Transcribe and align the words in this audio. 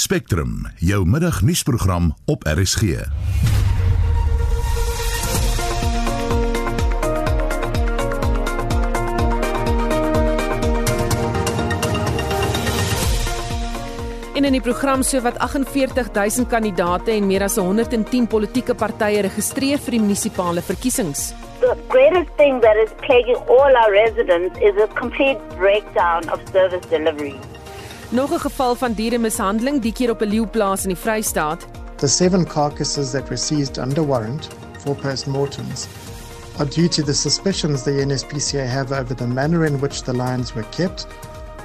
Spectrum, 0.00 0.64
jou 0.76 1.06
middagnuusprogram 1.06 2.14
op 2.24 2.44
RSG. 2.48 2.82
En 14.34 14.44
in 14.44 14.52
die 14.52 14.60
program 14.60 15.02
so 15.02 15.20
wat 15.20 15.36
48000 15.36 16.48
kandidate 16.48 17.10
en 17.10 17.26
meer 17.26 17.42
as 17.42 17.56
110 17.60 18.26
politieke 18.26 18.74
partye 18.74 19.20
registreer 19.28 19.78
vir 19.84 19.98
die 19.98 20.00
munisipale 20.00 20.64
verkiesings. 20.64 21.34
The 21.60 21.76
greatest 21.92 22.32
thing 22.40 22.64
that 22.64 22.76
is 22.86 22.88
plaguing 23.04 23.36
all 23.52 23.76
our 23.84 23.92
residents 23.92 24.56
is 24.64 24.80
a 24.80 24.88
complete 24.96 25.38
breakdown 25.58 26.24
of 26.32 26.40
service 26.52 26.88
delivery. 26.88 27.36
Nog 28.12 28.32
'n 28.32 28.38
geval 28.38 28.74
van 28.74 28.92
dieremishandeling, 28.92 29.82
die 29.82 29.92
keer 29.92 30.10
op 30.10 30.20
'n 30.20 30.28
leeuplaas 30.28 30.82
in 30.82 30.88
die 30.88 30.98
Vrystaat. 30.98 31.66
The 31.96 32.06
seven 32.06 32.46
carcasses 32.46 33.10
that 33.10 33.28
were 33.28 33.36
seized 33.36 33.78
under 33.78 34.06
warrant 34.06 34.48
for 34.84 34.94
postmortems 34.94 35.86
are 36.58 36.68
due 36.68 36.88
to 36.88 37.02
the 37.02 37.12
suspicions 37.12 37.82
the 37.82 38.02
NSPCA 38.06 38.64
have 38.64 39.00
over 39.00 39.14
the 39.14 39.26
manner 39.26 39.64
in 39.64 39.78
which 39.78 40.02
the 40.02 40.12
lions 40.12 40.52
were 40.52 40.66
kept 40.76 41.06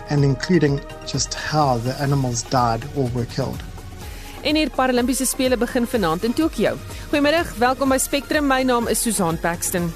and 0.10 0.24
including 0.24 0.80
just 1.06 1.36
how 1.52 1.82
the 1.84 2.02
animals 2.04 2.44
died 2.50 2.84
or 2.96 3.10
were 3.14 3.28
killed. 3.36 3.64
En 4.42 4.56
hier 4.56 4.70
Paralimpiese 4.70 5.26
spele 5.26 5.58
begin 5.58 5.88
vanaand 5.88 6.24
in 6.24 6.34
Tokio. 6.34 6.76
Goeiemiddag, 7.10 7.56
welkom 7.58 7.90
by 7.90 7.98
Spectrum. 7.98 8.48
My 8.48 8.64
naam 8.64 8.88
is 8.88 9.02
Susan 9.02 9.40
Paxton. 9.40 9.94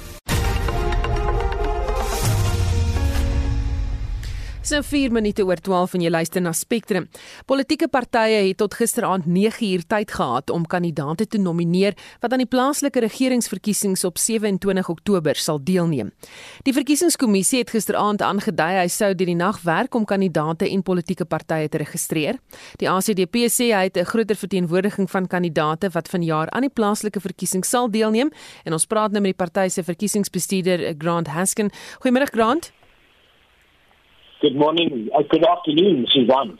Dis 4.70 4.86
4 4.86 5.10
minute 5.10 5.42
oor 5.42 5.58
12 5.58 5.96
en 5.96 6.02
jy 6.04 6.10
luister 6.12 6.42
na 6.44 6.52
Spectrum. 6.54 7.08
Politieke 7.50 7.88
partye 7.90 8.36
het 8.44 8.60
tot 8.60 8.76
gisteraand 8.78 9.26
9 9.26 9.66
uur 9.66 9.82
tyd 9.90 10.12
gehad 10.14 10.50
om 10.54 10.62
kandidaate 10.62 11.26
te 11.26 11.40
nomineer 11.42 11.96
wat 12.22 12.30
aan 12.30 12.44
die 12.44 12.46
plaaslike 12.46 13.02
regeringsverkiesings 13.02 14.04
op 14.06 14.20
27 14.22 14.92
Oktober 14.92 15.34
sal 15.34 15.58
deelneem. 15.58 16.12
Die 16.62 16.76
verkiesingskommissie 16.76 17.64
het 17.64 17.74
gisteraand 17.74 18.22
aangedui 18.22 18.70
hy 18.78 18.86
sou 18.86 19.10
deur 19.10 19.32
die 19.32 19.38
nag 19.40 19.58
werk 19.66 19.98
om 19.98 20.06
kandidaate 20.06 20.70
en 20.70 20.86
politieke 20.86 21.26
partye 21.26 21.66
te 21.66 21.82
registreer. 21.82 22.38
Die 22.78 22.86
ACDP 22.86 23.50
sê 23.50 23.72
hy 23.74 23.88
het 23.90 23.98
'n 23.98 24.06
groter 24.06 24.36
verteenwoordiging 24.36 25.10
van 25.10 25.26
kandidaate 25.26 25.90
wat 25.90 26.08
vanjaar 26.08 26.50
aan 26.50 26.62
die 26.62 26.76
plaaslike 26.78 27.20
verkiesing 27.20 27.64
sal 27.64 27.90
deelneem 27.90 28.30
en 28.64 28.72
ons 28.72 28.86
praat 28.86 29.10
nou 29.10 29.20
met 29.20 29.36
die 29.36 29.44
party 29.44 29.68
se 29.68 29.82
verkiesingsbestuurder 29.82 30.94
Grant 30.98 31.26
Haskin. 31.26 31.72
Goeiemôre 31.98 32.30
Grant. 32.30 32.70
Good 34.40 34.56
morning. 34.56 35.10
Uh, 35.14 35.20
good 35.28 35.44
afternoon, 35.44 36.06
Susan. 36.08 36.58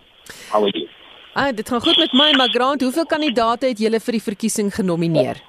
How 0.53 0.63
are 0.63 0.71
you? 0.75 0.89
Ah, 1.33 1.53
dit 1.57 1.69
gaan 1.69 1.81
goed 1.81 1.97
met 1.97 2.13
my, 2.13 2.33
maar 2.37 2.49
Grant, 2.49 2.81
hoeveel 2.81 3.07
kandidate 3.07 3.67
het 3.67 3.79
julle 3.79 4.01
vir 4.01 4.13
die 4.13 4.23
verkiesing 4.23 4.69
genomineer? 4.75 5.41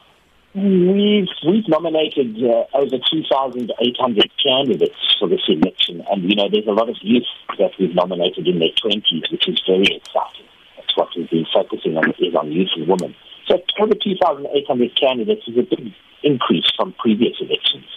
We've 0.53 1.33
we've 1.43 1.67
nominated 1.67 2.39
uh, 2.39 2.63
over 2.71 2.99
2,800 3.09 4.31
candidates 4.43 5.17
for 5.19 5.27
this 5.27 5.43
election, 5.47 6.05
and 6.07 6.23
you 6.23 6.35
know 6.35 6.47
there's 6.47 6.67
a 6.67 6.77
lot 6.79 6.89
of 6.89 6.95
youth 7.01 7.27
that 7.57 7.75
we've 7.79 7.95
nominated 7.95 8.47
in 8.47 8.59
their 8.59 8.75
20s, 8.79 9.31
which 9.31 9.47
is 9.49 9.61
very 9.67 9.91
exciting. 9.99 10.47
That's 10.77 10.95
what 10.95 11.09
we've 11.17 11.29
been 11.29 11.47
focusing 11.53 11.97
on 11.97 12.13
is 12.19 12.35
on 12.35 12.51
youth 12.51 12.71
and 12.75 12.87
women. 12.87 13.15
So 13.47 13.59
over 13.81 13.95
2,800 13.95 14.95
candidates 14.95 15.47
is 15.47 15.57
a 15.57 15.67
big 15.67 15.91
increase 16.23 16.71
from 16.77 16.93
previous 16.93 17.35
elections. 17.41 17.89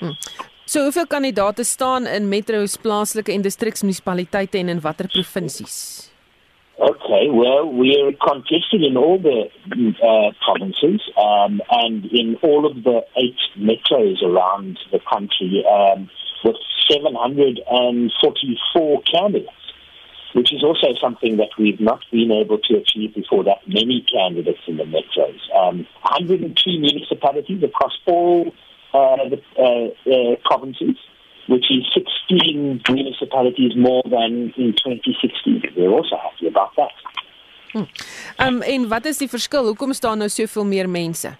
Hmm. 0.00 0.18
So 0.70 0.82
hoeveel 0.82 1.06
kandidate 1.06 1.64
staan 1.64 2.06
in 2.06 2.28
metro's 2.28 2.76
plaaslike 2.76 3.32
en 3.32 3.42
distriksmunisipaliteite 3.42 4.58
en 4.58 4.68
in 4.68 4.80
watter 4.80 5.08
provinsies? 5.08 6.08
Okay, 6.78 7.30
well, 7.30 7.74
we're 7.74 8.16
contested 8.16 8.82
in 8.82 8.96
all 8.96 9.18
the 9.18 9.50
uh, 10.02 10.32
provinces 10.46 11.12
um, 11.18 11.60
and 11.70 12.04
in 12.12 12.38
all 12.42 12.66
of 12.70 12.82
the 12.84 13.04
eight 13.16 13.40
metros 13.58 14.22
around 14.22 14.78
the 14.92 15.00
country 15.12 15.64
um, 15.66 16.08
with 16.44 16.56
744 16.88 19.02
candidates, 19.02 19.72
which 20.34 20.52
is 20.52 20.62
also 20.62 20.94
something 21.00 21.36
that 21.38 21.50
we've 21.58 21.80
not 21.80 22.04
been 22.12 22.30
able 22.30 22.58
to 22.58 22.76
achieve 22.76 23.12
before 23.14 23.42
that 23.42 23.66
many 23.66 24.02
candidates 24.02 24.62
in 24.68 24.76
the 24.76 24.84
metros. 24.84 25.40
Um, 25.52 25.84
102 26.02 26.78
municipalities 26.78 27.64
across 27.64 27.98
all 28.06 28.54
the 28.92 29.40
uh, 29.58 30.10
uh, 30.10 30.36
provinces, 30.44 30.96
which 31.48 31.66
is 31.70 31.84
16 31.94 32.82
municipalities 32.88 33.72
more 33.76 34.02
than 34.04 34.52
in 34.56 34.74
2016. 34.74 35.62
We're 35.76 35.90
also 35.90 36.16
happy 36.16 36.48
about 36.48 36.74
that. 36.76 36.92
Hmm. 37.72 37.86
Um, 38.36 38.62
en 38.62 38.88
wat 38.88 39.04
is 39.04 39.18
die 39.18 39.28
verskil? 39.28 39.64
Hoekom 39.70 39.92
staan 39.94 40.18
nou 40.18 40.28
soveel 40.28 40.64
meer 40.66 40.88
mense? 40.90 41.36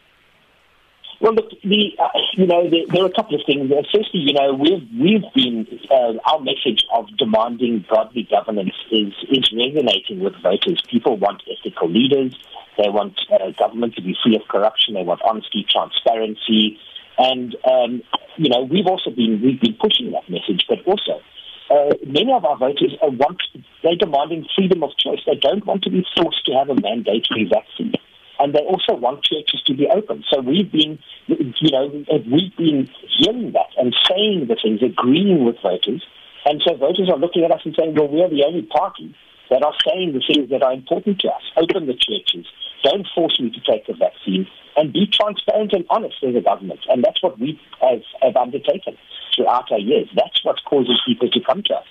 Well, 1.20 1.34
look, 1.34 1.50
the 1.62 1.92
uh, 1.98 2.08
you 2.32 2.46
know 2.46 2.70
the, 2.70 2.86
there 2.88 3.02
are 3.02 3.06
a 3.06 3.12
couple 3.12 3.34
of 3.34 3.44
things. 3.44 3.70
Firstly, 3.92 4.20
you 4.20 4.32
know 4.32 4.54
we've 4.54 4.86
we've 4.98 5.26
been 5.34 5.66
uh, 5.90 6.14
our 6.24 6.40
message 6.40 6.86
of 6.94 7.14
demanding 7.18 7.84
godly 7.90 8.28
governance 8.30 8.74
is 8.90 9.12
is 9.28 9.52
resonating 9.52 10.20
with 10.20 10.34
voters. 10.42 10.80
People 10.88 11.18
want 11.18 11.42
ethical 11.50 11.90
leaders. 11.90 12.38
They 12.78 12.88
want 12.88 13.20
uh, 13.30 13.50
government 13.58 13.96
to 13.96 14.02
be 14.02 14.16
free 14.22 14.36
of 14.36 14.48
corruption. 14.48 14.94
They 14.94 15.02
want 15.02 15.20
honesty, 15.22 15.66
transparency. 15.68 16.78
And 17.20 17.54
um, 17.68 18.02
you 18.36 18.48
know, 18.48 18.62
we've 18.64 18.86
also 18.86 19.10
been 19.10 19.40
we've 19.44 19.60
been 19.60 19.76
pushing 19.76 20.10
that 20.12 20.24
message, 20.30 20.64
but 20.68 20.78
also 20.86 21.20
uh, 21.68 21.92
many 22.06 22.32
of 22.32 22.44
our 22.46 22.56
voters 22.56 22.96
are 23.02 23.10
want 23.10 23.42
they're 23.82 24.00
demanding 24.00 24.46
freedom 24.56 24.82
of 24.82 24.96
choice. 24.96 25.20
They 25.26 25.36
don't 25.36 25.66
want 25.66 25.82
to 25.84 25.90
be 25.90 26.04
forced 26.16 26.46
to 26.46 26.52
have 26.52 26.70
a 26.70 26.80
mandatory 26.80 27.44
vaccine, 27.44 27.92
and 28.38 28.54
they 28.54 28.64
also 28.64 28.96
want 28.96 29.22
churches 29.22 29.60
to 29.66 29.74
be 29.74 29.86
open. 29.92 30.24
So 30.32 30.40
we've 30.40 30.72
been, 30.72 30.98
you 31.28 31.70
know, 31.70 31.92
we've 32.08 32.56
been 32.56 32.88
hearing 33.18 33.52
that 33.52 33.68
and 33.76 33.94
saying 34.08 34.48
the 34.48 34.56
things, 34.56 34.80
agreeing 34.82 35.44
with 35.44 35.56
voters, 35.62 36.02
and 36.46 36.62
so 36.66 36.74
voters 36.74 37.10
are 37.12 37.18
looking 37.18 37.44
at 37.44 37.52
us 37.52 37.60
and 37.66 37.76
saying, 37.78 37.96
well, 37.96 38.08
we're 38.08 38.30
the 38.30 38.44
only 38.46 38.62
party 38.62 39.14
that 39.50 39.62
are 39.62 39.74
saying 39.86 40.12
the 40.12 40.22
things 40.26 40.48
that 40.50 40.62
are 40.62 40.72
important 40.72 41.20
to 41.20 41.28
us. 41.28 41.42
Open 41.56 41.86
the 41.86 41.94
churches. 41.94 42.46
Don't 42.82 43.06
force 43.14 43.38
me 43.40 43.50
to 43.50 43.60
take 43.60 43.86
the 43.86 43.94
vaccine. 43.94 44.46
And 44.76 44.92
be 44.92 45.06
transparent 45.06 45.72
and 45.72 45.84
honest 45.90 46.16
as 46.22 46.34
a 46.34 46.40
government. 46.40 46.80
And 46.88 47.04
that's 47.04 47.22
what 47.22 47.38
we 47.38 47.60
have, 47.80 48.02
have 48.22 48.36
undertaken 48.36 48.96
throughout 49.34 49.70
our 49.72 49.78
years. 49.78 50.08
That's 50.14 50.44
what 50.44 50.64
causes 50.64 51.00
people 51.06 51.28
to 51.30 51.40
come 51.40 51.62
to 51.64 51.74
us. 51.74 51.86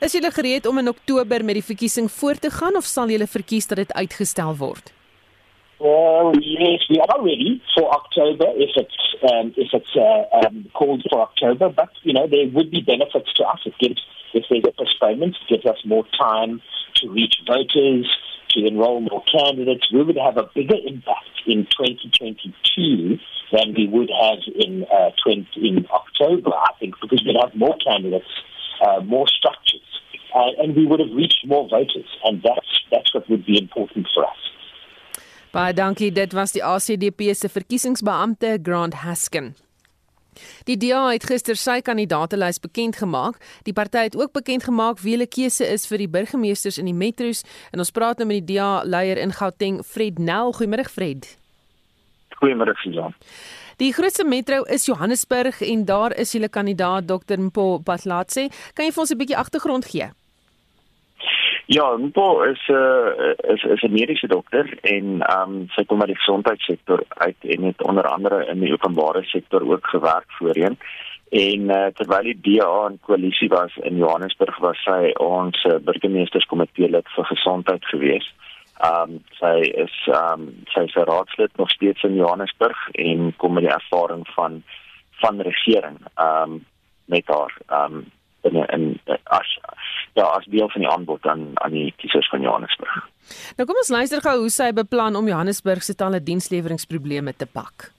Is 0.00 0.14
julle 0.16 0.30
gereed 0.32 0.64
om 0.66 0.78
in 0.80 0.88
Oktober 0.88 1.42
met 1.44 1.58
die 1.58 1.64
verkiesing 1.64 2.06
voort 2.08 2.40
te 2.40 2.48
gaan 2.50 2.76
of 2.78 2.86
sal 2.88 3.10
julle 3.12 3.26
verkies 3.28 3.66
dat 3.68 3.82
dit 3.82 3.90
uitgestel 3.92 4.54
word? 4.56 4.94
Well, 5.80 6.32
yes, 6.40 6.86
we 6.88 6.96
are 7.04 7.20
ready 7.20 7.60
for 7.74 7.84
October 7.88 8.48
if 8.56 8.72
it's 8.76 9.00
um, 9.32 9.52
if 9.56 9.72
it's 9.72 9.94
uh, 9.96 10.24
um, 10.40 10.64
called 10.72 11.04
for 11.10 11.20
October. 11.20 11.68
But 11.68 11.92
you 12.02 12.14
know, 12.14 12.26
there 12.28 12.48
would 12.48 12.70
be 12.70 12.80
benefits 12.80 13.32
to 13.34 13.44
us. 13.44 13.60
It 13.66 13.76
gives 13.78 14.00
if 14.34 14.44
there's 14.50 14.64
a 14.64 14.72
postponement, 14.72 15.36
it 15.42 15.48
gives 15.48 15.66
us 15.66 15.78
more 15.84 16.04
time 16.18 16.60
to 16.96 17.10
reach 17.10 17.36
voters, 17.46 18.06
to 18.50 18.66
enroll 18.66 19.00
more 19.00 19.22
candidates. 19.30 19.92
We 19.92 20.02
would 20.02 20.16
have 20.16 20.36
a 20.36 20.48
bigger 20.54 20.76
impact 20.86 21.42
in 21.46 21.66
2022 21.66 23.18
than 23.52 23.74
we 23.76 23.86
would 23.86 24.10
have 24.10 24.38
in 24.54 24.84
uh, 24.84 25.10
20, 25.22 25.46
in 25.56 25.86
October, 25.90 26.50
I 26.50 26.72
think, 26.78 26.94
because 27.00 27.22
we'd 27.24 27.36
have 27.40 27.54
more 27.54 27.76
candidates, 27.78 28.30
uh, 28.86 29.00
more 29.00 29.26
structures, 29.28 29.86
uh, 30.34 30.62
and 30.62 30.76
we 30.76 30.86
would 30.86 31.00
have 31.00 31.10
reached 31.14 31.46
more 31.46 31.68
voters, 31.68 32.06
and 32.24 32.42
that's 32.42 32.68
that's 32.90 33.14
what 33.14 33.28
would 33.30 33.46
be 33.46 33.58
important 33.58 34.08
for 34.14 34.24
us. 34.24 34.36
Baie 35.52 35.72
dankie. 35.72 36.12
Dit 36.12 36.32
was 36.32 36.52
die 36.52 36.62
ACDP 36.62 37.34
se 37.34 37.48
verkiesingsbeampte 37.48 38.58
Grant 38.62 38.94
Haskin. 38.94 39.54
Die 40.64 40.76
DA 40.76 41.10
het 41.10 41.26
gister 41.26 41.56
sy 41.56 41.80
kandidaatelys 41.80 42.60
bekend 42.60 42.96
gemaak. 42.96 43.40
Die 43.64 43.72
party 43.72 44.06
het 44.08 44.16
ook 44.16 44.32
bekend 44.32 44.64
gemaak 44.64 45.00
wie 45.00 45.16
hulle 45.16 45.26
keuse 45.26 45.66
is 45.66 45.86
vir 45.90 45.98
die 45.98 46.08
burgemeesters 46.08 46.78
in 46.78 46.86
die 46.90 46.96
metros 46.96 47.44
en 47.72 47.78
ons 47.78 47.90
praat 47.90 48.18
nou 48.18 48.28
met 48.30 48.46
die 48.46 48.56
DA 48.56 48.82
leier 48.84 49.18
in 49.18 49.32
Gauteng, 49.32 49.82
Fred 49.84 50.18
Nel. 50.18 50.52
Goeiemôre 50.52 50.88
Fred. 50.88 51.36
Goeiemôre 52.40 52.76
Susan. 52.82 53.14
Die 53.80 53.92
grootste 53.96 54.24
metro 54.24 54.62
is 54.68 54.84
Johannesburg 54.84 55.62
en 55.64 55.84
daar 55.84 56.12
is 56.12 56.32
julle 56.32 56.48
kandidaat 56.48 57.06
Dr 57.08 57.40
Mpo 57.40 57.78
Patlatse. 57.78 58.50
Kan 58.74 58.84
jy 58.84 58.92
vir 58.92 59.00
ons 59.00 59.10
'n 59.10 59.18
bietjie 59.18 59.36
agtergrond 59.36 59.84
gee? 59.84 60.10
Ja, 61.72 61.96
Mpo 61.96 62.42
is 62.42 62.68
'n 62.68 62.72
uh, 62.72 63.52
is 63.54 63.62
is 63.62 63.82
'n 63.82 63.92
mediese 63.92 64.26
dokter 64.26 64.78
en 64.80 65.20
ehm 65.22 65.50
um, 65.50 65.68
sy 65.68 65.84
kom 65.84 66.00
uit 66.00 66.10
die 66.10 66.22
gesondheidssektor 66.22 67.02
uit 67.08 67.36
en 67.40 67.62
het 67.62 67.82
onder 67.82 68.06
andere 68.06 68.46
in 68.46 68.60
die 68.60 68.72
openbare 68.72 69.22
sektor 69.24 69.62
ook 69.72 69.86
gewerk 69.86 70.26
voorheen. 70.26 70.78
En 71.28 71.60
uh, 71.60 71.86
terwyl 71.86 72.22
die 72.22 72.40
DA 72.40 72.88
in 72.88 72.98
koalisie 73.00 73.48
was 73.48 73.76
in 73.76 73.96
Johannesburg 73.96 74.58
was 74.58 74.82
sy 74.82 75.12
ons 75.14 75.64
uh, 75.64 75.78
burgemeesterskomitee 75.78 76.90
lid 76.90 77.08
vir 77.14 77.24
gesondheid 77.24 77.84
gewees. 77.84 78.34
Ehm 78.80 79.10
um, 79.10 79.24
sy 79.38 79.56
is 79.86 79.94
ehm 80.06 80.40
um, 80.40 80.62
sy 80.74 80.80
is 80.90 80.94
raadslid 80.94 81.56
nog 81.56 81.70
steeds 81.70 82.02
in 82.02 82.14
Johannesburg 82.14 82.88
en 82.92 83.34
kom 83.36 83.52
met 83.54 83.62
die 83.62 83.76
ervaring 83.78 84.26
van 84.34 84.62
van 85.22 85.40
regering 85.40 85.98
ehm 86.14 86.42
um, 86.42 86.64
met 87.04 87.26
haar 87.26 87.54
ehm 87.66 87.94
um, 87.94 88.10
in 88.48 88.56
in 88.76 89.00
as 89.24 89.54
ja 90.18 90.26
as 90.36 90.44
deel 90.44 90.70
van 90.70 90.80
die 90.80 90.90
aanbod 90.90 91.26
aan 91.26 91.50
aan 91.54 91.72
die 91.76 91.94
kiesers 91.96 92.28
van 92.28 92.40
Johannesburg. 92.40 93.08
Nou 93.56 93.66
kom 93.68 93.76
ons 93.76 93.94
luister 93.94 94.20
gou 94.20 94.36
hoe 94.40 94.50
sy 94.50 94.72
beplan 94.72 95.16
om 95.16 95.28
Johannesburg 95.28 95.82
se 95.82 95.94
talle 95.94 96.22
diensleweringprobleme 96.22 97.36
te 97.36 97.46
pak. 97.46 97.90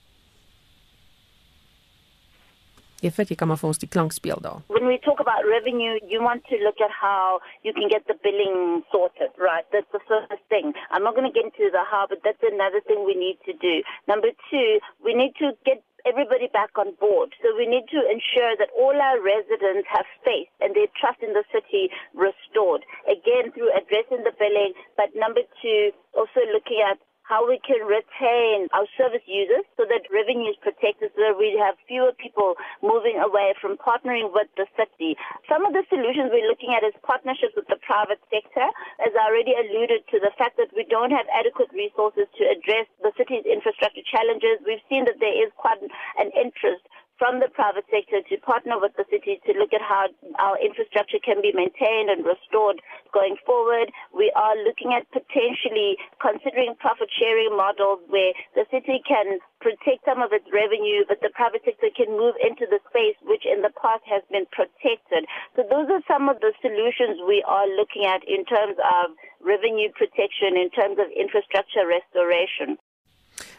Effet, 3.02 3.32
jy 3.32 3.36
kan 3.36 3.50
maar 3.50 3.58
vir 3.58 3.72
ons 3.72 3.82
die 3.82 3.90
klank 3.90 4.14
speel 4.14 4.38
daar. 4.46 4.60
When 4.70 4.86
we 4.86 5.00
talk 5.02 5.20
about 5.20 5.42
revenue, 5.50 5.98
you 6.06 6.22
want 6.22 6.46
to 6.54 6.58
look 6.62 6.78
at 6.86 6.94
how 6.94 7.42
you 7.66 7.74
can 7.74 7.90
get 7.90 8.06
the 8.06 8.14
billing 8.22 8.86
sorted, 8.94 9.34
right? 9.42 9.66
That's 9.74 9.90
the 9.90 10.04
first 10.06 10.44
thing. 10.54 10.76
I'm 10.92 11.02
not 11.02 11.18
going 11.18 11.26
to 11.26 11.34
get 11.34 11.50
into 11.50 11.74
the 11.74 11.82
how, 11.82 12.06
but 12.06 12.22
that's 12.22 12.46
another 12.46 12.82
thing 12.86 13.02
we 13.02 13.18
need 13.18 13.42
to 13.50 13.54
do. 13.58 13.82
Number 14.06 14.30
two, 14.52 14.78
we 15.02 15.18
need 15.18 15.34
to 15.42 15.58
get 15.66 15.82
everybody 16.06 16.48
back 16.52 16.78
on 16.78 16.96
board. 17.00 17.34
So 17.42 17.56
we 17.56 17.68
need 17.68 17.86
to 17.92 18.00
ensure 18.10 18.56
that 18.58 18.70
all 18.78 18.96
our 18.96 19.20
residents 19.22 19.88
have 19.92 20.06
faith 20.24 20.50
and 20.60 20.76
their 20.76 20.90
trust 21.00 21.22
in 21.22 21.34
the 21.34 21.44
city 21.52 21.90
restored. 22.14 22.86
Again, 23.08 23.52
through 23.54 23.72
addressing 23.74 24.24
the 24.24 24.34
billing, 24.38 24.74
but 24.98 25.14
number 25.16 25.42
two, 25.62 25.92
also 26.14 26.42
looking 26.54 26.82
at 26.84 26.98
how 27.32 27.48
we 27.48 27.64
can 27.64 27.80
retain 27.88 28.68
our 28.76 28.84
service 29.00 29.24
users 29.24 29.64
so 29.80 29.88
that 29.88 30.04
revenue 30.12 30.52
is 30.52 30.60
protected 30.60 31.16
so 31.16 31.32
that 31.32 31.40
we 31.40 31.56
have 31.56 31.80
fewer 31.88 32.12
people 32.20 32.60
moving 32.84 33.16
away 33.24 33.56
from 33.56 33.80
partnering 33.80 34.36
with 34.36 34.52
the 34.60 34.68
city. 34.76 35.16
Some 35.48 35.64
of 35.64 35.72
the 35.72 35.88
solutions 35.88 36.28
we're 36.28 36.52
looking 36.52 36.76
at 36.76 36.84
is 36.84 36.92
partnerships 37.08 37.56
with 37.56 37.72
the 37.72 37.80
private 37.80 38.20
sector. 38.28 38.68
As 39.00 39.16
I 39.16 39.32
already 39.32 39.56
alluded 39.56 40.04
to 40.12 40.20
the 40.20 40.36
fact 40.36 40.60
that 40.60 40.76
we 40.76 40.84
don't 40.84 41.16
have 41.16 41.24
adequate 41.32 41.72
resources 41.72 42.28
to 42.36 42.44
address 42.52 42.92
the 43.00 43.16
city's 43.16 43.48
infrastructure 43.48 44.04
challenges, 44.04 44.60
we've 44.68 44.84
seen 44.92 45.08
that 45.08 45.24
there 45.24 45.32
is 45.32 45.56
quite 45.56 45.80
an 45.80 46.36
interest 46.36 46.84
from 47.22 47.38
the 47.38 47.54
private 47.54 47.86
sector 47.94 48.18
to 48.26 48.36
partner 48.42 48.82
with 48.82 48.98
the 48.98 49.06
city 49.14 49.38
to 49.46 49.54
look 49.54 49.78
at 49.78 49.86
how 49.86 50.10
our 50.42 50.58
infrastructure 50.58 51.22
can 51.22 51.38
be 51.38 51.54
maintained 51.54 52.10
and 52.10 52.26
restored 52.26 52.82
going 53.14 53.38
forward. 53.46 53.94
We 54.10 54.34
are 54.34 54.58
looking 54.66 54.98
at 54.98 55.06
potentially 55.14 56.02
considering 56.18 56.74
profit 56.82 57.14
sharing 57.14 57.54
models 57.54 58.02
where 58.10 58.34
the 58.58 58.66
city 58.74 59.06
can 59.06 59.38
protect 59.62 60.02
some 60.02 60.26
of 60.26 60.34
its 60.34 60.50
revenue, 60.50 61.06
but 61.06 61.22
the 61.22 61.30
private 61.38 61.62
sector 61.62 61.94
can 61.94 62.10
move 62.18 62.34
into 62.42 62.66
the 62.66 62.82
space 62.90 63.14
which 63.22 63.46
in 63.46 63.62
the 63.62 63.70
past 63.78 64.02
has 64.10 64.26
been 64.34 64.50
protected. 64.50 65.30
So 65.54 65.62
those 65.62 65.94
are 65.94 66.02
some 66.10 66.26
of 66.26 66.42
the 66.42 66.58
solutions 66.58 67.22
we 67.30 67.46
are 67.46 67.70
looking 67.70 68.10
at 68.10 68.26
in 68.26 68.50
terms 68.50 68.82
of 68.82 69.14
revenue 69.46 69.94
protection, 69.94 70.58
in 70.58 70.74
terms 70.74 70.98
of 70.98 71.06
infrastructure 71.14 71.86
restoration. 71.86 72.82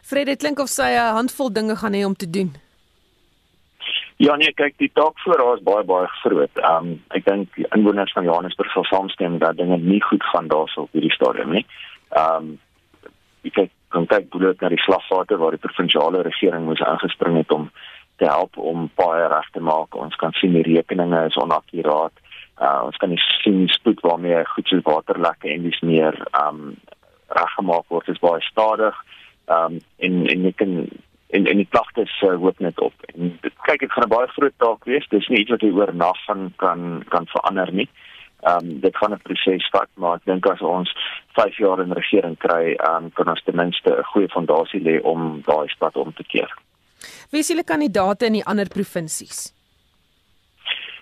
Fred, 0.03 0.27
dit 0.27 0.43
klink 0.43 0.59
of 0.59 0.67
sy 0.67 0.99
'n 0.99 1.15
handvol 1.15 1.55
dinge 1.55 1.79
gaan 1.79 1.95
hê 1.95 2.03
om 2.03 2.19
te 2.19 2.27
doen. 2.27 2.51
Ja 4.23 4.37
nee, 4.39 4.53
kyk, 4.55 4.77
die 4.79 4.91
taak 4.95 5.19
voor 5.19 5.41
haar 5.41 5.57
is 5.57 5.63
baie 5.67 5.85
baie 5.85 6.07
groot. 6.21 6.59
Ehm 6.61 6.91
um, 6.93 6.99
ek 7.17 7.25
dink 7.27 7.57
inwoners 7.75 8.13
van 8.15 8.29
Johannesburg 8.29 8.71
sal 8.71 8.85
saamstem 8.87 9.41
dat 9.43 9.57
dinge 9.59 9.81
nie 9.83 10.03
goed 10.03 10.23
gaan 10.31 10.51
daarso 10.53 10.85
op 10.85 10.95
hierdie 10.95 11.15
stadium 11.17 11.51
nie. 11.57 11.65
Ehm 12.15 12.53
um, 12.53 12.53
ek 13.43 13.57
kyk 13.57 13.73
kan 13.93 14.07
kyk 14.07 14.31
dit 14.45 14.63
na 14.63 14.71
die 14.71 14.81
slagvater 14.85 15.43
waar 15.43 15.57
die 15.57 15.65
provinsiale 15.65 16.23
regering 16.23 16.69
moes 16.69 16.85
aangespring 16.87 17.41
het 17.41 17.51
om 17.51 17.67
te 18.23 18.31
help 18.31 18.57
om 18.57 18.87
baie 18.95 19.27
reg 19.27 19.51
te 19.53 19.61
maak. 19.61 19.99
Ons 19.99 20.15
kan 20.23 20.33
sien 20.39 20.55
die 20.55 20.67
rekeninge 20.71 21.27
is 21.27 21.43
onakkuraat. 21.43 22.15
Uh, 22.63 22.81
ons 22.87 22.97
kan 23.03 23.11
nie 23.11 23.23
sien 23.43 23.65
spoed 23.75 24.07
waarmee 24.07 24.45
goed 24.55 24.71
soos 24.71 24.87
waterlekke 24.87 25.51
en 25.51 25.67
dis 25.67 25.81
meer 25.83 26.15
ehm 26.31 26.67
um, 26.69 26.77
reggemaak 27.43 27.89
word. 27.91 28.09
Is 28.15 28.23
baie 28.23 28.51
stadig. 28.53 29.07
Ehm 29.51 29.81
um, 29.81 29.87
en 29.99 30.27
en 30.31 30.47
jy 30.47 30.55
kan 30.63 30.79
en 31.33 31.47
en 31.47 31.57
die 31.57 31.69
klagtes 31.71 32.13
uh, 32.23 32.37
hoop 32.45 32.59
net 32.59 32.81
op. 32.81 32.95
En 33.15 33.39
dit, 33.41 33.55
kyk, 33.67 33.81
dit 33.81 33.93
gaan 33.93 34.05
'n 34.05 34.15
baie 34.15 34.29
groot 34.37 34.57
taak 34.57 34.85
wees. 34.85 35.09
Dis 35.09 35.29
nie 35.29 35.39
iets 35.41 35.51
wat 35.51 35.65
jy 35.65 35.71
oornag 35.73 36.25
van 36.25 36.53
kan 36.57 37.05
kan 37.09 37.27
verander 37.27 37.73
nie. 37.73 37.89
Ehm 38.43 38.57
um, 38.57 38.81
dit 38.81 38.97
gaan 38.97 39.13
'n 39.13 39.23
proses 39.23 39.69
vat, 39.71 39.89
maar 39.95 40.15
ek 40.15 40.25
dink 40.25 40.47
as 40.47 40.61
ons 40.61 40.93
5 41.39 41.57
jaar 41.57 41.81
in 41.81 41.93
regering 41.93 42.37
kry, 42.39 42.75
ehm 42.75 43.05
um, 43.05 43.11
kan 43.13 43.29
ons 43.29 43.43
ten 43.43 43.57
minste 43.57 43.91
'n 43.91 44.05
goeie 44.13 44.29
fondasie 44.29 44.83
lê 44.83 45.01
om 45.03 45.43
daai 45.47 45.69
stad 45.69 45.97
om 45.97 46.13
te 46.13 46.25
keer. 46.25 46.51
Wie 47.31 47.41
is 47.41 47.49
julle 47.49 47.65
kandidaate 47.65 48.27
in 48.27 48.33
die 48.33 48.45
ander 48.45 48.69
provinsies? 48.69 49.55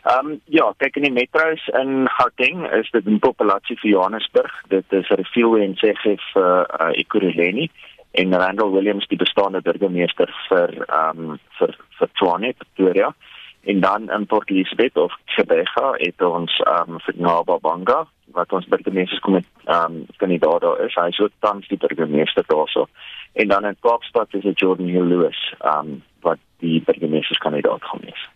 Ehm 0.03 0.27
um, 0.27 0.41
ja, 0.45 0.73
kyk 0.77 0.97
in 0.97 1.03
die 1.03 1.13
metros 1.13 1.67
in 1.81 2.09
Gauteng 2.09 2.73
is 2.73 2.91
dit 2.91 3.07
'n 3.07 3.19
populasie 3.19 3.77
vir 3.79 3.91
Johannesburg. 3.91 4.53
Dit 4.69 4.93
is 4.93 5.09
Refiel 5.09 5.57
en 5.57 5.77
Segef 5.77 6.23
vir 6.33 6.67
uh, 6.67 6.87
uh, 6.87 6.93
Ekurhuleni 6.93 7.71
en 8.11 8.35
Randall 8.35 8.71
Williams 8.71 9.07
die 9.07 9.19
bestaande 9.19 9.61
burgemeester 9.63 10.33
vir 10.49 10.75
ehm 10.87 11.19
um, 11.31 11.39
vir 11.59 11.77
vir 11.99 12.09
Tshwane 12.15 12.55
Pretoria. 12.59 13.15
En 13.63 13.81
dan 13.81 14.11
in 14.11 14.27
Port 14.27 14.51
Elizabeth 14.51 14.97
of 14.97 15.13
Chebega 15.25 15.93
het 15.99 16.23
ons 16.23 16.61
ehm 16.65 16.97
um, 16.97 17.01
Naba 17.15 17.59
Banga 17.59 18.07
wat 18.35 18.53
ons 18.53 18.67
burgemeester 18.67 19.21
kom 19.21 19.39
met 19.39 19.47
ehm 19.65 20.01
um, 20.01 20.07
kandidaat 20.17 20.61
daar 20.61 20.85
is. 20.87 20.95
Hy 20.95 21.11
sou 21.11 21.29
tans 21.39 21.69
die 21.69 21.79
burgemeester 21.79 22.45
daarso. 22.47 22.89
En 23.33 23.49
dan 23.49 23.65
in 23.65 23.77
Kaapstad 23.81 24.35
is 24.35 24.43
dit 24.43 24.59
Jordan 24.59 24.89
Hill 24.89 25.09
Lewis 25.15 25.55
ehm 25.61 25.79
um, 25.79 26.03
wat 26.21 26.39
die 26.59 26.83
burgemeesterskandidaat 26.85 27.85
gaan 27.85 28.05
wees. 28.05 28.29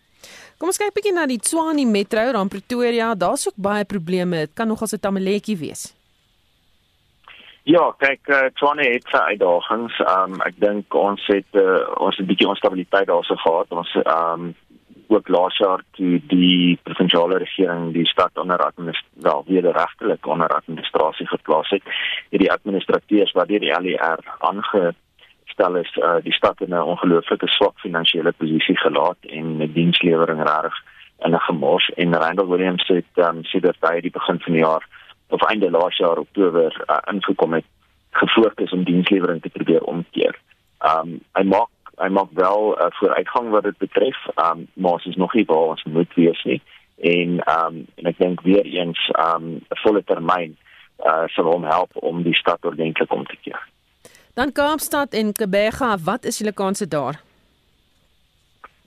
Kom 0.58 0.70
ons 0.70 0.78
kyk 0.78 0.94
bietjie 0.94 1.12
na 1.12 1.26
die 1.26 1.40
Tshwane 1.42 1.84
Metro, 1.84 2.30
dan 2.32 2.48
Pretoria, 2.48 3.14
daar's 3.14 3.48
ook 3.48 3.56
baie 3.56 3.84
probleme. 3.84 4.46
Dit 4.46 4.54
kan 4.54 4.68
nog 4.68 4.82
as 4.82 4.94
'n 4.94 5.00
tamaletjie 5.00 5.56
wees. 5.56 6.03
Ja, 7.64 7.94
kyk, 7.96 8.28
uh, 8.28 8.50
Tshwane 8.52 8.84
het 8.92 9.06
sy 9.08 9.20
uitdagings. 9.32 9.94
Um 10.04 10.34
ek 10.44 10.58
dink 10.60 10.94
ons 11.00 11.22
het 11.32 11.56
uh, 11.56 11.80
ons 11.96 12.18
'n 12.20 12.26
bietjie 12.28 12.48
onstabiliteit 12.48 13.06
daarso 13.08 13.36
gehad. 13.40 13.72
Ons 13.72 13.94
um 14.04 14.52
ook 15.08 15.28
laas 15.28 15.56
jaar 15.56 15.80
toe 15.96 16.20
die 16.28 16.78
provinsiale 16.82 17.38
regering 17.38 17.92
die 17.92 18.04
stad 18.06 18.36
onder 18.36 18.58
administrasie 18.58 19.22
wel 19.24 19.44
wederregtelik 19.46 20.26
onder 20.26 20.48
administrasie 20.48 21.26
geplaas 21.26 21.70
het. 21.70 21.82
Hierdie 22.28 22.52
administrateurs 22.52 23.32
wat 23.32 23.48
deur 23.48 23.60
die 23.60 23.72
LER 23.80 24.20
aangestel 24.38 25.76
is, 25.76 25.96
uh, 25.96 26.16
die 26.22 26.32
stad 26.32 26.60
in 26.60 26.74
'n 26.74 26.90
ongelooflike 26.92 27.48
swak 27.48 27.78
finansiële 27.80 28.32
posisie 28.32 28.76
gelaat 28.76 29.20
en 29.20 29.62
'n 29.62 29.72
dienslewering 29.72 30.42
reg 30.42 30.74
in 31.24 31.32
'n 31.34 31.46
gemors 31.48 31.90
en 31.96 32.14
Randall 32.14 32.46
Williams 32.46 32.86
het 32.88 33.12
um, 33.14 33.40
sê 33.42 33.60
dat 33.60 33.78
by 33.80 34.00
die 34.00 34.10
begin 34.10 34.40
van 34.40 34.52
die 34.52 34.62
jaar 34.62 34.84
of 35.34 35.42
einde 35.50 35.70
laas 35.70 35.96
jaar 35.96 36.18
Oktober 36.18 36.84
uh, 36.86 36.98
ingekom 37.12 37.52
het 37.58 37.66
gefokus 38.10 38.72
om 38.72 38.84
dienslewering 38.84 39.42
te 39.42 39.50
probeer 39.50 39.82
omkeer. 39.82 40.38
Um 40.84 41.18
hy 41.34 41.42
maak 41.50 41.70
hy 41.98 42.08
maak 42.10 42.30
wel 42.38 42.74
uh, 42.74 42.86
vooruitgang 42.98 43.50
wat 43.54 43.66
dit 43.68 43.78
betref, 43.82 44.20
um 44.34 44.66
maar 44.74 44.98
ons 44.98 45.06
is 45.10 45.18
nog 45.18 45.34
nie 45.34 45.46
waar 45.50 45.74
ons 45.74 45.84
moet 45.96 46.14
wees 46.14 46.42
nie. 46.44 46.60
En 47.10 47.42
um 47.56 47.82
en 47.98 48.10
ek 48.12 48.22
dink 48.22 48.46
weer 48.46 48.66
eens 48.66 49.00
um 49.26 49.46
'n 49.58 49.82
volle 49.82 50.04
termyn 50.04 50.56
uh 51.02 51.26
sal 51.34 51.50
hom 51.50 51.66
help 51.66 51.90
om 51.94 52.22
die 52.22 52.38
stad 52.38 52.64
ordentlik 52.64 53.12
om 53.12 53.26
te 53.26 53.38
keer. 53.42 53.60
Dan 54.34 54.52
Kaapstad 54.52 55.14
en 55.14 55.32
Kebega, 55.32 55.96
wat 56.04 56.24
is 56.24 56.38
julle 56.38 56.52
kanse 56.52 56.88
daar? 56.88 57.20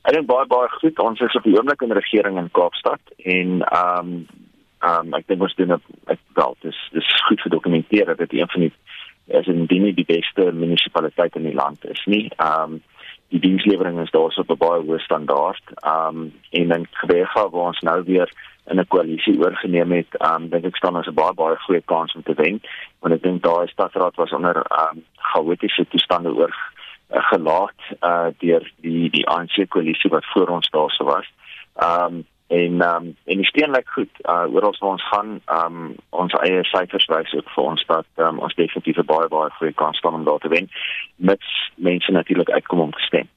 Ek 0.07 0.13
dink 0.13 0.27
baie 0.27 0.47
baie 0.47 0.69
goed. 0.79 0.99
Ons 0.99 1.19
is 1.19 1.35
op 1.35 1.43
die 1.43 1.55
oomblik 1.55 1.81
in 1.81 1.91
regering 1.91 2.37
in 2.37 2.51
Kaapstad 2.51 2.99
en 3.17 3.63
um 3.63 3.67
Ehm 3.67 3.99
um, 4.07 4.46
ek 4.79 5.27
dink 5.27 5.41
ons 5.41 5.55
doen 5.55 5.71
ek 6.07 6.19
wel 6.33 6.55
dis 6.61 6.89
dis 6.91 7.23
goed 7.27 7.41
gedokumenteer 7.41 8.05
dat 8.05 8.17
dit 8.17 8.33
een 8.33 8.49
van 8.49 8.61
die 8.61 8.73
is 9.27 9.47
in 9.47 9.65
die 9.65 9.79
nie 9.79 9.93
die 9.93 10.05
beste 10.07 10.51
munisipaliteit 10.51 11.35
in 11.35 11.43
die 11.49 11.57
land 11.57 11.85
is 11.85 12.03
nie. 12.05 12.27
Ehm 12.37 12.77
um, 12.77 12.83
die 13.27 13.41
dienslewering 13.43 13.99
is 13.99 14.11
daar 14.11 14.31
op 14.39 14.51
'n 14.51 14.57
baie 14.57 14.81
hoë 14.81 14.99
standaard. 14.99 15.63
Ehm 15.83 16.17
um, 16.17 16.33
en 16.49 16.67
dan 16.67 16.87
Gebega 16.91 17.49
waar 17.49 17.67
ons 17.71 17.79
nou 17.79 18.03
weer 18.03 18.31
in 18.65 18.79
'n 18.79 18.87
koalisie 18.87 19.39
oorgeneem 19.39 19.91
het, 19.91 20.11
ehm 20.17 20.43
um, 20.43 20.49
dink 20.49 20.65
ek 20.65 20.75
staan 20.75 20.95
ons 20.95 21.07
'n 21.07 21.13
baie 21.13 21.33
baie 21.33 21.55
goeie 21.55 21.81
kans 21.85 22.15
om 22.15 22.23
te 22.23 22.33
wen. 22.33 22.61
Want 22.99 23.13
ek 23.13 23.23
dink 23.23 23.43
daai 23.43 23.67
stadsraad 23.67 24.15
was 24.15 24.31
onder 24.31 24.55
ehm 24.55 24.97
um, 24.97 25.03
chaotiese 25.15 25.87
toestande 25.87 26.33
oor 26.35 26.53
uh, 27.11 27.23
gelaat 27.31 27.79
uh 28.01 28.27
deur 28.37 28.71
die 28.81 29.09
die 29.09 29.27
ANC 29.27 29.67
koalisie 29.67 30.09
wat 30.09 30.25
voor 30.33 30.47
ons 30.47 30.69
daarso 30.69 31.03
was. 31.03 31.27
Ehm 31.75 32.13
um, 32.13 32.25
en 32.47 32.81
ehm 32.81 32.95
um, 32.95 33.15
en 33.25 33.37
die 33.37 33.45
steen 33.45 33.71
lyk 33.71 33.89
goed. 33.89 34.09
Uh 34.23 34.45
oral 34.55 34.75
waar 34.79 34.89
ons 34.89 35.07
gaan, 35.07 35.41
ehm 35.45 35.79
um, 35.79 35.95
ons 36.09 36.33
eie 36.33 36.63
syfers 36.63 37.05
wys 37.05 37.33
ook 37.33 37.49
vir 37.55 37.63
ons 37.63 37.85
dat 37.85 38.05
ehm 38.15 38.27
um, 38.27 38.39
ons 38.39 38.55
definitief 38.55 38.97
'n 38.97 39.05
baie 39.05 39.27
baie 39.27 39.49
goeie 39.59 39.73
kans 39.73 39.97
staan 39.97 40.13
om 40.13 40.23
daar 40.23 40.39
te 40.39 40.49
wen. 40.49 40.69
Mits 41.15 41.71
mense 41.75 42.11
natuurlik 42.11 42.49
uitkom 42.49 42.79
om 42.79 42.91
te 42.91 43.03
stem. 43.09 43.27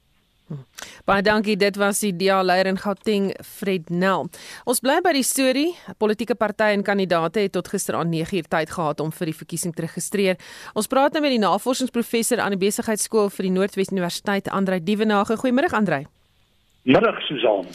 Baie 1.04 1.22
dankie. 1.22 1.56
Dit 1.56 1.76
was 1.76 2.02
die 2.04 2.12
DA 2.16 2.42
leier 2.42 2.66
in 2.66 2.78
Gauteng, 2.78 3.30
Fred 3.46 3.90
Nel. 3.90 4.28
Ons 4.64 4.82
bly 4.82 4.98
by 5.04 5.14
die 5.16 5.26
storie. 5.26 5.70
Politieke 5.98 6.34
partye 6.34 6.76
en 6.76 6.82
kandidaate 6.86 7.40
het 7.46 7.52
tot 7.52 7.68
gisteraand 7.68 8.10
9uur 8.10 8.48
tyd 8.48 8.70
gehad 8.70 9.00
om 9.00 9.12
vir 9.12 9.32
die 9.32 9.38
verkiesing 9.42 9.74
te 9.74 9.86
registreer. 9.86 10.38
Ons 10.74 10.90
praat 10.90 11.12
nou 11.12 11.22
met 11.22 11.30
die 11.30 11.42
navorsingsprofessor 11.42 12.42
aan 12.42 12.56
die 12.56 12.64
Besigheidsskool 12.66 13.30
vir 13.30 13.48
die 13.48 13.56
Noordwes 13.58 13.94
Universiteit, 13.94 14.50
Andrei 14.50 14.82
Dievenage. 14.82 15.38
Goeiemôre, 15.38 15.74
Andrei. 15.74 16.06
Middag 16.82 17.20
Susan. 17.28 17.66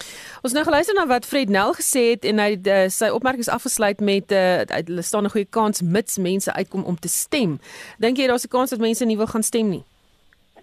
Ons 0.41 0.53
nou 0.53 0.63
geluister 0.65 0.95
na 0.97 1.05
wat 1.05 1.27
Fred 1.29 1.49
Nel 1.53 1.75
gesê 1.77 2.07
het 2.15 2.23
en 2.25 2.39
hy 2.41 2.55
uh, 2.57 2.85
sy 2.89 3.11
opmerkings 3.13 3.51
afgesluit 3.53 3.99
met 4.01 4.33
uh, 4.33 4.63
hulle 4.71 5.03
staan 5.05 5.29
'n 5.29 5.33
goeie 5.33 5.45
kans 5.45 5.81
mits 5.81 6.17
mense 6.17 6.53
uitkom 6.53 6.83
om 6.83 6.97
te 6.97 7.07
stem. 7.07 7.59
Dink 8.01 8.17
jy 8.17 8.25
daar's 8.27 8.45
'n 8.45 8.55
kans 8.55 8.73
dat 8.73 8.81
mense 8.81 9.05
nie 9.05 9.17
wil 9.17 9.29
gaan 9.29 9.43
stem 9.43 9.69
nie? 9.69 9.83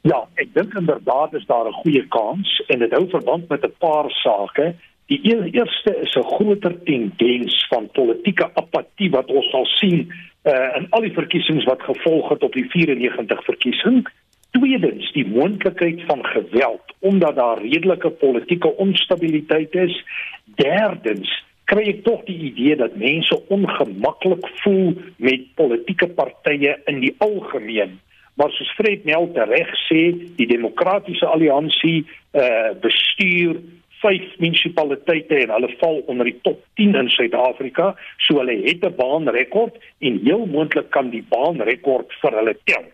Ja, 0.02 0.26
ek 0.34 0.54
dink 0.54 0.75
inderdaad 0.75 1.34
is 1.34 1.46
daar 1.46 1.68
'n 1.68 1.80
goeie 1.87 2.08
kans 2.08 2.62
en 2.66 2.78
dit 2.78 2.90
hou 2.90 3.06
verband 3.08 3.49
met 3.49 3.62
'n 3.64 3.75
paar 3.78 4.11
sake. 4.11 4.75
Die 5.06 5.20
eerste 5.22 5.96
is 6.02 6.14
'n 6.16 6.34
groter 6.34 6.82
tendens 6.82 7.66
van 7.68 7.90
politieke 7.92 8.50
apatie 8.54 9.11
wat 9.11 9.30
ons 9.30 9.50
sal 9.50 9.66
sien 9.66 10.12
uh 10.44 10.76
in 10.76 10.87
al 10.90 11.00
die 11.00 11.14
verkiesings 11.14 11.64
wat 11.64 11.82
gevolg 11.82 12.28
het 12.28 12.42
op 12.42 12.52
die 12.52 12.70
94 12.70 13.44
verkiesing. 13.44 14.08
Tweedens, 14.52 15.12
die 15.16 15.26
moontlikheid 15.26 16.02
van 16.09 16.25
geweld 16.25 16.92
omdat 17.02 17.37
daar 17.37 17.59
redelike 17.62 18.11
politieke 18.11 18.76
onstabiliteit 18.76 19.75
is. 19.75 20.04
Derdens, 20.44 21.30
kry 21.64 21.88
ek 21.90 22.04
tog 22.06 22.23
die 22.28 22.38
idee 22.52 22.76
dat 22.78 22.94
mense 23.00 23.38
ongemaklik 23.49 24.47
voel 24.62 24.92
met 25.16 25.49
politieke 25.59 26.09
partye 26.14 26.76
in 26.92 27.00
die 27.02 27.14
algemeen. 27.25 27.99
Maar 28.37 28.52
soos 28.54 28.71
Fred 28.76 29.04
Nel 29.04 29.28
reg 29.35 29.73
sê, 29.88 30.02
die 30.37 30.49
demokratiese 30.49 31.26
alliansie 31.26 32.04
uh 32.32 32.73
bestuur 32.80 33.59
vyf 34.02 34.32
munisipaliteite 34.42 35.37
en 35.44 35.52
hulle 35.54 35.71
val 35.80 36.00
onder 36.11 36.26
die 36.26 36.38
top 36.47 36.62
10 36.80 36.97
in 37.02 37.11
Suid-Afrika, 37.12 37.92
so 38.26 38.40
hulle 38.40 38.56
het 38.64 38.85
'n 38.85 38.97
baanrekord 38.97 39.78
en 40.00 40.18
heel 40.25 40.47
moontlik 40.47 40.90
kan 40.90 41.11
die 41.11 41.25
baanrekord 41.28 42.12
vir 42.23 42.38
hulle 42.38 42.56
tel. 42.64 42.85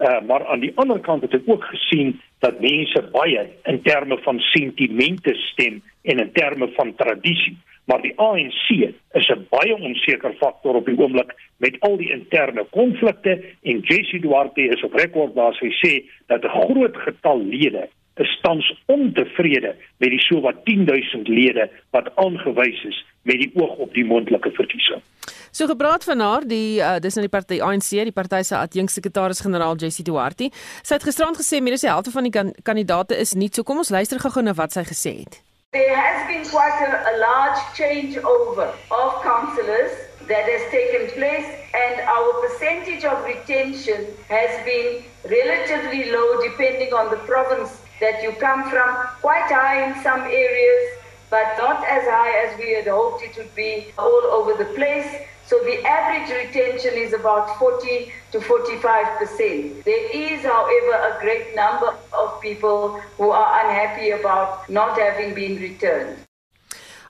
Uh, 0.00 0.20
maar 0.26 0.46
aan 0.46 0.60
die 0.60 0.72
ander 0.80 1.00
kant 1.04 1.22
het 1.22 1.34
ek 1.36 1.48
ook 1.52 1.64
gesien 1.64 2.14
dat 2.40 2.60
mense 2.60 3.02
baie 3.12 3.42
in 3.68 3.82
terme 3.84 4.16
van 4.24 4.38
sentimente 4.40 5.34
stem 5.34 5.82
en 6.02 6.22
in 6.24 6.32
terme 6.32 6.70
van 6.76 6.94
tradisie. 6.96 7.58
Maar 7.84 8.00
die 8.00 8.14
ANC 8.16 8.68
is 9.12 9.28
'n 9.28 9.46
baie 9.50 9.76
onseker 9.76 10.32
faktor 10.40 10.74
op 10.74 10.86
die 10.86 10.98
oomblik 10.98 11.34
met 11.56 11.76
al 11.80 11.96
die 11.96 12.10
interne 12.12 12.64
konflikte 12.70 13.44
en 13.62 13.80
Jesse 13.80 14.18
Duarte 14.18 14.62
is 14.62 14.82
op 14.82 14.94
rekord 14.94 15.34
waar 15.34 15.56
hy 15.60 15.72
sê 15.84 15.92
dat 16.26 16.44
'n 16.44 16.48
groot 16.48 16.96
getal 16.96 17.44
lede 17.44 17.88
is 18.16 18.38
tans 18.42 18.74
ontevrede 18.86 19.74
met 19.96 20.10
die 20.10 20.20
sowat 20.20 20.64
10000 20.64 21.28
lede 21.28 21.70
wat 21.90 22.16
aangewys 22.16 22.84
is 22.84 23.04
met 23.22 23.40
die 23.42 23.50
oog 23.54 23.76
op 23.76 23.94
die 23.94 24.04
moontlike 24.04 24.50
verkiesing. 24.56 25.02
So 25.50 25.66
gepraat 25.66 26.04
van 26.04 26.20
haar, 26.20 26.46
die 26.46 26.78
uh, 26.78 26.96
dis 27.02 27.16
nou 27.18 27.26
die 27.26 27.32
party 27.32 27.58
ANC, 27.60 27.90
die 28.06 28.14
party 28.14 28.42
se 28.46 28.56
adjunksekretaris-generaal 28.56 29.76
Jesse 29.82 30.04
Duarte. 30.06 30.50
Sy 30.82 30.94
het 30.94 31.06
gisterand 31.06 31.38
gesê 31.40 31.60
meer 31.60 31.74
as 31.76 31.84
die 31.84 31.90
helfte 31.90 32.14
van 32.14 32.28
die 32.28 32.34
kan 32.34 32.52
kandidaate 32.62 33.18
is 33.18 33.34
nie. 33.34 33.50
So 33.52 33.66
kom 33.66 33.82
ons 33.82 33.90
luister 33.90 34.22
gou-gou 34.22 34.44
na 34.46 34.54
wat 34.54 34.76
sy 34.76 34.86
gesê 34.86 35.16
het. 35.24 35.40
There 35.74 35.94
has 35.94 36.26
been 36.26 36.46
quite 36.46 36.78
a, 36.86 37.02
a 37.10 37.14
large 37.18 37.60
changeover 37.78 38.70
of 38.90 39.22
councillors 39.22 39.92
that 40.30 40.46
has 40.46 40.62
taken 40.70 41.10
place 41.18 41.46
and 41.74 42.00
our 42.06 42.30
percentage 42.42 43.04
of 43.04 43.22
retention 43.24 44.06
has 44.28 44.50
been 44.64 45.02
relatively 45.26 46.10
low 46.10 46.40
depending 46.42 46.92
on 46.94 47.10
the 47.10 47.20
province 47.26 47.70
that 48.00 48.22
you 48.22 48.32
come 48.38 48.70
from. 48.70 48.90
Quite 49.20 49.50
high 49.50 49.86
in 49.86 49.94
some 50.02 50.22
areas, 50.22 50.82
but 51.30 51.46
not 51.56 51.86
as 51.86 52.04
high 52.04 52.32
as 52.44 52.58
we 52.58 52.74
had 52.74 52.86
hoped 52.86 53.22
it 53.22 53.36
would 53.36 53.54
be 53.54 53.86
all 53.96 54.24
over 54.38 54.52
the 54.62 54.68
place. 54.74 55.10
So 55.46 55.58
the 55.64 55.82
average 55.86 56.30
retention 56.30 56.94
is 56.94 57.12
about 57.12 57.58
40 57.58 58.12
to 58.32 58.40
45 58.40 59.18
percent. 59.18 59.84
There 59.84 60.06
is, 60.10 60.44
however, 60.44 60.94
a 61.10 61.18
great 61.20 61.54
number 61.56 61.94
of 62.12 62.40
people 62.40 63.00
who 63.16 63.30
are 63.30 63.50
unhappy 63.64 64.10
about 64.10 64.68
not 64.68 64.98
having 64.98 65.34
been 65.34 65.56
returned. 65.56 66.18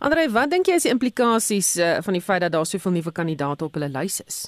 Andre, 0.00 0.30
wat 0.32 0.48
dink 0.48 0.68
jy 0.68 0.78
is 0.80 0.86
die 0.88 0.94
implikasies 0.94 1.74
uh, 1.76 1.98
van 2.00 2.16
die 2.16 2.24
feit 2.24 2.40
dat 2.40 2.54
daar 2.54 2.64
soveel 2.64 2.94
nuwe 2.94 3.12
kandidaate 3.12 3.66
op 3.68 3.76
hulle 3.76 3.90
lys 3.92 4.22
is? 4.24 4.38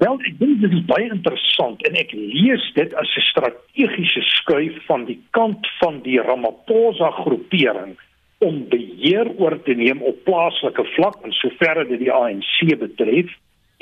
Wel, 0.00 0.20
ek 0.28 0.36
dink 0.36 0.60
dit 0.60 0.74
is 0.76 0.84
baie 0.88 1.08
interessant 1.08 1.80
en 1.88 1.96
ek 1.96 2.12
lees 2.12 2.66
dit 2.76 2.92
as 3.00 3.08
'n 3.16 3.24
strategiese 3.30 4.20
skuif 4.28 4.76
van 4.88 5.08
die 5.08 5.16
kant 5.36 5.64
van 5.80 6.02
die 6.04 6.20
Ramaphosa 6.20 7.08
groepering 7.24 7.96
om 8.40 8.64
beheer 8.72 9.28
oor 9.36 9.58
te 9.62 9.74
neem 9.76 10.02
op 10.02 10.24
plaaslike 10.24 10.84
vlak 10.96 11.20
en 11.26 11.32
soverre 11.36 11.84
dit 11.88 12.00
die 12.06 12.12
ANC 12.12 12.78
betref 12.80 13.32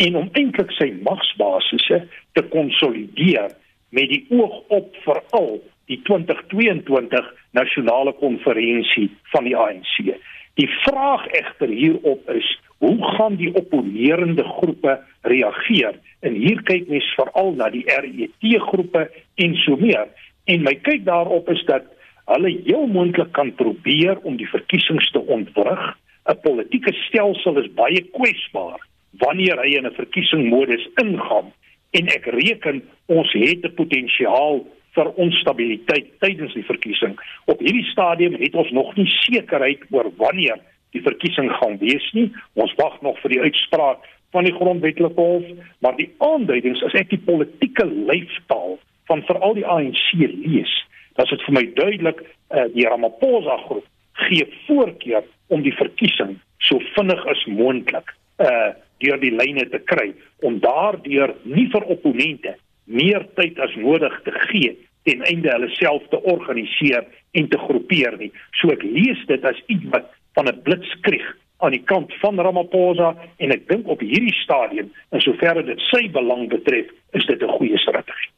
en 0.02 0.16
om 0.18 0.28
eintlik 0.38 0.72
sy 0.74 0.90
magsbasisse 1.06 2.00
te 2.34 2.44
konsolideer 2.52 3.54
met 3.94 4.10
die 4.10 4.24
oog 4.34 4.60
op 4.74 4.96
veral 5.04 5.58
die 5.88 6.00
2022 6.04 7.30
nasionale 7.56 8.12
konferensie 8.20 9.08
van 9.32 9.46
die 9.48 9.56
ANC. 9.56 10.12
Die 10.58 10.68
vraag 10.82 11.24
egter 11.38 11.70
hierop 11.70 12.30
is, 12.34 12.48
hoe 12.82 12.98
gaan 13.16 13.38
die 13.38 13.50
opponerende 13.54 14.44
groepe 14.44 14.98
reageer? 15.22 15.98
En 16.20 16.34
hier 16.34 16.62
kyk 16.66 16.90
mens 16.90 17.06
veral 17.16 17.54
na 17.58 17.70
die 17.74 17.84
RET 17.86 18.58
groepe 18.68 19.06
en 19.38 19.54
so 19.62 19.78
meer. 19.78 20.10
En 20.50 20.66
my 20.66 20.74
kyk 20.82 21.06
daarop 21.06 21.48
is 21.54 21.62
dat 21.70 21.86
hulle 22.28 22.50
heel 22.64 22.86
moontlik 22.86 23.32
kan 23.32 23.54
probeer 23.54 24.18
om 24.28 24.36
die 24.36 24.48
verkiesings 24.48 25.10
te 25.10 25.20
ontwrig. 25.20 25.84
'n 26.28 26.40
Politieke 26.44 26.92
stelsel 27.06 27.56
is 27.62 27.74
baie 27.74 28.02
kwesbaar 28.12 28.80
wanneer 29.24 29.56
hy 29.64 29.76
in 29.78 29.86
'n 29.86 29.98
verkiesingsmodus 30.00 30.88
ingaan 31.02 31.52
en 31.90 32.08
ek 32.08 32.26
reken 32.26 32.82
ons 33.06 33.32
het 33.32 33.64
'n 33.64 33.74
potensiaal 33.74 34.66
vir 34.94 35.12
onstabiliteit 35.24 36.06
tydens 36.18 36.54
die 36.54 36.64
verkiesing. 36.64 37.14
Op 37.46 37.60
hierdie 37.60 37.86
stadium 37.92 38.34
het 38.34 38.54
ons 38.54 38.70
nog 38.70 38.96
nie 38.96 39.06
sekerheid 39.06 39.80
oor 39.90 40.10
wanneer 40.16 40.58
die 40.90 41.02
verkiesing 41.02 41.50
gaan 41.52 41.78
wees 41.78 42.12
nie. 42.12 42.32
Ons 42.54 42.74
wag 42.80 43.00
nog 43.04 43.18
vir 43.20 43.30
die 43.30 43.40
uitspraak 43.40 44.04
van 44.30 44.44
die 44.44 44.54
grondwetlike 44.54 45.20
hof, 45.20 45.44
maar 45.80 45.96
die 45.96 46.10
aanduidings 46.18 46.82
as 46.84 46.96
ek 46.98 47.10
die 47.10 47.24
politieke 47.24 47.86
leeftaal 47.86 48.78
van 49.08 49.22
veral 49.28 49.54
die 49.56 49.66
ANC 49.66 50.02
lees, 50.18 50.72
is 51.22 51.30
dit 51.34 51.46
vir 51.46 51.54
my 51.54 51.64
duidelik 51.74 52.20
uh, 52.22 52.66
die 52.74 52.86
Ramaphosa 52.88 53.56
groep 53.66 53.86
gee 54.28 54.46
voorkeur 54.66 55.24
om 55.48 55.62
die 55.62 55.74
verkiesing 55.74 56.36
so 56.68 56.78
vinnig 56.96 57.24
as 57.26 57.46
moontlik 57.46 58.14
uh 58.42 58.74
deur 58.98 59.20
die 59.22 59.30
lyne 59.30 59.62
te 59.70 59.78
kry 59.86 60.08
om 60.42 60.56
daardeur 60.58 61.30
nie 61.46 61.68
vir 61.70 61.84
opponente 61.94 62.56
meer 62.90 63.22
tyd 63.38 63.58
as 63.62 63.74
nodig 63.78 64.14
te 64.24 64.32
gee 64.48 64.72
ten 65.06 65.22
einde 65.30 65.52
hulle 65.52 65.68
self 65.76 66.06
te 66.10 66.18
organiseer 66.32 67.06
en 67.38 67.48
te 67.48 67.58
groepeer 67.58 68.16
nie. 68.18 68.32
So 68.60 68.72
ek 68.74 68.82
lees 68.82 69.20
dit 69.30 69.44
as 69.46 69.60
iets 69.66 69.86
wat 69.94 70.10
van 70.34 70.50
'n 70.50 70.62
blitskrieg 70.66 71.28
aan 71.58 71.74
die 71.74 71.84
kant 71.92 72.12
van 72.22 72.40
Ramaphosa 72.40 73.14
en 73.38 73.52
ek 73.52 73.68
dink 73.68 73.88
op 73.88 74.00
hierdie 74.00 74.34
stadium 74.42 74.90
in 75.12 75.20
soverre 75.20 75.62
dit 75.62 75.80
sy 75.90 76.08
belang 76.10 76.48
betref, 76.48 76.90
is 77.12 77.26
dit 77.26 77.42
'n 77.42 77.56
goeie 77.58 77.78
strategie. 77.78 78.32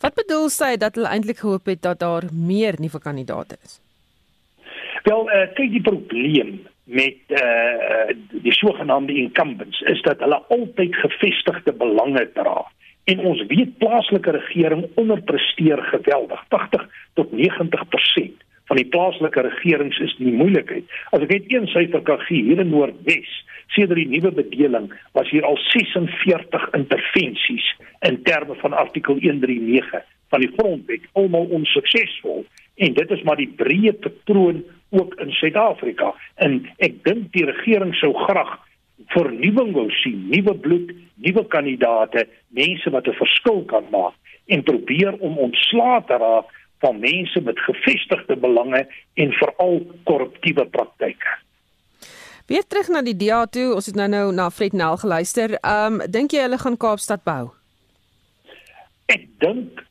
Wat 0.00 0.14
bedoel 0.14 0.48
sy 0.52 0.76
dat 0.76 0.94
hulle 0.98 1.10
eintlik 1.12 1.42
gehoop 1.44 1.66
het 1.66 1.82
dat 1.82 2.00
daar 2.00 2.28
meer 2.32 2.78
nuwe 2.78 3.00
kandidaate 3.02 3.58
is? 3.64 3.78
Wel, 5.02 5.28
uh, 5.30 5.46
kyk 5.54 5.70
die 5.76 5.84
probleem 5.84 6.58
met 6.88 7.36
uh, 7.36 8.08
die 8.30 8.52
sogenaamde 8.56 9.14
incumbents 9.14 9.80
is 9.80 10.02
dat 10.02 10.20
hulle 10.24 10.40
altyd 10.48 10.96
gevestigde 10.96 11.72
belange 11.72 12.24
dra. 12.34 12.64
En 13.08 13.20
ons 13.24 13.40
weet 13.48 13.78
plaaslike 13.78 14.30
regering 14.30 14.86
onderpresteer 15.00 15.82
geweldig, 15.92 16.44
80 16.48 16.88
tot 17.14 17.32
90% 17.32 18.47
van 18.68 18.76
die 18.80 18.88
plaaslike 18.92 19.42
regerings 19.46 19.98
is 20.04 20.14
die 20.20 20.32
moeilikheid. 20.32 20.84
As 21.16 21.24
ek 21.24 21.32
net 21.32 21.52
een 21.52 21.68
syfer 21.72 22.04
kan 22.04 22.20
gee, 22.26 22.44
hier 22.50 22.60
in 22.60 22.72
Noordwes, 22.72 23.30
sedert 23.74 24.00
die 24.00 24.08
nuwe 24.08 24.32
bedeling, 24.36 24.90
was 25.16 25.28
hier 25.32 25.46
al 25.48 25.58
46 25.70 26.68
intervensies 26.76 27.66
in 28.08 28.22
terme 28.28 28.56
van 28.62 28.76
artikel 28.76 29.18
139 29.20 30.04
van 30.28 30.44
die 30.44 30.52
grondwet, 30.56 31.04
almal 31.16 31.48
onsuksesvol. 31.58 32.44
En 32.76 32.94
dit 32.94 33.10
is 33.16 33.24
maar 33.26 33.40
die 33.40 33.50
breë 33.58 33.94
patroon 34.04 34.62
ook 34.90 35.16
in 35.22 35.32
Suid-Afrika. 35.36 36.12
En 36.44 36.60
ek 36.84 37.00
dink 37.08 37.32
die 37.36 37.46
regering 37.48 37.94
sou 37.96 38.12
graag 38.26 38.58
vernuwing 39.14 39.72
wou 39.76 39.88
sien, 40.02 40.26
nuwe 40.32 40.54
bloed, 40.60 40.92
nuwe 41.24 41.44
kandidate, 41.52 42.26
mense 42.52 42.90
wat 42.90 43.08
'n 43.08 43.20
verskil 43.20 43.64
kan 43.64 43.84
maak 43.90 44.14
en 44.46 44.62
probeer 44.62 45.16
om 45.20 45.38
ontslae 45.38 46.02
te 46.06 46.16
raak 46.16 46.46
van 46.80 47.00
mense 47.00 47.40
met 47.40 47.58
gevestigde 47.58 48.36
belange 48.36 48.86
en 49.14 49.32
veral 49.32 49.80
korruptiewe 50.04 50.66
praktyke. 50.66 51.36
Weer 52.48 52.64
terug 52.66 52.88
na 52.88 53.02
die 53.04 53.16
DA 53.16 53.42
toe, 53.46 53.74
ons 53.74 53.86
het 53.86 53.96
nou 53.98 54.08
nou 54.08 54.32
na 54.32 54.48
Fred 54.50 54.72
Nel 54.72 54.96
geluister. 54.96 55.58
Ehm 55.60 56.00
um, 56.00 56.10
dink 56.10 56.32
jy 56.32 56.46
hulle 56.46 56.58
gaan 56.58 56.78
Kaapstad 56.80 57.24
bou? 57.24 57.50
Ek 59.12 59.26
dink 59.44 59.82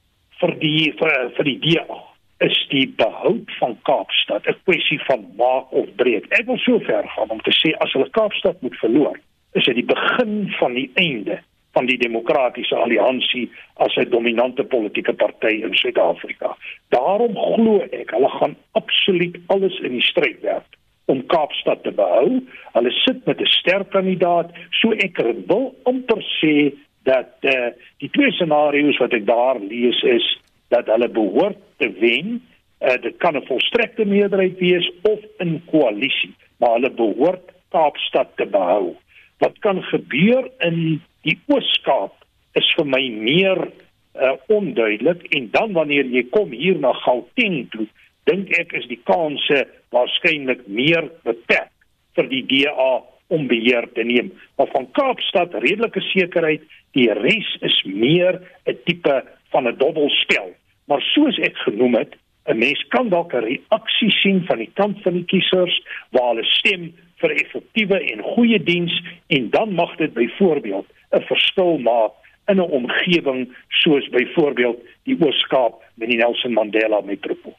vir 0.41 0.53
die 0.61 0.93
vir, 0.97 1.13
vir 1.37 1.49
die 1.51 1.59
DA 1.65 1.99
is 2.45 2.57
die 2.69 2.85
behoud 2.97 3.53
van 3.59 3.77
Kaapstad 3.89 4.49
'n 4.49 4.57
kwessie 4.65 4.99
van 5.05 5.25
maak 5.37 5.71
of 5.71 5.85
breek. 6.01 6.25
Ek 6.39 6.45
wil 6.45 6.57
so 6.57 6.79
ver 6.79 7.05
gaan 7.15 7.29
om 7.29 7.41
te 7.41 7.53
sê 7.53 7.73
as 7.77 7.93
hulle 7.93 8.09
Kaapstad 8.09 8.61
moet 8.61 8.77
verloor, 8.81 9.19
is 9.53 9.65
dit 9.65 9.75
die 9.75 9.89
begin 9.93 10.53
van 10.59 10.73
die 10.73 10.91
einde 10.93 11.39
van 11.77 11.85
die 11.85 11.99
demokratiese 12.01 12.75
alliansie 12.75 13.45
as 13.85 13.95
'n 13.95 14.09
dominante 14.09 14.63
politieke 14.63 15.13
party 15.13 15.53
in 15.67 15.75
Suid-Afrika. 15.75 16.57
Daarom 16.89 17.37
glo 17.37 17.85
ek 17.91 18.09
hulle 18.15 18.29
gaan 18.39 18.55
absoluut 18.71 19.37
alles 19.47 19.79
in 19.79 19.91
die 19.91 20.07
stryd 20.11 20.41
werp 20.41 20.71
om 21.05 21.25
Kaapstad 21.25 21.83
te 21.83 21.91
behou. 21.91 22.41
Hulle 22.73 22.91
sit 22.91 23.25
met 23.25 23.41
'n 23.41 23.45
sterk 23.59 23.89
kandidaat, 23.89 24.49
so 24.71 24.91
ek 24.91 25.17
wil 25.47 25.75
amper 25.83 26.21
sê 26.41 26.73
dat 27.03 27.31
uh, 27.41 27.69
die 27.97 28.09
twee 28.09 28.31
scenario's 28.31 28.97
wat 28.97 29.13
ek 29.13 29.25
daar 29.25 29.59
lees 29.59 30.01
is 30.03 30.25
dat 30.67 30.85
hulle 30.91 31.09
behoort 31.09 31.61
te 31.77 31.91
wen. 31.99 32.41
Uh, 32.81 32.97
dit 33.01 33.17
kan 33.17 33.35
'n 33.35 33.45
volstrekte 33.45 34.05
meerderheid 34.05 34.57
wees 34.59 34.91
of 35.01 35.19
'n 35.39 35.61
koalisie, 35.71 36.33
maar 36.59 36.73
hulle 36.79 36.91
behoort 36.91 37.51
Kaapstad 37.69 38.29
te 38.35 38.45
behou. 38.45 38.95
Wat 39.37 39.59
kan 39.59 39.83
gebeur 39.83 40.49
in 40.59 41.01
Die 41.27 41.35
Oos-Kaap 41.51 42.13
is 42.55 42.67
vir 42.77 42.85
my 42.87 43.01
meer 43.11 43.59
uh, 43.67 44.35
onduidelik 44.53 45.25
en 45.35 45.49
dan 45.51 45.73
wanneer 45.75 46.07
jy 46.07 46.23
kom 46.31 46.53
hier 46.55 46.77
na 46.79 46.93
Gauteng 47.01 47.65
toe, 47.73 47.83
dink 48.29 48.53
ek 48.55 48.71
is 48.79 48.87
die 48.87 49.01
kanse 49.09 49.65
waarskynlik 49.95 50.63
meer 50.71 51.09
beperk 51.27 51.73
vir 52.15 52.31
die 52.31 52.43
DA 52.47 52.93
om 53.35 53.43
beheer 53.51 53.89
te 53.91 54.07
neem. 54.07 54.31
Maar 54.55 54.71
van 54.71 54.87
Kaapstad 54.95 55.59
redelike 55.59 55.99
sekerheid, 56.13 56.63
die 56.95 57.11
res 57.19 57.49
is 57.59 57.75
meer 57.83 58.39
'n 58.65 58.79
tipe 58.87 59.19
van 59.51 59.67
'n 59.67 59.77
dobbelspel. 59.83 60.55
Maar 60.87 61.01
soos 61.11 61.37
ek 61.43 61.57
genoem 61.67 61.95
het, 61.99 62.15
'n 62.47 62.57
mens 62.57 62.81
kan 62.87 63.09
dalk 63.09 63.33
'n 63.33 63.43
reaksie 63.51 64.11
sien 64.23 64.45
van 64.47 64.63
die 64.63 64.71
kant 64.79 65.03
van 65.03 65.13
die 65.13 65.27
kiesers 65.27 65.75
waar 66.11 66.35
hulle 66.35 66.47
stem 66.47 66.93
vir 67.19 67.31
effektiewe 67.31 67.99
en 67.99 68.21
goeie 68.21 68.63
diens 68.63 68.95
en 69.27 69.49
dan 69.49 69.73
mag 69.73 69.95
dit 69.97 70.13
byvoorbeeld 70.13 70.87
'n 71.11 71.21
verskil 71.21 71.77
maak 71.77 72.11
in 72.47 72.59
'n 72.59 72.71
omgewing 72.79 73.55
soos 73.69 74.09
byvoorbeeld 74.09 74.79
die 75.03 75.17
Oos-Kaap 75.19 75.81
met 75.95 76.09
die 76.09 76.17
Nelson 76.17 76.53
Mandela 76.53 77.01
metropool. 77.01 77.55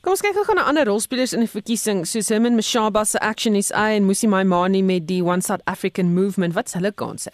Kom 0.00 0.14
ons 0.14 0.22
kyk 0.22 0.36
gou 0.46 0.54
na 0.54 0.62
ander 0.70 0.86
rolspelers 0.86 1.32
in 1.34 1.42
die 1.42 1.50
verkiesing 1.50 2.04
soos 2.06 2.28
Herman 2.28 2.54
Mashaba 2.54 3.04
se 3.04 3.18
Action 3.18 3.62
SA 3.62 3.90
en 3.96 4.06
Musi 4.06 4.28
Maimane 4.30 4.82
met 4.82 5.08
die 5.08 5.22
One 5.22 5.42
South 5.42 5.64
African 5.66 6.14
Movement. 6.14 6.54
Wat's 6.54 6.74
hulle 6.78 6.92
kanse? 6.92 7.32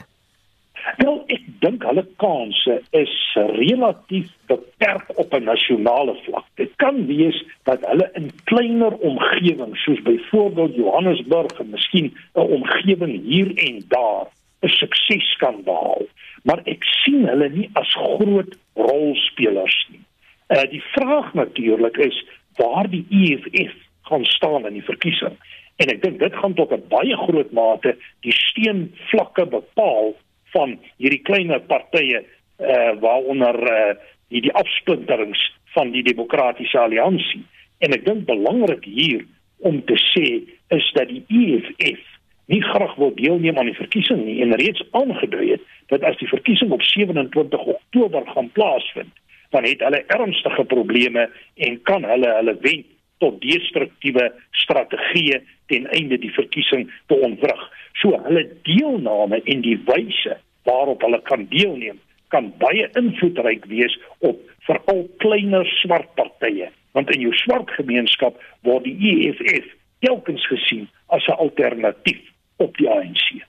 Wel, 0.97 1.19
ek 1.29 1.45
dink 1.61 1.85
hulle 1.85 2.07
kanse 2.17 2.79
is 2.97 3.13
relatief 3.59 4.31
beperk 4.49 5.13
op 5.21 5.35
'n 5.35 5.45
nasionale 5.45 6.15
vlak. 6.25 6.47
Dit 6.57 6.73
kan 6.77 7.07
wees 7.07 7.45
dat 7.65 7.85
hulle 7.85 8.09
in 8.15 8.33
kleiner 8.45 8.97
omgewings 8.97 9.85
soos 9.85 10.01
byvoorbeeld 10.03 10.75
Johannesburg 10.75 11.61
en 11.61 11.71
miskien 11.71 12.13
'n 12.35 12.41
omgewing 12.41 13.23
hier 13.23 13.53
en 13.57 13.85
daar 13.89 14.33
'n 14.65 14.69
sukses 14.69 15.37
kan 15.37 15.63
behaal, 15.65 16.07
maar 16.43 16.61
ek 16.65 16.85
sien 17.05 17.27
hulle 17.29 17.49
nie 17.49 17.69
as 17.81 17.91
groot 17.95 18.57
rolspelers 18.75 19.77
nie. 19.93 20.05
Uh 20.49 20.65
die 20.71 20.83
vraag 20.95 21.35
natuurlik 21.35 21.97
is 21.97 22.17
waar 22.57 22.89
die 22.91 23.05
EFF 23.11 23.75
gaan 24.09 24.25
staan 24.25 24.67
in 24.67 24.73
die 24.79 24.89
verkiesing. 24.89 25.37
En 25.77 25.91
ek 25.91 26.03
dink 26.03 26.19
dit 26.19 26.35
gaan 26.35 26.55
tot 26.55 26.73
'n 26.73 26.89
baie 26.89 27.17
groot 27.27 27.53
mate 27.53 27.97
die 28.21 28.33
steenvlakke 28.33 29.47
bepaal 29.47 30.15
van 30.55 30.79
hierdie 30.97 31.23
kleiner 31.23 31.61
partye 31.61 32.25
uh 32.61 32.93
waaronder 33.01 33.59
uh 33.63 33.95
die 34.29 34.53
afsplinterings 34.53 35.53
van 35.75 35.91
die 35.91 36.03
demokratiese 36.03 36.79
alliansie 36.79 37.45
en 37.79 37.93
ek 37.93 38.05
dink 38.05 38.27
belangrik 38.27 38.85
hier 38.85 39.25
om 39.59 39.85
te 39.85 39.97
sê 40.13 40.27
is 40.75 40.87
dat 40.97 41.09
die 41.09 41.25
EFF 41.29 42.14
nie 42.47 42.63
graag 42.63 42.95
wil 43.01 43.15
deelneem 43.15 43.59
aan 43.59 43.71
die 43.71 43.79
verkiesing 43.79 44.25
nie 44.25 44.41
en 44.45 44.57
reeds 44.61 44.85
aangedui 44.91 45.51
het 45.51 45.63
dat 45.93 46.03
as 46.03 46.17
die 46.21 46.29
verkiesing 46.29 46.73
op 46.73 46.83
27 46.83 47.67
Oktober 47.77 48.27
gaan 48.27 48.51
plaasvind 48.53 49.13
dan 49.51 49.65
het 49.65 49.81
hulle 49.81 50.05
ernstige 50.07 50.65
probleme 50.65 51.29
en 51.55 51.83
kan 51.83 52.05
hulle 52.05 52.35
hulle 52.39 52.57
wend 52.61 52.91
tot 53.23 53.41
destruktiewe 53.41 54.33
strategieë 54.65 55.41
ten 55.71 55.87
einde 55.97 56.19
die 56.19 56.33
verkiesing 56.35 56.89
te 57.07 57.19
ontwrig. 57.25 57.61
So 58.01 58.19
hulle 58.27 58.49
deelname 58.67 59.41
en 59.45 59.63
die 59.65 59.79
wyse 59.87 60.37
waarop 60.67 61.05
hulle 61.07 61.23
kan 61.29 61.47
deelneem 61.53 62.01
kan 62.35 62.51
baie 62.59 62.89
invloedryk 62.99 63.69
wees 63.71 63.95
op 64.27 64.41
veral 64.67 65.05
kleiner 65.23 65.69
swart 65.79 66.11
partye 66.19 66.71
want 66.97 67.11
in 67.15 67.23
jou 67.27 67.35
swart 67.45 67.71
gemeenskap 67.79 68.39
word 68.67 68.87
die 68.89 68.97
EFF 69.13 69.71
telkens 70.05 70.47
gesien 70.51 70.89
as 71.15 71.27
'n 71.29 71.39
alternatief 71.47 72.23
op 72.57 72.77
die 72.77 72.91
ANC. 72.91 73.45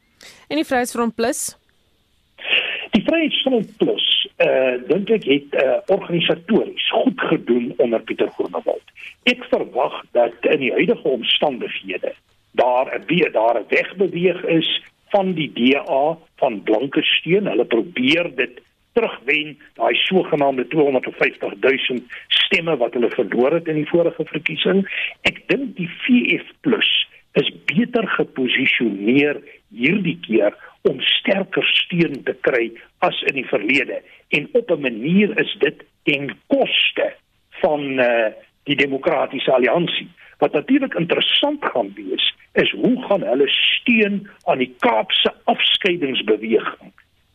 En 0.48 0.56
die 0.56 0.66
Vryheidsfront 0.66 1.16
Plus? 1.16 1.58
Die 2.92 3.04
Vryheidsfront 3.04 3.78
Plus, 3.78 4.30
uh, 4.38 4.76
dink 4.88 5.10
ek 5.10 5.26
het 5.30 5.56
uh, 5.64 5.78
organisatories 5.94 6.90
goed 6.90 7.22
gedoen 7.32 7.74
onder 7.78 8.02
Pieter 8.02 8.30
Groenewald. 8.38 8.94
Ek 9.24 9.44
verwag 9.50 10.02
dat 10.12 10.36
in 10.54 10.60
die 10.60 10.72
huidige 10.72 11.08
omstandighede 11.08 12.14
daar 12.56 12.88
'n 12.96 13.04
weer 13.06 13.32
daar 13.32 13.60
'n 13.60 13.66
wegbeweeg 13.70 14.44
is 14.44 14.70
van 15.10 15.34
die 15.34 15.52
DA 15.54 16.18
van 16.36 16.64
blanke 16.64 17.04
steun. 17.04 17.48
Hulle 17.48 17.66
probeer 17.66 18.36
dit 18.36 18.62
terugwen, 18.94 19.58
daai 19.74 19.96
sogenaamde 19.96 20.68
250 20.68 21.54
000 21.60 22.00
stemme 22.28 22.78
wat 22.78 22.94
hulle 22.94 23.10
verloor 23.10 23.52
het 23.52 23.68
in 23.68 23.76
die 23.82 23.90
vorige 23.90 24.26
verkiesing. 24.26 24.86
Ek 25.22 25.42
dink 25.52 25.76
die 25.76 25.90
VF+ 26.04 26.48
is 27.42 27.52
beter 27.66 28.08
geposisioneer 28.18 29.42
hierdie 29.76 30.18
keer 30.28 30.56
om 30.88 31.02
sterker 31.02 31.66
steun 31.76 32.24
te 32.24 32.36
kry 32.48 32.70
as 33.06 33.22
in 33.30 33.40
die 33.42 33.48
verlede 33.50 34.02
en 34.38 34.50
op 34.54 34.72
'n 34.72 34.82
manier 34.82 35.34
is 35.40 35.56
dit 35.60 35.84
ten 36.04 36.32
koste 36.48 37.14
van 37.62 37.82
uh, 38.00 38.32
die 38.64 38.76
demokratiese 38.76 39.52
alliansie 39.52 40.10
wat 40.38 40.54
natuurlik 40.54 40.94
interessant 40.94 41.66
gaan 41.66 41.94
wees 41.96 42.34
is 42.52 42.72
hoe 42.72 43.04
gaan 43.08 43.24
hulle 43.24 43.48
steun 43.48 44.30
aan 44.44 44.58
die 44.58 44.76
Kaapse 44.80 45.34
afskeidingsbeweging. 45.44 46.92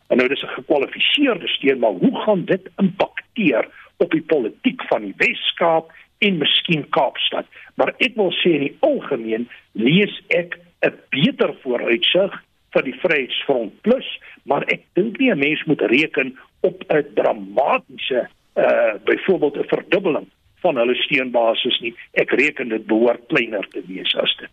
En 0.07 0.17
nou 0.17 0.27
dis 0.27 0.43
'n 0.43 0.55
gekwalifiseerde 0.57 1.47
steun, 1.47 1.79
maar 1.79 1.91
hoe 2.03 2.15
gaan 2.21 2.45
dit 2.45 2.69
impakteer 2.77 3.67
op 3.97 4.11
die 4.11 4.21
politiek 4.21 4.81
van 4.83 5.01
die 5.01 5.13
Wes-Kaap 5.17 5.91
en 6.21 6.37
miskien 6.37 6.85
Kaapstad? 6.89 7.45
Maar 7.75 7.93
ek 7.97 8.15
wil 8.19 8.31
sê 8.41 8.55
in 8.57 8.65
die 8.67 8.77
algemeen 8.85 9.49
lees 9.73 10.13
ek 10.29 10.59
'n 10.85 10.93
beter 11.09 11.53
vooruitsig 11.63 12.31
vir 12.73 12.83
die 12.83 12.97
Vryheidsfront 13.03 13.81
Plus, 13.81 14.07
maar 14.43 14.63
ek 14.73 14.85
dink 14.93 15.19
nie 15.19 15.31
'n 15.31 15.39
mens 15.39 15.63
moet 15.65 15.81
reken 15.81 16.37
op 16.61 16.83
'n 16.89 17.05
dramatiese 17.15 18.27
uh 18.55 18.93
byvoorbeeld 19.05 19.57
'n 19.57 19.67
verdubbeling 19.67 20.27
van 20.61 20.77
hulle 20.77 20.95
steunbasis 20.95 21.79
nie. 21.79 21.95
Ek 22.11 22.31
reken 22.31 22.69
dit 22.69 22.85
behoort 22.85 23.21
kleiner 23.27 23.67
te 23.69 23.81
wees 23.87 24.15
as 24.15 24.35
dit. 24.39 24.49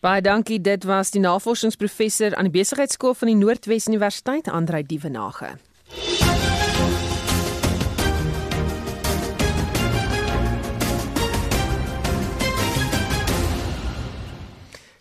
Baie 0.00 0.20
dankie. 0.20 0.60
Dit 0.60 0.84
was 0.84 1.10
die 1.10 1.20
navorsingsprofessor 1.20 2.34
aan 2.34 2.48
die 2.48 2.58
Besigheidsskool 2.60 3.14
van 3.14 3.28
die 3.28 3.36
Noordwes 3.36 3.88
Universiteit, 3.88 4.48
Andrei 4.48 4.82
Dievenage. 4.82 5.69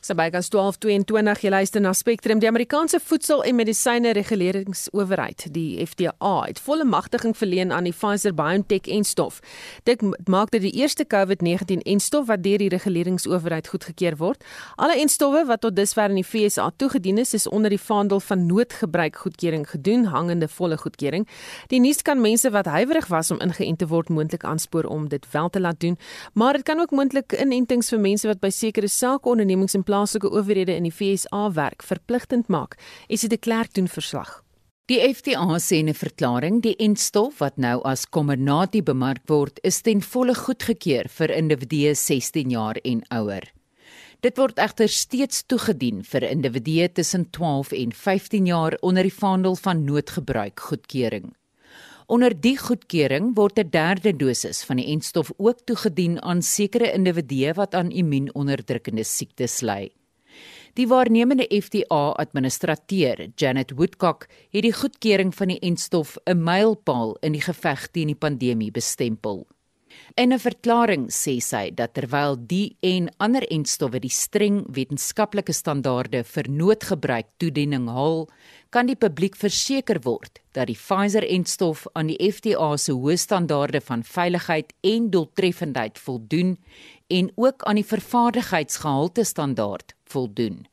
So 0.09 0.15
bykans 0.17 0.47
12:22 0.49 1.43
jy 1.43 1.49
luister 1.49 1.81
na 1.81 1.91
Spectrum. 1.93 2.39
Die 2.39 2.47
Amerikaanse 2.47 2.99
Voedsel- 2.99 3.43
en 3.43 3.55
Medisyne 3.55 4.11
Reguleringsowerheid, 4.11 5.53
die 5.53 5.85
FDA, 5.85 6.41
het 6.47 6.59
volle 6.59 6.83
magtiging 6.83 7.37
verleen 7.37 7.71
aan 7.71 7.83
die 7.83 7.93
Pfizer-BioNTech-enstof. 7.93 9.39
Dit 9.83 10.01
maak 10.27 10.49
dit 10.49 10.61
die 10.61 10.71
eerste 10.71 11.05
COVID-19-enstof 11.05 12.25
wat 12.25 12.43
deur 12.43 12.57
die 12.57 12.69
reguleringsowerheid 12.69 13.67
goedgekeur 13.67 14.17
word. 14.17 14.43
Alle 14.75 14.95
enstowwe 14.97 15.45
wat 15.45 15.61
tot 15.61 15.75
dusver 15.75 16.09
in 16.09 16.23
die 16.23 16.25
VSA 16.25 16.71
toegedien 16.75 17.17
is, 17.17 17.33
is 17.33 17.47
onder 17.47 17.69
die 17.69 17.81
vaandel 17.81 18.19
van 18.19 18.45
noodgebruik 18.45 19.15
goedkeuring 19.15 19.69
gedoen, 19.69 20.05
hangende 20.05 20.47
volle 20.47 20.77
goedkeuring. 20.77 21.27
Die 21.67 21.79
nuus 21.79 22.01
kan 22.01 22.21
mense 22.21 22.49
wat 22.49 22.65
huiwerig 22.65 23.07
was 23.07 23.31
om 23.31 23.39
ingeënt 23.39 23.77
te 23.77 23.87
word 23.87 24.09
moontlik 24.09 24.43
aanspoor 24.43 24.83
om 24.83 25.07
dit 25.09 25.31
wel 25.31 25.49
te 25.49 25.59
laat 25.59 25.79
doen, 25.79 25.97
maar 26.33 26.53
dit 26.53 26.63
kan 26.63 26.79
ook 26.79 26.91
moontlik 26.91 27.31
inentings 27.31 27.89
vir 27.89 27.99
mense 27.99 28.27
wat 28.27 28.39
by 28.39 28.49
sekere 28.49 28.87
sakeondernemings 28.87 29.73
in 29.73 29.83
plaaslike 29.99 30.29
owerhede 30.31 30.75
in 30.79 30.85
die 30.88 30.93
FSA 30.93 31.49
werk 31.55 31.83
verpligtend 31.83 32.47
maak. 32.47 32.77
Is 33.09 33.21
dit 33.21 33.33
'n 33.33 33.39
klerk 33.39 33.73
doen 33.73 33.88
verslag? 33.88 34.43
Die 34.88 34.99
FDA 34.99 35.59
sê 35.59 35.75
in 35.79 35.89
'n 35.89 35.93
verklaring 35.93 36.62
die 36.62 36.75
enstof 36.77 37.39
wat 37.39 37.57
nou 37.57 37.81
as 37.83 38.05
Comirnaty 38.09 38.81
bemark 38.81 39.21
word, 39.27 39.59
is 39.63 39.81
ten 39.81 40.01
volle 40.01 40.35
goedgekeur 40.35 41.09
vir 41.09 41.29
individue 41.29 41.93
16 41.95 42.49
jaar 42.49 42.77
en 42.83 43.03
ouer. 43.12 43.43
Dit 44.21 44.38
word 44.38 44.57
egter 44.57 44.88
steeds 44.88 45.43
toegedien 45.43 46.03
vir 46.03 46.23
individue 46.23 46.91
tussen 46.91 47.29
12 47.29 47.71
en 47.71 47.91
15 47.91 48.45
jaar 48.45 48.77
onder 48.81 49.03
die 49.03 49.19
vaandel 49.19 49.55
van 49.55 49.83
noodgebruik 49.83 50.59
goedkeuring. 50.59 51.38
Onder 52.09 52.33
die 52.33 52.55
goedkeuring 52.57 53.35
word 53.37 53.59
'n 53.61 53.69
derde 53.69 54.15
dosis 54.17 54.63
van 54.65 54.79
die 54.81 54.87
enstof 54.89 55.29
ook 55.37 55.59
toegedien 55.65 56.17
aan 56.21 56.41
sekere 56.41 56.91
individue 56.91 57.53
wat 57.53 57.75
aan 57.75 57.91
immuunonderdrukkende 57.91 59.03
siektes 59.03 59.61
ly. 59.61 59.91
Die 60.73 60.87
waarnemende 60.87 61.45
FDA-administrateur, 61.45 63.29
Janet 63.35 63.71
Woodcock, 63.77 64.25
het 64.49 64.61
die 64.61 64.73
goedkeuring 64.73 65.35
van 65.35 65.47
die 65.47 65.59
enstof 65.59 66.17
'n 66.25 66.43
mylpaal 66.43 67.17
in 67.21 67.31
die 67.31 67.45
geveg 67.45 67.87
teen 67.91 68.07
die 68.07 68.15
pandemie 68.15 68.71
bestempel. 68.71 69.47
In 70.15 70.34
'n 70.34 70.39
verklaring 70.39 71.08
sê 71.10 71.39
sy 71.41 71.71
dat 71.71 71.93
terwyl 71.93 72.36
die 72.36 72.78
en 72.82 73.10
ander 73.17 73.43
enstowwe 73.52 73.99
die 73.99 74.10
streng 74.10 74.65
wetenskaplike 74.67 75.54
standaarde 75.54 76.23
vir 76.23 76.49
noodgebruik 76.49 77.28
toediening 77.38 77.88
haal, 77.88 78.28
kan 78.69 78.86
die 78.86 78.95
publiek 78.95 79.36
verseker 79.36 79.99
word 80.04 80.41
dat 80.54 80.67
die 80.67 80.78
Pfizer-enstof 80.78 81.88
aan 81.93 82.08
die 82.08 82.32
FDA 82.32 82.78
se 82.78 82.91
hoë 82.91 83.17
standaarde 83.17 83.82
van 83.82 84.04
veiligheid 84.04 84.73
en 84.82 85.10
doeltreffendheid 85.10 85.97
voldoen 85.97 86.58
en 87.08 87.32
ook 87.36 87.63
aan 87.63 87.75
die 87.75 87.86
vervaardigheidsgehalte 87.86 89.23
standaard 89.23 89.95
voldoen. 90.06 90.67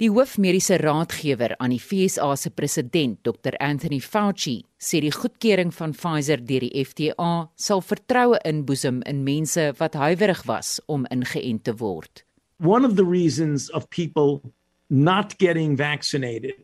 Die 0.00 0.08
hoofmediese 0.08 0.78
raadgewer 0.80 1.52
aan 1.60 1.74
die 1.74 1.80
FSA 1.80 2.30
se 2.36 2.50
president, 2.50 3.18
Dr 3.26 3.52
Anthony 3.60 4.00
Fauci, 4.00 4.62
sê 4.80 5.02
die 5.04 5.12
goedkeuring 5.12 5.72
van 5.76 5.92
Pfizer 5.92 6.40
deur 6.40 6.64
die 6.64 6.72
FDA 6.80 7.32
sal 7.60 7.84
vertroue 7.84 8.40
inboesem 8.48 9.02
in 9.10 9.20
mense 9.26 9.66
wat 9.76 9.98
huiwerig 10.00 10.40
was 10.48 10.78
om 10.88 11.04
ingeënt 11.12 11.66
te 11.68 11.76
word. 11.76 12.24
One 12.56 12.88
of 12.88 12.96
the 12.96 13.04
reasons 13.04 13.68
of 13.76 13.88
people 13.90 14.40
not 14.88 15.36
getting 15.38 15.76
vaccinated, 15.76 16.56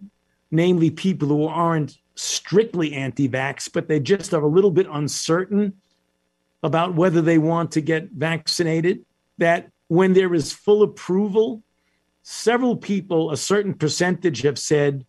namely 0.50 0.90
people 0.90 1.28
who 1.28 1.48
aren't 1.48 1.98
strictly 2.14 2.94
anti-vax 2.94 3.68
but 3.68 3.88
they 3.88 4.00
just 4.00 4.32
are 4.32 4.42
a 4.42 4.48
little 4.48 4.72
bit 4.72 4.88
uncertain 4.90 5.74
about 6.62 6.94
whether 6.96 7.20
they 7.20 7.38
want 7.38 7.70
to 7.72 7.82
get 7.82 8.08
vaccinated, 8.16 9.04
that 9.36 9.68
when 9.88 10.14
there 10.14 10.34
is 10.34 10.50
full 10.50 10.82
approval 10.82 11.62
several 12.30 12.76
people, 12.76 13.30
a 13.30 13.36
certain 13.38 13.72
percentage, 13.72 14.42
have 14.42 14.58
said 14.58 15.06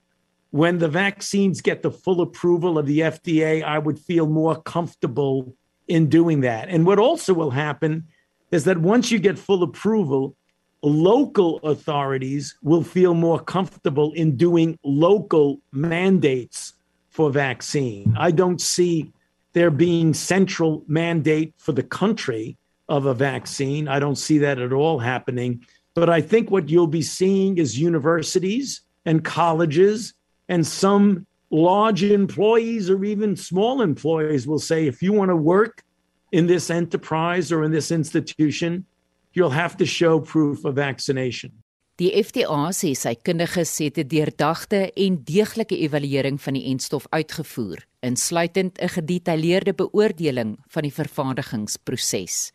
when 0.51 0.77
the 0.77 0.87
vaccines 0.87 1.59
get 1.59 1.81
the 1.81 1.91
full 1.91 2.21
approval 2.21 2.77
of 2.77 2.85
the 2.85 3.01
FDA, 3.01 3.61
I 3.61 3.77
would 3.77 3.99
feel 3.99 4.25
more 4.25 4.61
comfortable 4.61 5.53
in 5.89 6.07
doing 6.07 6.39
that. 6.41 6.69
And 6.69 6.85
what 6.85 6.97
also 6.97 7.33
will 7.33 7.51
happen 7.51 8.07
is 8.51 8.63
that 8.63 8.77
once 8.77 9.11
you 9.11 9.19
get 9.19 9.37
full 9.37 9.63
approval, 9.63 10.37
local 10.81 11.57
authorities 11.59 12.55
will 12.63 12.83
feel 12.83 13.13
more 13.13 13.39
comfortable 13.39 14.13
in 14.13 14.37
doing 14.37 14.79
local 14.83 15.59
mandates 15.73 16.73
for 17.09 17.29
vaccine. 17.29 18.15
I 18.17 18.31
don't 18.31 18.61
see 18.61 19.11
there 19.51 19.71
being 19.71 20.13
central 20.13 20.85
mandate 20.87 21.53
for 21.57 21.73
the 21.73 21.83
country 21.83 22.57
of 22.87 23.05
a 23.05 23.13
vaccine. 23.13 23.89
I 23.89 23.99
don't 23.99 24.17
see 24.17 24.37
that 24.37 24.57
at 24.57 24.71
all 24.71 24.99
happening. 24.99 25.65
But 25.99 26.09
I 26.09 26.21
think 26.21 26.49
what 26.49 26.69
you'll 26.69 26.87
be 26.87 27.01
seeing 27.01 27.57
is 27.57 27.77
universities 27.77 28.81
and 29.05 29.25
colleges 29.25 30.13
and 30.47 30.65
some 30.65 31.27
large 31.51 32.03
employees 32.03 32.89
or 32.89 33.03
even 33.03 33.35
small 33.35 33.81
employees 33.81 34.47
will 34.47 34.59
say 34.59 34.87
if 34.87 35.01
you 35.01 35.11
want 35.11 35.29
to 35.29 35.35
work 35.35 35.83
in 36.31 36.47
this 36.47 36.69
enterprise 36.69 37.51
or 37.51 37.63
in 37.63 37.71
this 37.71 37.91
institution, 37.91 38.85
you'll 39.33 39.49
have 39.49 39.75
to 39.75 39.85
show 39.85 40.21
proof 40.21 40.63
of 40.63 40.75
vaccination. 40.75 41.51
Die 41.99 42.13
FDA 42.15 42.71
sê 42.71 42.93
sy 42.95 43.11
kundiges 43.19 43.73
het 43.83 43.99
'n 43.99 44.07
deurdagte 44.07 44.93
en 44.95 45.19
deeglike 45.19 45.75
evaluering 45.75 46.39
van 46.39 46.53
die 46.53 46.71
enstof 46.71 47.07
uitgevoer, 47.11 47.83
insluitend 47.99 48.79
'n 48.79 48.87
gedetailleerde 48.87 49.73
beoordeling 49.73 50.55
van 50.69 50.83
die 50.83 50.95
vervaardigingsproses 50.95 52.53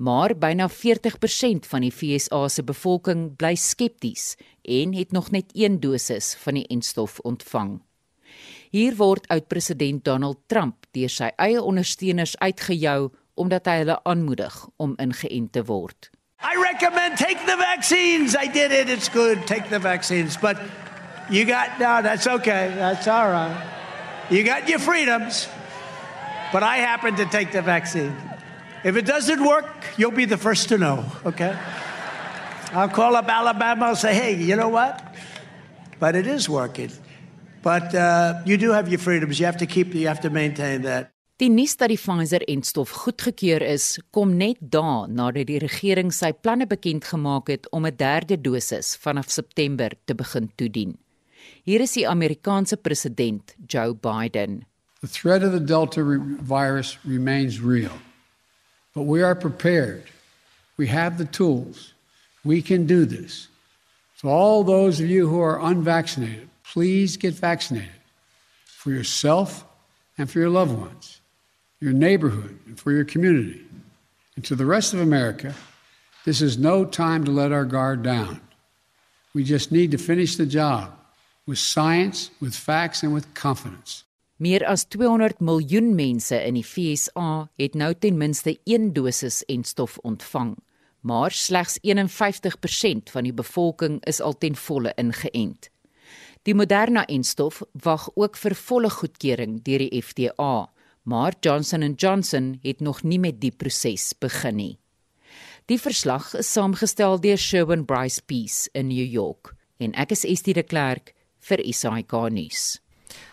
maar 0.00 0.32
byna 0.36 0.68
40% 0.68 1.66
van 1.68 1.84
die 1.84 1.92
FSA 1.92 2.48
se 2.48 2.64
bevolking 2.64 3.36
bly 3.36 3.54
skepties 3.54 4.34
en 4.62 4.94
het 4.96 5.12
nog 5.12 5.30
net 5.30 5.50
een 5.52 5.80
dosis 5.80 6.34
van 6.40 6.56
die 6.56 6.66
enstof 6.66 7.18
ontvang. 7.18 7.80
Hier 8.70 8.96
word 8.96 9.28
oud-president 9.28 10.04
Donald 10.04 10.38
Trump 10.46 10.86
deur 10.96 11.12
sy 11.12 11.28
eie 11.36 11.60
ondersteuners 11.60 12.32
uitgejou 12.38 13.10
omdat 13.34 13.68
hy 13.68 13.76
hulle 13.82 13.98
aanmoedig 14.08 14.56
om 14.76 14.96
ingeënt 14.96 15.52
te 15.52 15.64
word. 15.68 16.08
I 16.40 16.56
recommend 16.56 17.18
take 17.18 17.44
the 17.44 17.58
vaccines. 17.60 18.34
I 18.34 18.48
did 18.48 18.72
it. 18.72 18.88
It's 18.88 19.10
good. 19.12 19.46
Take 19.46 19.68
the 19.68 19.80
vaccines. 19.80 20.38
But 20.40 20.56
you 21.28 21.44
got 21.44 21.76
no, 21.78 22.00
that's 22.00 22.26
okay. 22.26 22.72
That's 22.74 23.06
all 23.06 23.28
right. 23.28 23.56
You 24.30 24.44
got 24.44 24.68
your 24.68 24.80
freedoms. 24.80 25.48
But 26.52 26.62
I 26.62 26.78
happen 26.78 27.16
to 27.16 27.26
take 27.26 27.52
the 27.52 27.62
vaccine. 27.62 28.29
If 28.82 28.96
it 28.96 29.04
doesn't 29.04 29.44
work, 29.44 29.68
you'll 29.98 30.10
be 30.10 30.24
the 30.24 30.38
first 30.38 30.68
to 30.70 30.78
know, 30.78 31.04
okay? 31.26 31.54
I'll 32.72 32.88
call 32.88 33.14
up 33.14 33.28
Alabama 33.28 33.88
and 33.88 33.98
say, 33.98 34.14
hey, 34.14 34.34
you 34.36 34.56
know 34.56 34.68
what? 34.68 35.02
But 35.98 36.14
it 36.14 36.26
is 36.26 36.48
working. 36.48 36.90
But 37.62 37.94
uh, 37.94 38.40
you 38.46 38.56
do 38.56 38.70
have 38.72 38.88
your 38.88 38.98
freedoms. 38.98 39.38
You 39.38 39.44
have 39.44 39.58
to 39.58 39.66
keep, 39.66 39.94
you 39.94 40.08
have 40.08 40.20
to 40.20 40.30
maintain 40.30 40.82
that. 40.82 41.12
Die 41.40 41.48
nuus 41.48 41.72
dat 41.80 41.88
die 41.88 41.96
Pfizer-enstof 41.96 42.90
goedgekeur 43.04 43.62
is, 43.64 43.94
kom 44.12 44.34
net 44.36 44.58
dae 44.60 45.06
nadat 45.08 45.48
die 45.48 45.60
regering 45.62 46.10
sy 46.12 46.34
planne 46.36 46.66
bekend 46.68 47.06
gemaak 47.08 47.48
het 47.48 47.68
om 47.72 47.86
'n 47.88 47.96
derde 47.96 48.36
dosis 48.36 48.96
vanaf 49.00 49.30
September 49.30 49.88
te 50.04 50.14
begin 50.14 50.50
toedien. 50.56 50.98
Hier 51.64 51.80
is 51.80 51.92
die 51.92 52.08
Amerikaanse 52.08 52.76
president, 52.76 53.54
Joe 53.66 53.94
Biden. 53.94 54.66
The 55.00 55.08
threat 55.08 55.42
of 55.42 55.52
the 55.52 55.64
Delta 55.64 56.02
virus 56.44 56.98
remains 57.04 57.60
real. 57.60 57.96
But 58.94 59.02
we 59.02 59.22
are 59.22 59.34
prepared. 59.34 60.04
We 60.76 60.88
have 60.88 61.18
the 61.18 61.24
tools. 61.24 61.92
We 62.44 62.62
can 62.62 62.86
do 62.86 63.04
this. 63.04 63.48
So, 64.16 64.28
all 64.28 64.64
those 64.64 65.00
of 65.00 65.08
you 65.08 65.28
who 65.28 65.40
are 65.40 65.60
unvaccinated, 65.60 66.48
please 66.62 67.16
get 67.16 67.34
vaccinated 67.34 67.88
for 68.64 68.90
yourself 68.90 69.64
and 70.18 70.30
for 70.30 70.38
your 70.38 70.50
loved 70.50 70.78
ones, 70.78 71.20
your 71.80 71.92
neighborhood, 71.92 72.58
and 72.66 72.78
for 72.78 72.92
your 72.92 73.04
community. 73.04 73.62
And 74.36 74.44
to 74.44 74.54
the 74.54 74.66
rest 74.66 74.92
of 74.92 75.00
America, 75.00 75.54
this 76.24 76.42
is 76.42 76.58
no 76.58 76.84
time 76.84 77.24
to 77.24 77.30
let 77.30 77.52
our 77.52 77.64
guard 77.64 78.02
down. 78.02 78.40
We 79.34 79.44
just 79.44 79.72
need 79.72 79.90
to 79.92 79.98
finish 79.98 80.36
the 80.36 80.46
job 80.46 80.92
with 81.46 81.58
science, 81.58 82.30
with 82.40 82.54
facts, 82.54 83.02
and 83.02 83.14
with 83.14 83.32
confidence. 83.34 84.04
Meer 84.40 84.62
as 84.64 84.86
200 84.88 85.42
miljoen 85.44 85.90
mense 85.92 86.32
in 86.32 86.56
die 86.56 86.64
FSA 86.64 87.50
het 87.60 87.74
nou 87.76 87.90
ten 87.92 88.16
minste 88.16 88.54
een 88.64 88.86
dosis 88.96 89.42
en 89.52 89.66
stof 89.68 89.98
ontvang, 90.00 90.54
maar 91.04 91.36
slegs 91.36 91.76
51% 91.84 93.12
van 93.12 93.28
die 93.28 93.34
bevolking 93.36 94.00
is 94.08 94.22
al 94.24 94.38
ten 94.40 94.56
volle 94.56 94.94
ingeënt. 94.96 95.68
Die 96.48 96.56
Moderna 96.56 97.04
enstof 97.04 97.60
wag 97.84 98.08
ook 98.16 98.40
vir 98.40 98.56
volle 98.56 98.88
goedkeuring 98.96 99.60
deur 99.68 99.84
die 99.84 100.02
FDA, 100.02 100.72
maar 101.04 101.36
Johnson 101.44 101.84
& 101.92 102.00
Johnson 102.00 102.58
het 102.64 102.80
nog 102.80 103.04
nie 103.04 103.20
met 103.20 103.42
die 103.44 103.52
proses 103.52 104.14
begin 104.16 104.56
nie. 104.56 104.74
Die 105.68 105.78
verslag 105.78 106.32
is 106.32 106.48
saamgestel 106.48 107.20
deur 107.20 107.36
Sherwin 107.36 107.84
Bryce 107.84 108.24
Peace 108.24 108.72
in 108.72 108.88
New 108.88 109.04
York 109.04 109.52
en 109.76 109.92
ek 110.00 110.16
is 110.16 110.24
Estie 110.24 110.56
de 110.56 110.64
Klerk 110.64 111.12
vir 111.44 111.60
SAK 111.60 112.30
nuus. 112.32 112.80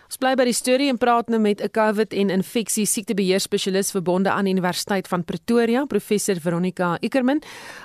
Ons 0.07 0.21
bly 0.21 0.37
by 0.39 0.45
die 0.47 0.55
storie 0.55 0.85
en 0.87 0.95
praat 0.95 1.27
nou 1.27 1.37
met 1.43 1.59
'n 1.59 1.67
COVID 1.67 2.13
en 2.13 2.29
infeksie 2.31 2.85
siektebeheer 2.85 3.39
spesialis 3.43 3.91
verbonde 3.91 4.31
aan 4.31 4.47
Universiteit 4.47 5.07
van 5.07 5.23
Pretoria, 5.23 5.85
professor 5.85 6.35
Veronica 6.39 6.97
Ikerman. 7.01 7.41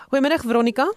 Goeiemiddag 0.08 0.42
Veronica. 0.42 0.92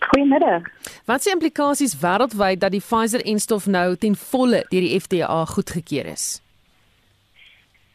Goeiemiddag. 0.00 0.62
Wat 1.06 1.22
se 1.22 1.30
implikasies 1.30 1.94
wêreldwyd 2.00 2.60
dat 2.60 2.70
die 2.70 2.80
Pfizer-enstof 2.80 3.66
nou 3.66 3.96
ten 3.96 4.16
volle 4.16 4.66
deur 4.68 4.80
die 4.80 5.00
FDA 5.00 5.44
goedgekeur 5.44 6.06
is? 6.06 6.42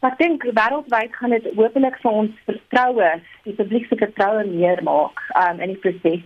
Ek 0.00 0.18
dink 0.18 0.42
wêreldwyd 0.42 1.12
gaan 1.12 1.30
dit 1.30 1.44
hopelik 1.54 1.96
vir 2.00 2.10
ons 2.10 2.30
vertroue, 2.46 3.20
die 3.44 3.52
publiek 3.52 3.86
se 3.86 3.96
vertroue 3.96 4.46
meer 4.46 4.82
maak 4.82 5.20
um, 5.36 5.60
in 5.60 5.68
die 5.68 5.78
proses 5.78 6.24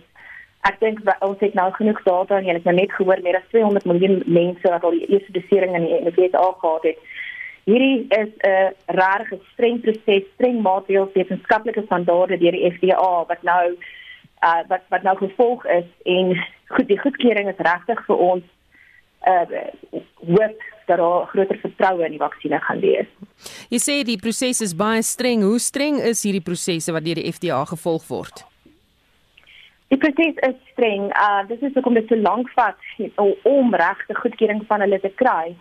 ek 0.65 0.79
dink 0.81 1.01
ons 1.25 1.41
het 1.43 1.53
nou 1.57 1.67
genoeg 1.75 2.01
data 2.05 2.39
en 2.39 2.47
jy 2.47 2.55
het 2.57 2.65
nou 2.67 2.73
net 2.75 2.93
gehoor 2.97 3.21
meer 3.25 3.37
as 3.39 3.51
200 3.53 3.85
miljoen 3.89 4.21
mense 4.25 4.71
wat 4.73 4.83
al 4.83 4.97
die 4.97 5.07
eerste 5.11 5.35
dosering 5.35 5.77
in 5.77 5.85
die 6.07 6.15
VS 6.15 6.37
gehad 6.61 6.87
het. 6.89 7.03
Hierdie 7.65 8.05
is 8.13 8.31
'n 8.45 8.73
regtig 8.93 9.41
streng 9.53 9.81
proses, 9.81 10.25
streng 10.33 10.61
maatreëls, 10.61 11.13
wetenskaplike 11.13 11.81
standaarde 11.85 12.37
deur 12.37 12.51
die 12.51 12.69
FDA 12.71 13.25
wat 13.31 13.41
nou 13.41 13.77
uh 14.43 14.61
wat 14.69 14.83
wat 14.89 15.03
nou 15.03 15.17
gevolg 15.17 15.65
is 15.65 15.89
en 16.03 16.35
goed 16.67 16.87
die 16.87 16.99
goedkeuring 16.99 17.49
is 17.49 17.65
regtig 17.69 18.05
vir 18.05 18.17
ons 18.17 18.43
uh 19.27 19.45
hoop 20.25 20.59
dat 20.85 20.97
daar 20.97 21.25
groter 21.25 21.57
vertroue 21.57 22.05
in 22.05 22.11
die 22.11 22.21
vaksinne 22.21 22.59
gaan 22.59 22.79
wees. 22.79 23.07
Jy 23.69 23.79
sê 23.81 24.03
die 24.05 24.21
proses 24.21 24.61
is 24.61 24.75
baie 24.75 25.01
streng. 25.01 25.41
Hoe 25.41 25.59
streng 25.59 25.97
is 25.97 26.23
hierdie 26.23 26.45
prosesse 26.45 26.93
wat 26.93 27.05
deur 27.05 27.15
die 27.15 27.31
FDA 27.31 27.65
gevolg 27.65 28.05
word? 28.07 28.45
Die 29.87 29.97
proses 29.97 30.35
is 30.47 30.55
streng. 30.71 31.11
Uh 31.13 31.47
dis 31.47 31.61
is 31.61 31.73
hoekom 31.73 31.93
dit 31.93 32.07
so 32.09 32.17
lank 32.17 32.49
vat 32.57 32.77
om 33.43 33.75
regte 33.75 34.15
goedkeuring 34.17 34.63
van 34.67 34.81
hulle 34.81 34.99
te 34.99 35.11
kry. 35.21 35.55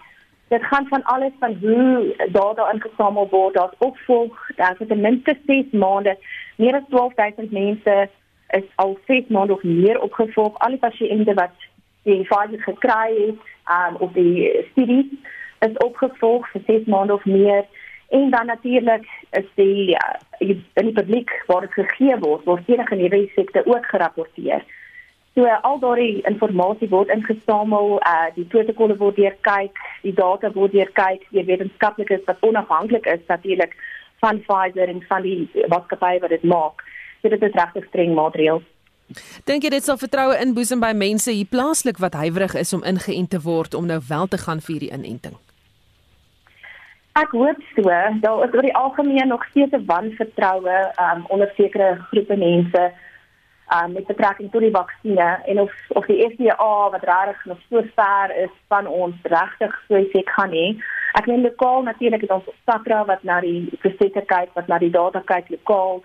Dit 0.49 0.65
gaan 0.71 0.87
van 0.89 1.03
alles 1.03 1.33
van 1.41 1.57
hoe 1.61 2.15
data 2.33 2.71
ingesamel 2.73 3.29
word, 3.31 3.55
daar's 3.55 3.79
opvolg, 3.79 4.51
daar's 4.57 4.81
ten 4.89 5.01
minste 5.01 5.37
6 5.47 5.73
maande, 5.73 6.17
meer 6.57 6.77
as 6.77 6.89
12000 6.89 7.53
mense 7.53 8.09
is 8.49 8.67
al 8.75 8.99
6 9.07 9.29
maande 9.29 9.53
of 9.53 9.63
meer 9.63 10.01
opgevolg. 10.01 10.59
Al 10.59 10.77
die 10.77 10.83
pasiënte 10.89 11.35
wat 11.35 11.69
die 12.09 12.25
fase 12.25 12.61
gekry 12.65 13.09
het, 13.21 13.49
um 13.77 13.97
op 14.09 14.15
die 14.15 14.51
studie 14.71 15.21
is 15.65 15.77
opgevolg 15.85 16.49
vir 16.53 16.65
6 16.67 16.89
maande 16.97 17.21
of 17.21 17.25
meer. 17.25 17.65
En 18.09 18.31
dan 18.31 18.47
natuurlik 18.47 19.07
is 19.31 19.47
die 19.55 19.97
uh, 19.97 20.49
in 20.49 20.87
die 20.91 20.93
publiek 20.93 21.31
waar 21.47 21.61
dit 21.61 21.73
gegee 21.73 22.19
word, 22.19 22.45
word 22.45 22.69
enige 22.69 22.95
nuwe 22.95 23.23
effekte 23.25 23.67
ook 23.67 23.87
gerapporteer. 23.87 24.65
So 25.35 25.47
al 25.47 25.79
daardie 25.83 26.23
inligting 26.23 26.91
word 26.91 27.09
ingesamel, 27.11 27.97
uh, 28.07 28.29
die 28.35 28.45
protokolle 28.45 28.97
word 28.97 29.17
deurkyk, 29.17 29.79
die 30.03 30.15
data 30.15 30.53
word 30.55 30.73
deurkyk, 30.73 31.25
die 31.31 31.45
wetenskaplikes 31.45 32.23
wat 32.29 32.45
onafhanklik 32.47 33.07
is 33.07 33.25
natuurlik 33.27 33.75
van 34.23 34.39
Pfizer 34.45 34.89
en 34.89 35.03
van 35.09 35.23
die 35.23 35.67
maatskappye 35.69 36.21
wat 36.23 36.31
dit 36.31 36.47
maak. 36.47 36.85
So 37.23 37.29
dit 37.29 37.43
is 37.43 37.59
regtig 37.59 37.89
streng 37.91 38.15
maatreëls. 38.15 38.63
Dink 39.45 39.67
jy 39.67 39.73
dit 39.75 39.85
sal 39.85 39.99
vertroue 40.01 40.37
inboesem 40.41 40.81
by 40.81 40.93
mense 40.97 41.33
hier 41.33 41.49
plaaslik 41.51 41.99
wat 42.01 42.17
huiwerig 42.17 42.55
is 42.57 42.73
om 42.77 42.87
ingeënt 42.87 43.35
te 43.35 43.43
word 43.45 43.75
om 43.75 43.91
nou 43.91 44.01
wel 44.09 44.31
te 44.31 44.41
gaan 44.41 44.63
vir 44.65 44.87
die 44.87 44.93
inenting? 44.95 45.37
Ek 47.15 47.31
hoop 47.31 47.59
so. 47.75 47.83
Daar 48.23 48.41
is 48.45 48.55
oor 48.55 48.67
die 48.67 48.75
algemeen 48.75 49.29
nog 49.29 49.45
steeds 49.51 49.73
'n 49.73 49.85
wanvertroue 49.87 50.79
um, 51.03 51.25
onder 51.27 51.53
sekere 51.57 51.99
groepe 52.11 52.37
mense 52.37 52.93
um, 53.75 53.93
met 53.93 54.07
betrekking 54.07 54.51
tot 54.51 54.61
die 54.61 54.71
vaksines 54.71 55.45
en 55.45 55.61
of 55.61 55.73
of 55.89 56.07
die 56.07 56.31
FDA 56.31 56.91
wat 56.91 57.05
regtig 57.05 57.45
nog 57.45 57.59
so 57.69 57.83
ver 57.95 58.37
is 58.37 58.51
van 58.69 58.87
ons 58.87 59.15
regtig 59.23 59.85
so 59.89 59.95
sê 60.13 60.23
kan 60.35 60.51
nie. 60.51 60.83
Ek 61.13 61.27
meen 61.27 61.43
lokaal 61.43 61.83
natuurlik 61.83 62.21
het 62.21 62.31
ons 62.31 62.51
SAPRA 62.65 63.05
wat 63.05 63.23
na 63.23 63.41
die 63.41 63.71
prosesse 63.79 64.25
kyk, 64.27 64.51
wat 64.55 64.67
na 64.67 64.79
die 64.79 64.91
data 64.91 65.23
kyk 65.25 65.49
lokaal. 65.49 66.03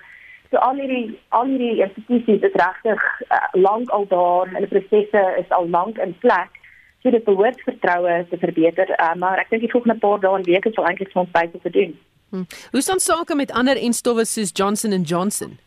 So 0.52 0.58
al 0.58 0.76
hierdie 0.76 1.20
al 1.30 1.46
hierdie 1.46 1.82
institusies 1.88 2.42
is 2.42 2.62
regtig 2.66 3.02
uh, 3.32 3.48
lank 3.54 3.90
al 3.90 4.08
daar 4.08 4.54
en 4.54 4.62
die 4.62 4.74
prosesse 4.78 5.26
is 5.42 5.50
al 5.50 5.70
lank 5.70 5.98
in 5.98 6.18
plek 6.20 6.59
so 7.04 7.10
dit 7.10 7.24
behoort 7.24 7.62
vertroue 7.62 8.26
te 8.30 8.38
verbeter, 8.38 8.90
uh, 9.00 9.14
maar 9.16 9.40
ek 9.40 9.50
dink 9.50 9.64
die 9.64 9.72
volgende 9.72 10.00
paar 10.00 10.20
dae 10.20 10.36
en 10.36 10.46
weke 10.48 10.72
sal 10.76 10.88
eintlik 10.90 11.16
ons 11.16 11.32
baie 11.32 11.52
te 11.64 11.72
doen. 11.72 11.96
Hmm. 12.30 12.46
Hoe 12.72 12.82
staan 12.82 13.00
sake 13.00 13.36
met 13.36 13.52
ander 13.52 13.78
enstowwe 13.78 14.26
soos 14.26 14.52
Johnson 14.54 14.94
& 15.04 15.12
Johnson? 15.12 15.58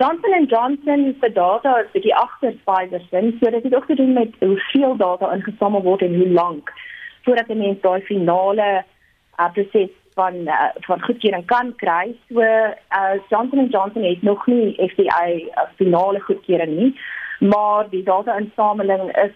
Johnson 0.00 0.46
& 0.46 0.52
Johnson 0.52 1.16
se 1.20 1.32
data 1.32 1.72
is 1.80 1.90
bietjie 1.92 2.14
agter 2.16 2.54
Pfizer 2.64 3.02
se, 3.08 3.24
so 3.40 3.50
dit 3.50 3.64
het 3.64 3.74
ook 3.74 3.86
te 3.86 3.94
doen 3.94 4.12
met 4.12 4.36
hoeveel 4.38 4.96
data 4.96 5.32
ingesamel 5.34 5.82
word 5.82 6.02
en 6.06 6.14
hoe 6.14 6.28
lank 6.28 6.72
voordat 7.24 7.48
'n 7.48 7.58
mens 7.58 7.80
daai 7.80 8.00
finale 8.00 8.84
uh, 9.40 9.52
proses 9.52 9.90
van 10.14 10.34
uh, 10.34 10.70
van 10.86 11.02
goedkeuring 11.02 11.46
kan 11.46 11.74
kry. 11.76 12.16
So 12.28 12.40
uh, 12.40 13.16
Johnson 13.28 13.68
& 13.68 13.74
Johnson 13.74 14.04
het 14.04 14.22
nog 14.22 14.46
nie 14.46 14.88
FDA 14.88 15.26
uh, 15.28 15.68
finale 15.76 16.20
goedkeuring 16.20 16.76
nie 16.76 16.94
maar 17.40 17.88
die 17.90 18.02
data-insameling 18.02 19.16
is 19.16 19.32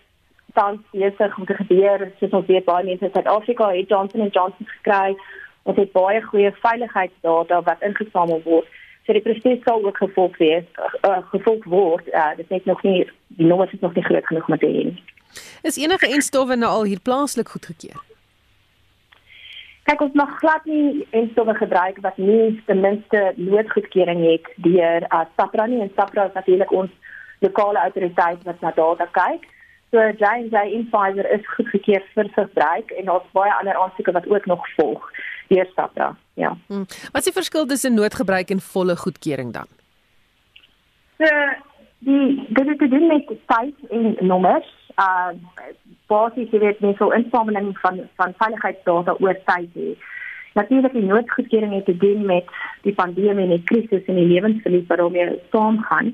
tans 0.55 0.81
besig 0.91 1.39
om 1.39 1.47
te 1.47 1.55
gebeur. 1.55 2.13
Soos 2.19 2.31
ons 2.31 2.47
weet, 2.47 2.65
baie 2.65 2.85
mense 2.85 3.05
in 3.05 3.13
Suid-Afrika 3.13 3.71
het 3.73 3.89
Johnson 3.89 4.29
& 4.31 4.37
Johnson 4.37 4.69
gekry. 4.77 5.17
Ons 5.63 5.81
het 5.81 5.93
baie 5.93 6.21
goeie 6.23 6.53
veiligheidsdata 6.61 7.63
wat 7.63 7.83
ingesamel 7.89 8.43
word. 8.45 8.69
So 9.05 9.13
die 9.13 9.25
proses 9.25 9.61
sal 9.65 9.85
ook 9.85 9.99
gevolg 10.01 10.37
wees, 10.41 10.65
uh, 11.05 11.19
gevolg 11.33 11.65
word. 11.69 12.09
Uh, 12.13 12.31
dit 12.37 12.51
is 12.51 12.65
nog 12.65 12.83
nie 12.83 13.05
die 13.37 13.47
nommers 13.47 13.73
is 13.73 13.81
nog 13.81 13.95
nie 13.95 14.05
groot 14.05 14.27
genoeg 14.27 14.49
om 14.49 14.59
te 14.59 14.71
hê. 14.71 14.85
Is 15.63 15.77
enige 15.81 16.09
enstowwe 16.09 16.57
nou 16.57 16.71
al 16.71 16.85
hier 16.89 17.01
plaaslik 17.03 17.49
goedgekeur? 17.53 18.01
Kyk 19.85 20.01
ons 20.01 20.15
mag 20.17 20.31
glad 20.41 20.65
nie 20.65 21.05
enstowwe 21.13 21.57
gebruik 21.59 21.99
wat 22.05 22.17
nie 22.17 22.63
ten 22.69 22.81
minste 22.81 23.33
noodgoedkeuring 23.37 24.23
het 24.25 24.49
deur 24.65 25.05
uh, 25.11 25.25
SAPRA 25.37 25.67
nie 25.69 25.83
en 25.85 25.93
SAPRA 25.97 26.31
is 26.31 26.39
natuurlik 26.39 26.73
ons 26.73 26.93
lokale 27.47 27.83
autoriteit 27.87 28.43
wat 28.49 28.61
na 28.61 28.73
data 28.77 29.07
kyk. 29.19 29.47
So 29.95 30.03
J&J 30.19 30.57
en 30.77 30.89
Pfizer 30.91 31.27
is 31.31 31.47
goedgekeur 31.57 32.03
vir 32.15 32.31
verbruik 32.35 32.91
en 32.99 33.11
daar's 33.11 33.29
baie 33.37 33.53
ander 33.55 33.77
aansoeke 33.79 34.15
wat 34.17 34.27
ook 34.27 34.47
nog 34.51 34.65
volg 34.77 35.11
deur 35.53 35.69
SAPRA. 35.75 36.17
Ja. 36.35 36.57
Hmm. 36.67 36.87
Wat 37.13 37.23
is 37.23 37.31
die 37.31 37.37
verskil 37.37 37.67
tussen 37.67 37.95
noodgebruik 37.95 38.51
en 38.51 38.61
volle 38.61 38.97
goedkeuring 38.97 39.53
dan? 39.53 39.71
So 41.19 41.31
die 41.99 42.47
dit 42.49 42.69
het 42.69 42.79
te 42.79 42.89
doen 42.89 43.07
met 43.07 43.31
tyd 43.53 43.91
en 43.91 44.17
nommers. 44.21 44.73
Uh 44.99 45.31
basies 46.11 46.51
jy 46.53 46.59
weet 46.61 46.83
mens 46.85 46.99
sou 47.01 47.13
insameling 47.17 47.71
van 47.81 48.03
van 48.19 48.35
veiligheidsdata 48.43 49.17
oor 49.21 49.39
tyd 49.47 49.79
hê. 49.79 49.95
Natuurlik 50.59 50.93
die 50.93 51.07
noodgoedkeuring 51.07 51.73
het 51.75 51.87
te 51.87 51.97
doen 51.97 52.27
met 52.27 52.51
die 52.83 52.95
pandemie 52.95 53.47
en 53.47 53.55
die 53.57 53.65
krisis 53.71 54.11
en 54.11 54.19
die 54.21 54.29
lewensverlies 54.35 54.87
wat 54.91 54.99
daarmee 54.99 55.39
saamgaan. 55.51 56.13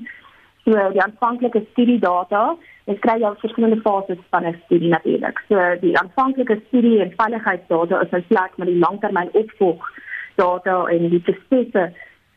So 0.63 0.89
die 0.93 1.01
aanvanklike 1.01 1.63
studiedata, 1.71 2.55
jy 2.85 2.95
kry 3.01 3.17
jou 3.23 3.33
verskillende 3.41 3.81
fases 3.81 4.21
van 4.29 4.45
'n 4.45 4.61
studie 4.65 4.89
natuurlik. 4.89 5.41
So 5.49 5.57
die 5.81 5.97
aanvanklike 5.97 6.61
studie 6.67 6.99
en 7.01 7.13
veiligheidsdata 7.17 8.01
is 8.01 8.11
'n 8.11 8.25
plek 8.27 8.57
met 8.57 8.67
die 8.67 8.79
langtermyn 8.79 9.33
opvolg 9.33 9.89
data 10.35 10.85
en 10.85 11.09
die 11.09 11.19
prosesse 11.19 11.93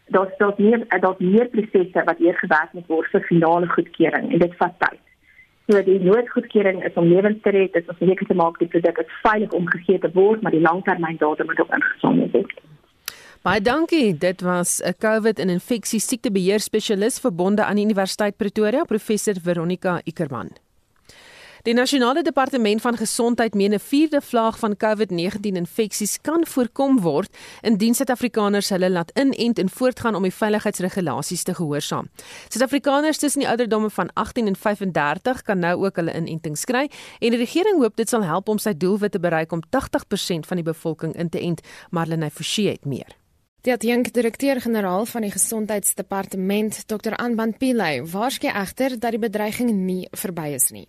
dat 0.09 0.39
dit 0.39 0.59
meer 0.59 1.01
dat 1.01 1.21
meer 1.21 1.49
prosesse 1.49 2.05
wat 2.05 2.19
eers 2.19 2.39
gewerk 2.39 2.73
moet 2.73 2.87
word 2.87 3.09
vir 3.11 3.21
finale 3.21 3.69
goedkeuring 3.69 4.33
en 4.33 4.39
dit 4.39 4.57
vat 4.57 4.75
tyd. 4.79 5.01
So 5.67 5.83
die 5.83 6.01
noodgoedkeuring 6.01 6.83
is 6.85 6.97
om 7.01 7.09
lewens 7.09 7.41
te 7.43 7.51
red, 7.51 7.73
dit 7.73 7.83
is 7.83 7.89
om 7.89 8.09
seker 8.09 8.27
te 8.27 8.35
maak 8.35 8.59
produk 8.69 8.99
is 8.99 9.21
veilig 9.23 9.53
om 9.53 9.67
gegee 9.67 9.99
te 9.99 10.11
word, 10.13 10.43
maar 10.43 10.53
die 10.53 10.61
langtermyn 10.61 11.17
data 11.17 11.45
moet 11.45 11.61
ook 11.61 11.75
ingesamel 11.75 12.29
word. 12.33 12.61
Baie 13.45 13.61
dankie. 13.61 14.17
Dit 14.17 14.41
was 14.41 14.81
'n 14.81 14.95
COVID 14.99 15.39
en 15.39 15.49
infeksie 15.49 16.01
siektebeheer 16.01 16.61
spesialis 16.61 17.19
verbonde 17.19 17.65
aan 17.65 17.77
die 17.77 17.85
Universiteit 17.85 18.37
Pretoria, 18.37 18.85
professor 18.85 19.35
Veronica 19.43 20.01
Ikerman. 20.05 20.49
Die 21.63 21.75
nasionale 21.75 22.23
departement 22.23 22.81
van 22.81 22.97
gesondheid 22.97 23.55
meen 23.55 23.75
'n 23.75 23.79
vierde 23.79 24.21
vlaag 24.21 24.59
van 24.59 24.77
COVID-19 24.77 25.57
infeksies 25.57 26.21
kan 26.21 26.47
voorkom 26.47 27.01
word 27.01 27.37
indien 27.61 27.95
Suid-Afrikaners 27.95 28.69
hulle 28.69 28.91
laat 28.91 29.11
inent 29.15 29.59
en 29.59 29.71
voortgaan 29.71 30.15
om 30.15 30.23
die 30.23 30.35
veiligheidsregulasies 30.35 31.43
te 31.43 31.55
gehoorsaam. 31.55 32.09
Suid-Afrikaners 32.49 33.19
tussen 33.19 33.41
die 33.41 33.49
ouderdomme 33.49 33.91
van 33.91 34.11
18 34.13 34.47
en 34.47 34.57
35 34.57 35.43
kan 35.43 35.59
nou 35.59 35.85
ook 35.85 35.97
hulle 35.97 36.15
inentings 36.15 36.65
kry 36.65 36.91
en 37.19 37.31
die 37.31 37.39
regering 37.39 37.79
hoop 37.79 37.97
dit 37.97 38.09
sal 38.09 38.25
help 38.25 38.49
om 38.49 38.59
sy 38.59 38.73
doelwit 38.77 39.13
te 39.13 39.21
bereik 39.21 39.53
om 39.53 39.63
80% 39.71 40.47
van 40.47 40.57
die 40.57 40.65
bevolking 40.65 41.15
in 41.17 41.29
te 41.29 41.41
ent, 41.41 41.61
Marlene 41.91 42.31
Forsie 42.31 42.69
het 42.69 42.85
meer. 42.85 43.24
Die 43.65 43.73
adjunk 43.73 44.11
direkteur-generaal 44.13 45.07
van 45.09 45.25
die 45.25 45.31
gesondheidsdepartement, 45.33 46.83
Dr. 46.87 47.15
Anban 47.17 47.55
Pillay, 47.57 48.03
waarskei 48.05 48.51
egter 48.53 48.99
dat 49.01 49.17
die 49.17 49.21
bedreiging 49.23 49.71
nie 49.73 50.03
verby 50.13 50.51
is 50.53 50.69
nie. 50.69 50.85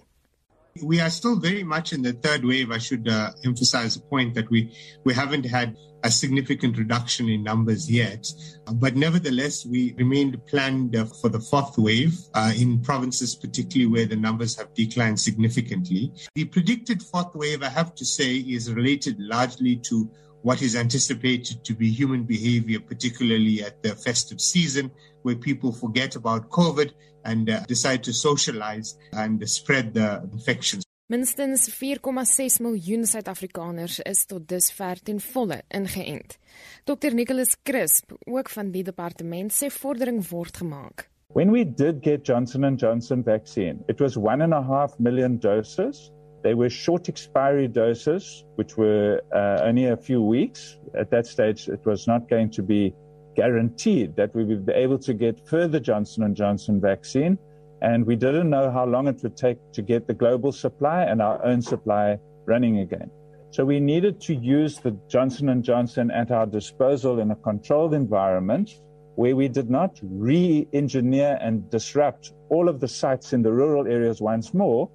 We 0.83 0.99
are 0.99 1.09
still 1.09 1.39
very 1.39 1.63
much 1.63 1.93
in 1.93 2.03
the 2.03 2.11
third 2.11 2.43
wave. 2.43 2.75
I 2.75 2.79
should 2.79 3.07
uh, 3.07 3.31
emphasize 3.45 3.95
the 3.95 4.03
point 4.09 4.35
that 4.35 4.51
we 4.51 4.75
we 5.05 5.13
haven't 5.13 5.45
had 5.45 5.77
a 6.03 6.11
significant 6.11 6.77
reduction 6.77 7.29
in 7.29 7.43
numbers 7.43 7.89
yet, 7.89 8.27
but 8.73 8.97
nevertheless, 8.97 9.65
we 9.65 9.95
remained 9.97 10.45
planned 10.45 10.97
uh, 10.97 11.05
for 11.21 11.29
the 11.29 11.39
fourth 11.39 11.77
wave 11.77 12.19
uh, 12.33 12.51
in 12.59 12.81
provinces, 12.81 13.35
particularly 13.35 13.89
where 13.89 14.05
the 14.05 14.17
numbers 14.17 14.57
have 14.59 14.73
declined 14.73 15.17
significantly. 15.17 16.11
The 16.35 16.43
predicted 16.43 17.01
fourth 17.01 17.33
wave, 17.35 17.63
I 17.63 17.69
have 17.69 17.95
to 17.95 18.05
say, 18.05 18.35
is 18.35 18.73
related 18.73 19.15
largely 19.17 19.77
to 19.88 20.11
what 20.45 20.62
is 20.62 20.75
anticipated 20.75 21.63
to 21.63 21.73
be 21.73 21.89
human 21.89 22.23
behavior, 22.23 22.79
particularly 22.79 23.63
at 23.63 23.81
the 23.81 23.95
festive 23.95 24.39
season, 24.39 24.91
where 25.23 25.36
people 25.36 25.71
forget 25.71 26.15
about 26.15 26.49
COVID 26.51 26.91
and 27.23 27.49
uh, 27.49 27.62
decide 27.62 28.03
to 28.03 28.13
socialize 28.13 28.95
and 29.12 29.41
spread 29.49 29.95
the 29.95 30.21
infections. 30.31 30.84
Minstens 31.10 31.69
4,6 31.69 32.60
miljoen 32.62 33.05
Suid-Afrikaners 33.05 33.99
is 34.05 34.25
tot 34.25 34.45
dusver 34.49 35.01
ten 35.01 35.19
volle 35.34 35.63
ingeënt. 35.73 36.38
Dr 36.86 37.13
Nicholas 37.13 37.58
Crisp, 37.63 38.13
ook 38.25 38.49
van 38.49 38.69
die 38.73 38.84
departement, 38.86 39.53
sê 39.53 39.71
vordering 39.73 40.21
word 40.29 40.58
gemaak. 40.62 41.08
When 41.34 41.49
we 41.51 41.65
did 41.65 42.03
get 42.03 42.23
Johnson 42.23 42.77
& 42.77 42.77
Johnson 42.77 43.23
vaccine, 43.23 43.84
it 43.89 43.99
was 43.99 44.15
1.5 44.15 44.99
million 44.99 45.39
doses. 45.39 46.12
They 46.45 46.53
were 46.53 46.69
short 46.69 47.10
expiry 47.10 47.67
doses, 47.67 48.45
which 48.53 48.77
were 48.77 49.19
uh, 49.34 49.63
only 49.63 49.88
a 49.88 49.97
few 49.97 50.21
weeks. 50.21 50.77
At 50.93 51.10
that 51.10 51.25
stage, 51.25 51.67
it 51.67 51.84
was 51.88 52.05
not 52.05 52.29
going 52.29 52.51
to 52.51 52.62
be 52.62 52.93
guaranteed 53.36 54.15
that 54.17 54.36
we 54.36 54.43
would 54.45 54.63
be 54.63 54.73
able 54.73 54.99
to 54.99 55.15
get 55.15 55.49
further 55.49 55.79
Johnson 55.79 56.21
and 56.21 56.36
Johnson 56.36 56.79
vaccine, 56.79 57.39
and 57.81 58.05
we 58.05 58.15
didn't 58.15 58.51
know 58.51 58.69
how 58.69 58.86
long 58.86 59.08
it 59.08 59.23
would 59.23 59.36
take 59.36 59.58
to 59.73 59.81
get 59.81 60.05
the 60.05 60.13
global 60.13 60.51
supply 60.51 61.01
and 61.01 61.19
our 61.19 61.43
own 61.43 61.63
supply 61.63 62.19
running 62.45 62.77
again. 62.77 63.10
So 63.49 63.65
we 63.65 63.79
needed 63.79 64.21
to 64.27 64.36
use 64.36 64.77
the 64.77 64.95
Johnson 65.10 65.49
and 65.49 65.63
Johnson 65.63 66.12
at 66.12 66.29
our 66.29 66.45
disposal 66.45 67.21
in 67.21 67.31
a 67.31 67.36
controlled 67.38 67.95
environment 67.95 68.69
where 69.15 69.36
we 69.36 69.47
did 69.47 69.71
not 69.71 69.99
re-engineer 70.03 71.39
and 71.41 71.67
disrupt 71.71 72.34
all 72.49 72.69
of 72.69 72.79
the 72.81 72.88
sites 72.88 73.34
in 73.34 73.41
the 73.41 73.51
rural 73.51 73.88
areas 73.88 74.21
once 74.21 74.53
more 74.53 74.91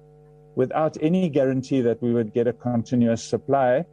without 0.55 0.97
any 1.01 1.29
guarantee 1.29 1.81
that 1.81 2.01
we 2.01 2.13
would 2.13 2.33
get 2.33 2.47
a 2.47 2.53
continuous 2.53 3.23
supply 3.23 3.85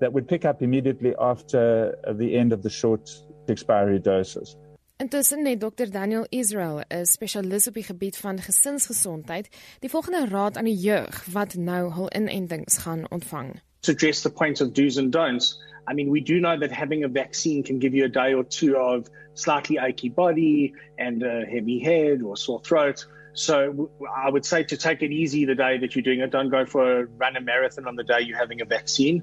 that 0.00 0.12
would 0.12 0.26
pick 0.26 0.44
up 0.44 0.62
immediately 0.62 1.14
after 1.18 1.96
uh, 2.06 2.12
the 2.12 2.36
end 2.36 2.52
of 2.52 2.62
the 2.62 2.70
short 2.70 3.10
expiry 3.48 3.98
doses. 3.98 4.56
Intussen 4.98 5.46
het 5.46 5.60
Dr 5.60 5.90
Daniel 5.90 6.26
Israel, 6.28 6.80
'n 6.88 7.06
spesialis 7.06 7.66
op 7.68 7.74
die 7.74 7.82
gebied 7.82 8.16
van 8.16 8.40
gesinsgesondheid, 8.40 9.48
die 9.80 9.90
volgende 9.90 10.26
raad 10.26 10.56
aan 10.56 10.64
die 10.64 10.74
jeug 10.74 11.24
wat 11.32 11.54
nou 11.54 11.92
hul 11.92 12.10
inentings 12.10 12.78
gaan 12.78 13.10
ontvang. 13.10 13.60
To 13.80 13.92
address 13.92 14.22
the 14.22 14.30
point 14.30 14.60
of 14.60 14.72
do's 14.72 14.98
and 14.98 15.12
don'ts, 15.12 15.62
I 15.90 15.94
mean, 15.94 16.10
we 16.10 16.20
do 16.20 16.40
know 16.40 16.58
that 16.58 16.70
having 16.70 17.04
a 17.04 17.08
vaccine 17.08 17.62
can 17.62 17.78
give 17.78 17.94
you 17.94 18.04
a 18.04 18.08
day 18.08 18.34
or 18.34 18.44
two 18.44 18.76
of 18.76 19.08
slightly 19.34 19.78
achy 19.78 20.10
body 20.10 20.74
and 20.96 21.22
a 21.22 21.44
heavy 21.46 21.78
head 21.78 22.22
or 22.22 22.36
sore 22.36 22.60
throat. 22.60 23.06
So 23.38 23.90
I 24.16 24.28
would 24.28 24.44
say 24.44 24.64
to 24.64 24.76
take 24.76 25.02
it 25.02 25.12
easy 25.12 25.44
the 25.44 25.54
day 25.54 25.78
that 25.78 25.94
you're 25.94 26.02
doing 26.02 26.20
it. 26.20 26.30
Don't 26.30 26.50
go 26.50 26.66
for 26.66 27.00
a 27.00 27.04
run 27.04 27.36
a 27.36 27.40
marathon 27.40 27.86
on 27.86 27.94
the 27.94 28.02
day 28.02 28.20
you're 28.20 28.36
having 28.36 28.60
a 28.60 28.64
vaccine. 28.64 29.22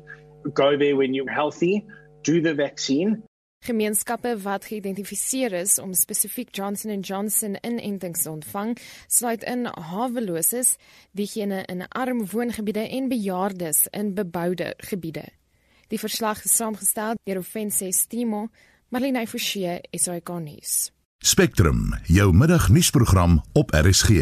Go 0.53 0.77
there 0.77 0.95
when 0.95 1.13
you're 1.13 1.29
healthy. 1.29 1.85
Do 2.23 2.41
the 2.41 2.53
vaccine. 2.53 3.23
Gemeenskappe 3.65 4.37
wat 4.43 4.65
geïdentifiseer 4.69 5.51
is 5.57 5.79
om 5.81 5.93
spesifiek 5.93 6.53
Johnson 6.55 6.99
& 7.01 7.07
Johnson 7.09 7.57
inentings 7.61 8.21
te 8.21 8.29
ontvang, 8.29 8.77
sluit 9.07 9.43
in 9.43 9.65
haweloses, 9.65 10.75
diegene 11.11 11.63
in 11.65 11.87
arm 11.87 12.27
woongebiede 12.29 12.87
en 12.87 13.09
bejaardes 13.09 13.87
in 13.91 14.13
beboude 14.13 14.73
gebiede. 14.77 15.25
Die 15.89 15.99
verslag 15.99 16.43
is 16.45 16.55
saamgestel 16.55 17.17
deur 17.23 17.41
Offense 17.41 17.91
Stimo, 17.91 18.47
Marlene 18.89 19.27
Forsie, 19.27 19.79
SAK 19.91 20.29
nuus. 20.39 20.94
Spectrum, 21.25 21.93
jou 22.03 22.33
middagnuusprogram 22.33 23.43
op 23.51 23.71
RSG. 23.71 24.09
In 24.09 24.15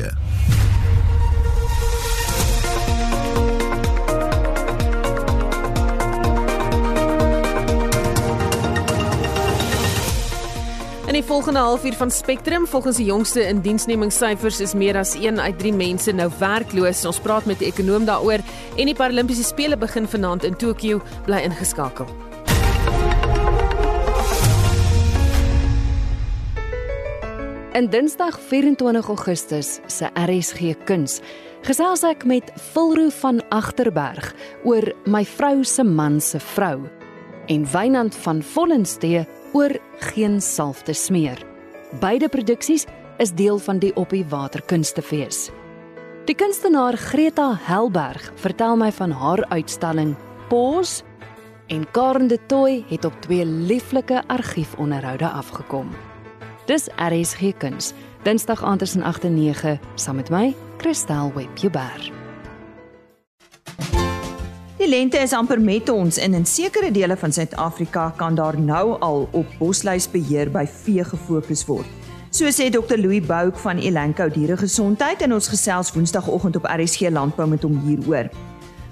die 11.14 11.24
volgende 11.24 11.60
halfuur 11.60 11.94
van 11.94 12.12
Spectrum, 12.12 12.68
volgens 12.68 12.96
die 12.96 13.06
jongste 13.06 13.48
indiensnemingssyfers 13.48 14.60
is 14.60 14.74
meer 14.74 14.98
as 14.98 15.14
1 15.20 15.40
uit 15.40 15.60
3 15.60 15.74
mense 15.74 16.12
nou 16.12 16.32
werkloos. 16.40 17.06
Ons 17.06 17.20
praat 17.20 17.46
met 17.46 17.60
'n 17.60 17.64
ekonoom 17.64 18.06
daaroor 18.06 18.40
en 18.78 18.86
die 18.86 18.96
Paralimpiese 18.96 19.44
spele 19.44 19.78
begin 19.78 20.08
vanaand 20.08 20.44
in 20.44 20.56
Tokio, 20.56 21.02
bly 21.26 21.38
ingeskakel. 21.38 22.33
In 27.74 27.90
Dinsdag 27.90 28.40
24 28.40 29.08
Augustus 29.08 29.80
se 29.88 30.10
RSG 30.14 30.76
Kuns 30.86 31.16
gesels 31.66 32.04
ek 32.06 32.22
met 32.30 32.52
Vilro 32.70 33.08
van 33.18 33.40
Agterberg 33.50 34.28
oor 34.62 34.92
my 35.10 35.24
vrou 35.26 35.64
se 35.66 35.82
man 35.82 36.20
se 36.22 36.38
vrou 36.54 36.84
en 37.50 37.66
Wynand 37.74 38.14
van 38.28 38.44
Vollenstee 38.46 39.24
oor 39.58 39.74
geen 40.06 40.38
salf 40.38 40.86
te 40.86 40.94
smeer. 40.94 41.42
Beide 41.98 42.30
produksies 42.30 42.86
is 43.18 43.34
deel 43.34 43.58
van 43.58 43.82
die 43.82 43.96
Oppie 43.98 44.22
Waterkunstefees. 44.30 45.50
Die 46.30 46.38
kunstenaar 46.38 46.94
Greta 46.94 47.56
Helberg 47.58 48.30
vertel 48.38 48.78
my 48.78 48.94
van 49.02 49.18
haar 49.18 49.48
uitstalling 49.50 50.14
Pause 50.54 51.02
en 51.74 51.90
Karen 51.90 52.30
de 52.30 52.38
Tooi 52.46 52.84
het 52.94 53.06
op 53.06 53.22
twee 53.26 53.46
lieflike 53.46 54.22
argiefonderhoude 54.30 55.26
afgekom. 55.30 55.90
Dis 56.64 56.86
RSG 56.96 57.58
Kuns, 57.60 57.92
Dinsdag 58.24 58.62
aand 58.64 58.80
tussen 58.80 59.04
8 59.04 59.24
en 59.28 59.34
9 59.36 59.80
saam 60.00 60.16
met 60.16 60.30
my, 60.32 60.54
Christel 60.78 61.32
Webber. 61.36 62.12
Die 64.78 64.88
lente 64.88 65.20
is 65.20 65.34
amper 65.36 65.60
met 65.60 65.90
ons 65.92 66.18
en 66.18 66.34
in 66.34 66.46
sekere 66.48 66.92
dele 66.92 67.18
van 67.20 67.36
Suid-Afrika 67.36 68.14
kan 68.16 68.36
daar 68.40 68.60
nou 68.60 68.96
al 69.00 69.28
op 69.32 69.52
bosluisbeheer 69.60 70.52
by 70.56 70.64
vee 70.86 71.04
gefokus 71.04 71.66
word. 71.68 71.92
So 72.32 72.48
sê 72.48 72.70
Dr 72.72 72.96
Louis 72.96 73.28
Bouk 73.28 73.60
van 73.60 73.84
Elanco 73.84 74.30
Dieregesondheid 74.32 75.22
en 75.22 75.36
ons 75.36 75.52
gesels 75.52 75.92
Woensdagoggend 75.92 76.56
op 76.56 76.72
RSG 76.72 77.12
Landbou 77.12 77.48
met 77.50 77.68
hom 77.68 77.76
hieroor. 77.84 78.32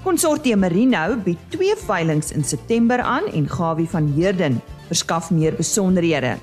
Konsortium 0.03 0.59
Merino 0.59 1.15
bied 1.23 1.39
twee 1.55 1.75
veilinge 1.87 2.35
in 2.35 2.43
September 2.43 2.99
aan 2.99 3.31
en 3.31 3.47
Gawie 3.47 3.87
van 3.87 4.11
Heerden 4.11 4.59
verskaf 4.91 5.31
meer 5.31 5.55
besonderhede. 5.55 6.35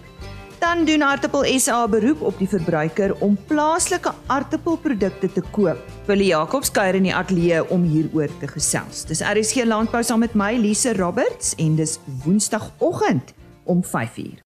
Dan 0.59 0.85
doen 0.85 1.03
Aartappel 1.03 1.45
SA 1.59 1.85
beroep 1.89 2.23
op 2.23 2.39
die 2.39 2.49
verbruiker 2.51 3.13
om 3.23 3.37
plaaslike 3.47 4.11
aartappelprodukte 4.27 5.31
te 5.33 5.43
koop. 5.55 5.79
Willie 6.09 6.33
Jacobs 6.33 6.73
kuier 6.75 6.99
in 6.99 7.07
die 7.07 7.15
ateljee 7.15 7.61
om 7.71 7.85
hieroor 7.87 8.33
te 8.41 8.49
gesels. 8.51 9.05
Dis 9.07 9.23
RSG 9.23 9.69
Landbou 9.71 10.03
saam 10.03 10.25
met 10.27 10.35
my 10.35 10.57
Lise 10.59 10.97
Roberts 10.99 11.55
en 11.63 11.77
dis 11.79 11.99
Woensdagoggend 12.25 13.35
om 13.71 13.85
5uur. 13.87 14.43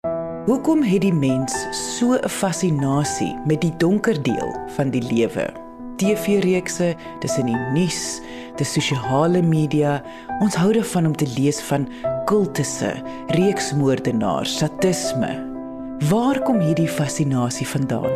Hoekom 0.49 0.81
het 0.83 1.05
die 1.05 1.12
mens 1.12 1.53
so 1.77 2.16
'n 2.16 2.29
fascinasie 2.29 3.37
met 3.44 3.61
die 3.61 3.77
donker 3.77 4.23
deel 4.23 4.57
van 4.77 4.90
die 4.90 5.03
lewe? 5.03 5.53
TV-reekse, 5.97 6.94
dis 7.21 7.38
in 7.38 7.47
die 7.47 7.61
nuus, 7.75 8.21
die 8.57 8.66
sosiale 8.66 9.42
media. 9.42 10.03
Ons 10.40 10.55
hou 10.55 10.73
daarvan 10.73 11.07
om 11.07 11.16
te 11.16 11.29
lees 11.37 11.61
van 11.61 11.88
kultusse, 12.25 13.03
reeksmoordenaars, 13.27 14.59
sadisme, 14.59 15.58
Waar 15.99 16.43
kom 16.43 16.61
hierdie 16.61 16.89
fascinasie 16.89 17.67
vandaan? 17.67 18.11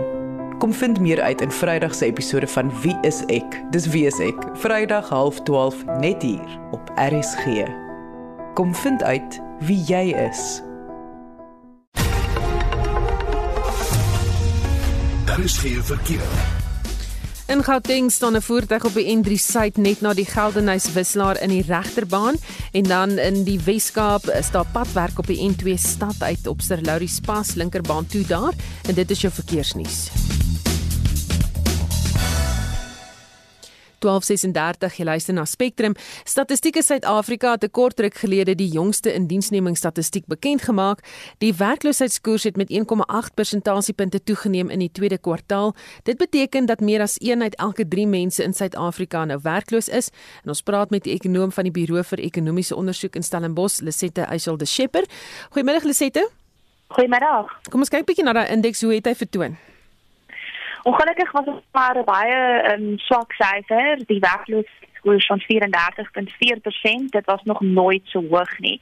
Kom 0.59 0.73
vind 0.73 1.01
meer 1.01 1.23
uit 1.23 1.40
in 1.40 1.51
Vrydag 1.51 1.95
se 1.95 2.05
episode 2.05 2.47
van 2.47 2.71
Wie 2.81 2.97
is 3.03 3.25
ek? 3.27 3.59
Dis 3.71 3.87
Wie 3.87 4.07
is 4.07 4.18
ek? 4.18 4.38
Vrydag 4.55 5.11
12:30 5.11 5.99
net 5.99 6.23
hier 6.23 6.61
op 6.71 6.92
RSG. 6.95 7.66
Kom 8.55 8.75
vind 8.75 9.03
uit 9.03 9.40
wie 9.59 9.83
jy 9.83 10.14
is. 10.31 10.62
Daar 15.25 15.40
is 15.40 15.59
geen 15.59 15.83
verkeer. 15.83 16.62
In 17.53 17.65
Gauteng 17.65 18.11
staan 18.11 18.37
'n 18.37 18.43
voertuig 18.43 18.85
op 18.85 18.95
die 18.95 19.17
N3 19.17 19.33
suid 19.37 19.77
net 19.77 20.01
na 20.01 20.15
die 20.15 20.25
Geldenhuys 20.25 20.93
wisselaar 20.93 21.43
in 21.43 21.49
die 21.49 21.65
regterbaan 21.67 22.35
en 22.73 22.83
dan 22.83 23.19
in 23.19 23.45
die 23.45 23.61
Weskaap 23.61 24.25
is 24.25 24.51
daar 24.51 24.67
padwerk 24.73 25.19
op 25.19 25.27
die 25.27 25.51
N2 25.51 25.75
stad 25.77 26.23
uit 26.23 26.47
op 26.47 26.61
Sir 26.61 26.81
Laurie 26.83 27.09
Spas 27.09 27.55
linkerbaan 27.55 28.07
toe 28.07 28.27
daar 28.27 28.55
en 28.88 28.95
dit 28.95 29.11
is 29.11 29.21
jou 29.21 29.33
verkeersnuus. 29.33 30.09
1236 34.03 34.99
jy 34.99 35.05
luister 35.05 35.35
na 35.35 35.45
Spectrum. 35.45 35.95
Statistieke 36.25 36.83
Suid-Afrika 36.83 37.53
het 37.53 37.65
'n 37.65 37.71
kort 37.71 38.01
ruk 38.01 38.15
gelede 38.15 38.55
die 38.55 38.69
jongste 38.69 39.15
indiensnemingsstatistiek 39.15 40.27
bekend 40.27 40.62
gemaak. 40.62 40.99
Die 41.38 41.55
werkloosheidskoers 41.55 42.45
het 42.45 42.57
met 42.57 42.71
1,8 42.71 43.35
persentasiepunte 43.35 44.23
toegeneem 44.23 44.71
in 44.71 44.79
die 44.79 44.93
tweede 44.93 45.19
kwartaal. 45.19 45.75
Dit 46.03 46.17
beteken 46.19 46.67
dat 46.67 46.81
meer 46.81 47.01
as 47.01 47.19
1 47.19 47.43
uit 47.43 47.55
elke 47.57 47.88
3 47.88 48.07
mense 48.07 48.43
in 48.43 48.53
Suid-Afrika 48.53 49.25
nou 49.25 49.38
werkloos 49.43 49.88
is. 49.88 50.11
En 50.43 50.49
ons 50.49 50.62
praat 50.62 50.91
met 50.91 51.05
die 51.05 51.12
ekonom 51.12 51.53
van 51.53 51.65
die 51.65 51.73
Buro 51.73 52.03
vir 52.03 52.19
Ekonomiese 52.19 52.77
Onderzoek 52.77 53.15
in 53.15 53.23
Stellenbosch, 53.23 53.81
Lisette 53.81 54.21
Eysel 54.21 54.57
de 54.57 54.65
Schepper. 54.65 55.05
Goeiemiddag 55.51 55.83
Lisette. 55.83 56.31
Goeiemiddag. 56.87 57.47
Kom 57.71 57.81
ons 57.81 57.88
kyk 57.88 58.05
bietjie 58.07 58.25
na 58.25 58.33
daai 58.33 58.51
indeks, 58.53 58.83
hoe 58.85 58.95
het 58.95 59.07
hy 59.07 59.15
vertoon? 59.15 59.71
Ongelukkig 60.83 61.33
was 61.33 61.45
dit 61.45 61.55
maar 61.73 61.97
'n 61.99 62.05
baie 62.05 62.73
um, 62.73 62.99
swak 62.99 63.33
syfer. 63.33 64.07
Die 64.07 64.21
werkloosheidskoers 64.21 65.27
van 65.27 65.40
34.4%, 65.40 67.05
dit 67.09 67.25
was 67.25 67.42
nog 67.42 67.61
nooit 67.61 68.03
so 68.05 68.23
hoog 68.31 68.59
nie. 68.59 68.81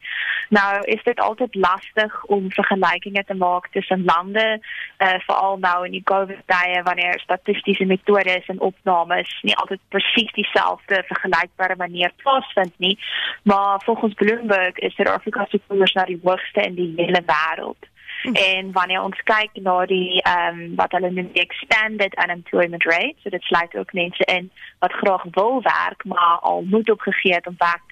Nou 0.49 0.85
is 0.85 1.03
dit 1.03 1.21
altyd 1.21 1.55
lastig 1.55 2.25
om 2.25 2.53
vergelykings 2.53 3.27
te 3.27 3.35
maak 3.35 3.69
tussen 3.69 4.05
lande, 4.05 4.61
uh, 4.99 5.15
veral 5.19 5.59
nou 5.59 5.85
in 5.85 5.91
die 5.91 6.03
COVID-tye 6.03 6.83
wanneer 6.83 7.21
statistiese 7.21 7.85
metodes 7.85 8.47
en 8.47 8.61
opnames 8.61 9.39
nie 9.43 9.57
altyd 9.57 9.81
presies 9.89 10.33
dieselfde 10.33 11.03
vergelykbare 11.07 11.77
manier 11.77 12.13
plaasvind 12.17 12.75
nie. 12.77 12.99
Maar 13.43 13.81
volgens 13.85 14.15
Bloomberg 14.15 14.77
is 14.77 14.95
Suid-Afrika 14.95 15.47
se 15.49 15.61
koers 15.67 15.93
na 15.93 16.05
die 16.05 16.21
hoogste 16.23 16.61
in 16.61 16.75
die 16.75 16.93
hele 16.97 17.23
wêreld. 17.27 17.89
Hm. 18.23 18.35
En 18.35 18.73
wanneer 18.73 19.03
ons 19.03 19.21
kyk 19.25 19.51
na 19.65 19.87
die 19.87 20.21
ehm 20.23 20.61
um, 20.61 20.75
wat 20.77 20.93
hulle 20.93 21.11
noem 21.11 21.33
die 21.33 21.43
expanded 21.43 22.15
unemployment 22.25 22.85
rate, 22.85 23.17
so 23.23 23.31
dit 23.31 23.43
sluit 23.43 23.77
ook 23.77 23.93
mense 23.93 24.25
in 24.25 24.51
wat 24.79 24.93
graag 24.93 25.25
wil 25.31 25.63
werk 25.63 26.05
maar 26.05 26.39
al 26.41 26.63
moed 26.63 26.91
opgegee 26.91 27.35
het 27.35 27.47
om 27.47 27.55
werk 27.59 27.83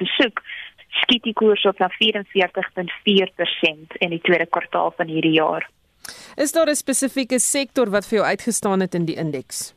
te 0.00 0.06
soek, 0.18 0.42
skiet 1.02 1.22
die 1.22 1.32
koers 1.32 1.64
op 1.64 1.78
na 1.78 1.88
44.4% 1.92 1.98
in 3.98 4.10
die 4.10 4.20
tweede 4.20 4.46
kwartaal 4.46 4.92
van 4.96 5.06
hierdie 5.06 5.38
jaar. 5.40 5.70
Is 6.36 6.52
daar 6.52 6.68
'n 6.68 6.74
spesifieke 6.74 7.38
sektor 7.38 7.90
wat 7.90 8.06
vir 8.06 8.18
jou 8.18 8.28
uitgestaan 8.28 8.80
het 8.80 8.94
in 8.94 9.04
die 9.04 9.16
indeks? 9.16 9.74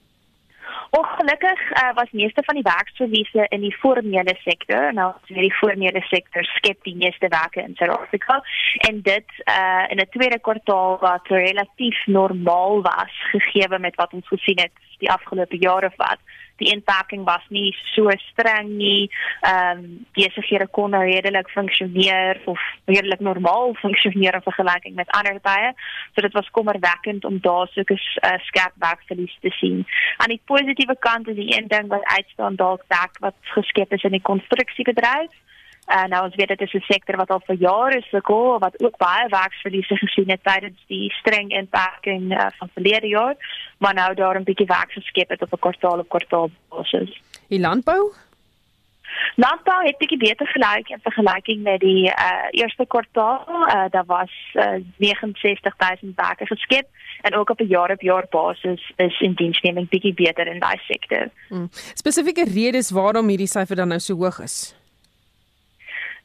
Ongelukkig 0.89 1.61
uh, 1.71 1.93
was 1.93 2.11
meeste 2.11 2.43
van 2.45 2.55
die 2.55 2.63
werksverliese 2.63 3.45
in 3.49 3.61
die 3.61 3.75
formele 3.75 4.35
sektor. 4.43 4.93
Nou, 4.93 5.13
die 5.27 5.53
formele 5.53 6.01
sektor 6.01 6.43
skep 6.43 6.83
die 6.83 6.95
meeste 6.95 7.27
werke 7.27 7.61
in 7.61 7.75
Suid-Afrika 7.75 8.41
en 8.87 9.01
dit 9.01 9.29
uh, 9.45 9.85
in 9.89 9.99
'n 9.99 10.09
tweede 10.09 10.39
kwartaal 10.39 10.97
wat 10.99 11.27
relatief 11.27 12.05
normaal 12.05 12.81
was 12.81 13.13
gegee 13.31 13.79
met 13.79 13.95
wat 13.95 14.13
ons 14.13 14.27
gesien 14.27 14.59
het 14.59 14.71
die 14.99 15.11
afgelope 15.11 15.57
jare 15.57 15.91
wat 15.95 16.19
die 16.61 16.71
inpakking 16.71 17.23
was 17.25 17.43
nie 17.49 17.75
so 17.93 18.09
streng 18.31 18.77
nie. 18.77 19.09
Ehm 19.41 19.83
um, 19.83 20.05
besighede 20.15 20.67
kon 20.67 20.91
nou 20.95 21.03
redelik 21.03 21.49
funksioneer 21.49 22.41
of 22.45 22.59
redelik 22.85 23.19
normaal 23.19 23.73
funksioneer 23.81 24.33
in 24.33 24.45
vergelyking 24.47 24.95
met 24.95 25.09
ander 25.09 25.39
tye. 25.41 25.73
So 26.13 26.21
dit 26.21 26.33
was 26.33 26.51
kommerwekkend 26.51 27.25
om 27.25 27.39
daar 27.41 27.67
so 27.67 27.81
'n 27.81 27.93
uh, 27.93 28.39
skerp 28.47 28.73
werkverlies 28.75 29.37
te 29.41 29.49
sien. 29.49 29.85
Aan 30.17 30.33
die 30.33 30.41
positiewe 30.45 30.95
kant 30.99 31.27
is 31.27 31.35
die 31.35 31.57
een 31.57 31.67
ding 31.67 31.87
wat 31.87 32.03
uitstaan 32.03 32.55
dalk 32.55 32.83
dak 32.87 33.17
wat 33.19 33.35
geskep 33.41 33.93
is 33.93 34.03
in 34.03 34.11
die 34.11 34.21
konstruksiebedryf. 34.31 35.31
En 35.85 36.03
uh, 36.03 36.09
nou 36.09 36.23
ons 36.25 36.35
weet 36.35 36.47
dit 36.47 36.61
is 36.61 36.73
'n 36.73 36.79
sektor 36.79 37.15
wat 37.15 37.29
al 37.29 37.41
vir 37.45 37.55
jare 37.55 38.01
sukkel, 38.01 38.59
wat 38.59 38.83
ook 38.83 38.97
baie 38.97 39.29
werksverliese 39.29 39.97
gesien 39.97 40.29
het 40.29 40.43
tydens 40.43 40.81
die 40.87 41.11
streng 41.13 41.49
inperking 41.51 42.31
uh, 42.33 42.47
van 42.57 42.69
verlede 42.73 43.07
jaar, 43.07 43.35
maar 43.77 43.93
nou 43.93 44.13
daar 44.13 44.39
'n 44.39 44.43
bietjie 44.43 44.65
werk 44.65 44.91
geskep 44.91 45.29
het 45.29 45.41
op 45.41 45.53
'n 45.53 45.59
kwartaal 45.59 45.99
op 45.99 46.09
kwartaal 46.09 46.49
basis. 46.69 47.21
Die 47.47 47.59
landbou 47.59 48.13
Landbou 49.35 49.85
het 49.85 49.97
bietjie 49.97 50.17
beter 50.17 50.47
gelyk 50.47 50.89
in 50.89 50.99
vergelyking 51.01 51.63
met 51.63 51.79
die 51.79 52.05
uh, 52.07 52.47
eerste 52.51 52.85
kwartaal. 52.87 53.45
Uh, 53.47 53.85
daar 53.89 54.05
was 54.05 54.31
uh, 54.53 54.79
69000 54.97 56.15
werke 56.15 56.45
geskep 56.45 56.87
en 57.21 57.35
ook 57.35 57.49
op 57.49 57.59
'n 57.59 57.67
jaar-op-jaar 57.67 58.25
basis 58.29 58.93
is 58.95 59.19
indiensneming 59.19 59.89
bietjie 59.89 60.13
beter 60.13 60.47
in 60.47 60.59
daai 60.59 60.79
sektor. 60.87 61.29
Hmm. 61.47 61.67
Spesifieke 61.93 62.43
redes 62.53 62.91
waarom 62.91 63.27
hierdie 63.27 63.47
syfer 63.47 63.75
dan 63.75 63.87
nou 63.87 63.99
so 63.99 64.15
hoog 64.15 64.39
is? 64.39 64.75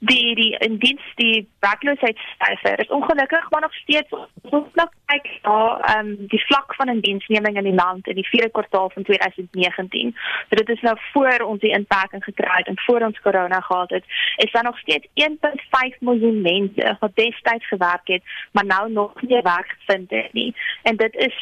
Die 0.01 0.35
die 0.35 0.57
in 0.59 0.79
diens 0.79 1.03
die 1.15 1.49
werkloosheidssyfer 1.61 2.81
is 2.81 2.89
ongelukkig 2.89 3.51
maar 3.51 3.61
nog 3.61 3.75
steeds 3.75 4.09
vlak 4.49 4.93
kyk 5.11 5.29
na 5.43 5.81
ehm 5.93 6.15
die 6.33 6.43
vlak 6.47 6.75
van 6.75 6.89
indiensneming 6.89 7.57
in 7.57 7.69
die 7.69 7.75
land 7.75 8.07
in 8.07 8.15
die 8.15 8.29
vierde 8.29 8.51
kwartaal 8.51 8.91
van 8.91 9.03
2019. 9.03 10.15
So 10.49 10.57
dit 10.57 10.69
is 10.69 10.81
nou 10.81 10.97
voor 11.13 11.39
ons 11.47 11.61
die 11.61 11.75
inperking 11.79 12.25
gekry 12.25 12.57
het 12.57 12.67
en 12.67 12.81
voor 12.87 13.01
ons 13.01 13.21
corona 13.21 13.61
gehad 13.61 13.91
het, 13.91 14.05
is 14.37 14.53
daar 14.53 14.63
nog 14.63 14.79
steeds 14.79 15.07
1.5 15.15 15.99
miljoen 15.99 16.41
mense 16.41 16.97
wat 17.01 17.15
destyds 17.15 17.69
gewerk 17.69 18.09
het, 18.09 18.23
maar 18.53 18.67
nou 18.67 18.93
nog 18.93 19.23
nie 19.23 19.43
werk 19.43 19.77
vind 19.87 20.11
nie. 20.33 20.55
En 20.83 20.97
dit 20.97 21.15
is 21.15 21.37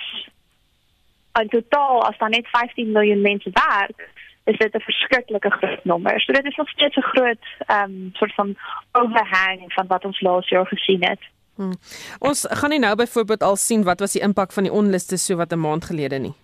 in 1.40 1.48
totaal 1.48 2.04
as 2.04 2.18
dan 2.18 2.30
net 2.30 2.48
15 2.48 2.92
miljoen 2.92 3.20
mense 3.20 3.50
werk 3.52 4.10
is 4.48 4.58
dit 4.58 4.74
'n 4.74 4.80
verskriklike 4.90 5.50
groot 5.50 5.84
nommer. 5.84 6.20
So 6.20 6.32
dit 6.32 6.44
is 6.44 6.56
nog 6.56 6.68
steeds 6.68 6.96
'n 6.96 7.10
groot 7.12 7.44
ehm 7.66 7.90
um, 7.90 8.10
soort 8.12 8.34
van 8.34 8.56
overhang 8.92 9.72
van 9.72 9.86
wat 9.86 10.04
ons 10.04 10.20
laas 10.20 10.48
jaar 10.48 10.66
gesien 10.66 11.04
het. 11.04 11.20
Hmm. 11.54 11.74
Ons 12.18 12.46
gaan 12.48 12.70
nie 12.70 12.78
nou 12.78 12.94
byvoorbeeld 12.96 13.42
al 13.42 13.56
sien 13.56 13.82
wat 13.82 14.00
was 14.00 14.12
die 14.12 14.22
impak 14.22 14.52
van 14.52 14.62
die 14.62 14.72
onluste 14.72 15.16
so 15.16 15.36
wat 15.36 15.52
'n 15.52 15.60
maand 15.60 15.84
gelede 15.84 16.18
nie. 16.18 16.34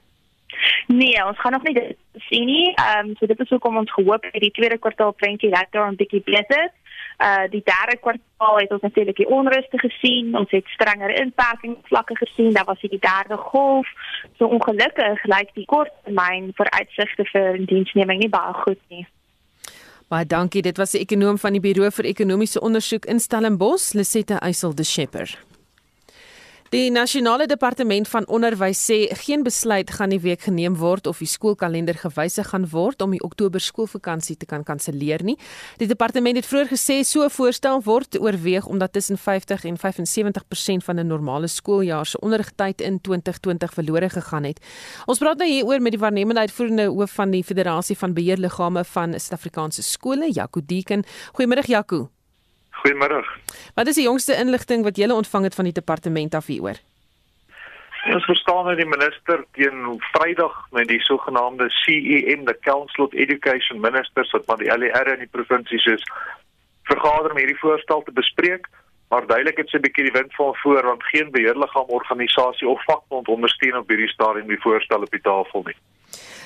Nee, 0.86 1.26
ons 1.26 1.40
gaan 1.40 1.52
nog 1.52 1.62
nie 1.62 1.74
dit 1.74 1.96
sien 2.14 2.46
nie. 2.46 2.74
Ehm 2.74 3.08
um, 3.08 3.16
so 3.16 3.26
dit 3.26 3.40
is 3.40 3.48
hoekom 3.48 3.76
ons 3.76 3.92
gehoop 3.92 4.22
het 4.22 4.40
die 4.40 4.50
tweede 4.50 4.78
kwartaal 4.78 5.12
prentjie 5.12 5.50
lekker 5.50 5.90
'n 5.90 5.96
bietjie 5.96 6.22
beter. 6.24 6.70
Uh 7.18 7.46
die 7.50 7.62
derde 7.64 7.96
kwartaal 8.00 8.58
het 8.58 8.70
ons 8.72 8.82
natuurlik 8.82 9.16
die 9.16 9.28
onruste 9.28 9.78
gesien. 9.78 10.36
Ons 10.36 10.50
het 10.50 10.66
strenger 10.66 11.10
inperking 11.20 11.76
vlakke 11.82 12.16
gesien. 12.16 12.52
Daar 12.52 12.64
was 12.64 12.80
die 12.80 12.98
derde 12.98 13.36
golf. 13.36 13.88
So 14.38 14.46
ongelukkig 14.46 15.24
lyk 15.24 15.54
die 15.54 15.64
korttermyn 15.64 16.52
vooruitsigte 16.54 17.24
vir 17.32 17.58
diensneming 17.66 18.20
nie 18.20 18.28
baie 18.28 18.52
goed 18.52 18.80
nie. 18.88 19.06
Baie 20.08 20.26
dankie. 20.26 20.62
Dit 20.62 20.76
was 20.76 20.94
'n 20.94 21.02
ekonom 21.06 21.38
van 21.38 21.52
die 21.52 21.60
Buro 21.60 21.90
vir 21.90 22.04
Ekonomiese 22.04 22.60
Ondersoek 22.60 23.04
in 23.04 23.20
Stellenbosch, 23.20 23.92
Lisette 23.92 24.34
Eysel 24.34 24.74
de 24.74 24.84
Schepper. 24.84 25.53
Die 26.74 26.90
nasionale 26.90 27.44
departement 27.46 28.08
van 28.10 28.24
onderwys 28.26 28.80
sê 28.82 28.96
geen 29.14 29.44
besluit 29.46 29.92
gaan 29.94 30.10
die 30.10 30.18
week 30.18 30.40
geneem 30.42 30.74
word 30.74 31.06
of 31.06 31.20
die 31.22 31.28
skoolkalender 31.30 31.94
gewysig 32.00 32.48
gaan 32.50 32.64
word 32.72 33.04
om 33.04 33.12
die 33.14 33.20
Oktober 33.22 33.62
skoolvakansie 33.62 34.34
te 34.40 34.48
kan 34.50 34.64
kanselleer 34.66 35.22
nie. 35.22 35.36
Die 35.78 35.86
departement 35.86 36.34
het 36.40 36.48
vroeër 36.50 36.72
gesê 36.72 36.96
so 37.06 37.22
'n 37.22 37.30
voorstel 37.30 37.78
word 37.84 38.18
oorweeg 38.18 38.66
omdat 38.66 38.92
tussen 38.92 39.18
50 39.18 39.64
en 39.64 39.78
75% 39.78 40.84
van 40.84 40.98
'n 40.98 41.06
normale 41.06 41.46
skooljaar 41.46 42.06
se 42.06 42.18
onderrigtyd 42.20 42.80
in 42.80 43.00
2020 43.00 43.72
verlore 43.72 44.10
gegaan 44.10 44.44
het. 44.44 44.58
Ons 45.06 45.18
praat 45.18 45.38
nou 45.38 45.50
hier 45.50 45.64
oor 45.64 45.80
met 45.80 45.92
die 45.92 46.00
waarnemende 46.00 46.40
uitvoerende 46.40 46.86
hoof 46.86 47.12
van 47.12 47.30
die 47.30 47.44
Federasie 47.44 47.96
van 47.96 48.14
Beheerliggame 48.14 48.84
van 48.84 49.12
Suid-Afrikaanse 49.12 49.82
skole, 49.82 50.32
Jaco 50.32 50.60
Deeken. 50.66 51.04
Goeiemôre 51.32 51.66
Jaco. 51.66 52.13
Goeiemôre. 52.84 53.24
Wat 53.74 53.86
is 53.86 53.96
die 53.96 54.04
jongste 54.04 54.34
inligting 54.36 54.82
wat 54.84 54.98
jy 55.00 55.08
ontvang 55.08 55.46
het 55.48 55.54
van 55.56 55.64
die 55.64 55.72
departement 55.72 56.34
af 56.34 56.50
hieroor? 56.52 56.76
Ons 58.12 58.26
verstaan 58.28 58.66
dat 58.68 58.76
die 58.76 58.86
minister 58.86 59.44
teen 59.56 60.00
Vrydag 60.12 60.52
met 60.76 60.90
die 60.92 61.00
sogenaamde 61.00 61.70
CEM, 61.70 62.44
the 62.44 62.56
Council 62.60 63.06
of 63.06 63.14
Education 63.14 63.80
Ministers 63.80 64.30
wat 64.36 64.46
maar 64.46 64.60
die 64.60 64.68
LER 64.68 65.08
in 65.14 65.24
die 65.24 65.32
provinsies 65.32 65.86
is, 65.94 66.04
vergader 66.84 67.32
om 67.32 67.40
hierdie 67.40 67.58
voorstel 67.62 68.04
te 68.04 68.12
bespreek, 68.12 68.68
maar 69.08 69.24
duidelik 69.26 69.56
het 69.56 69.72
sy 69.72 69.80
'n 69.80 69.86
bietjie 69.88 70.04
die 70.10 70.18
wind 70.20 70.34
van 70.34 70.52
voor 70.60 70.84
want 70.84 71.08
geen 71.08 71.30
beheerliggaam 71.30 71.88
organisasie 71.88 72.68
of 72.68 72.84
vakbond 72.84 73.28
ondersteun 73.28 73.80
op 73.80 73.88
hierdie 73.88 74.12
stadium 74.12 74.46
die 74.46 74.60
voorstel 74.60 75.00
op 75.00 75.10
die 75.10 75.24
tafel 75.24 75.62
nie. 75.64 75.76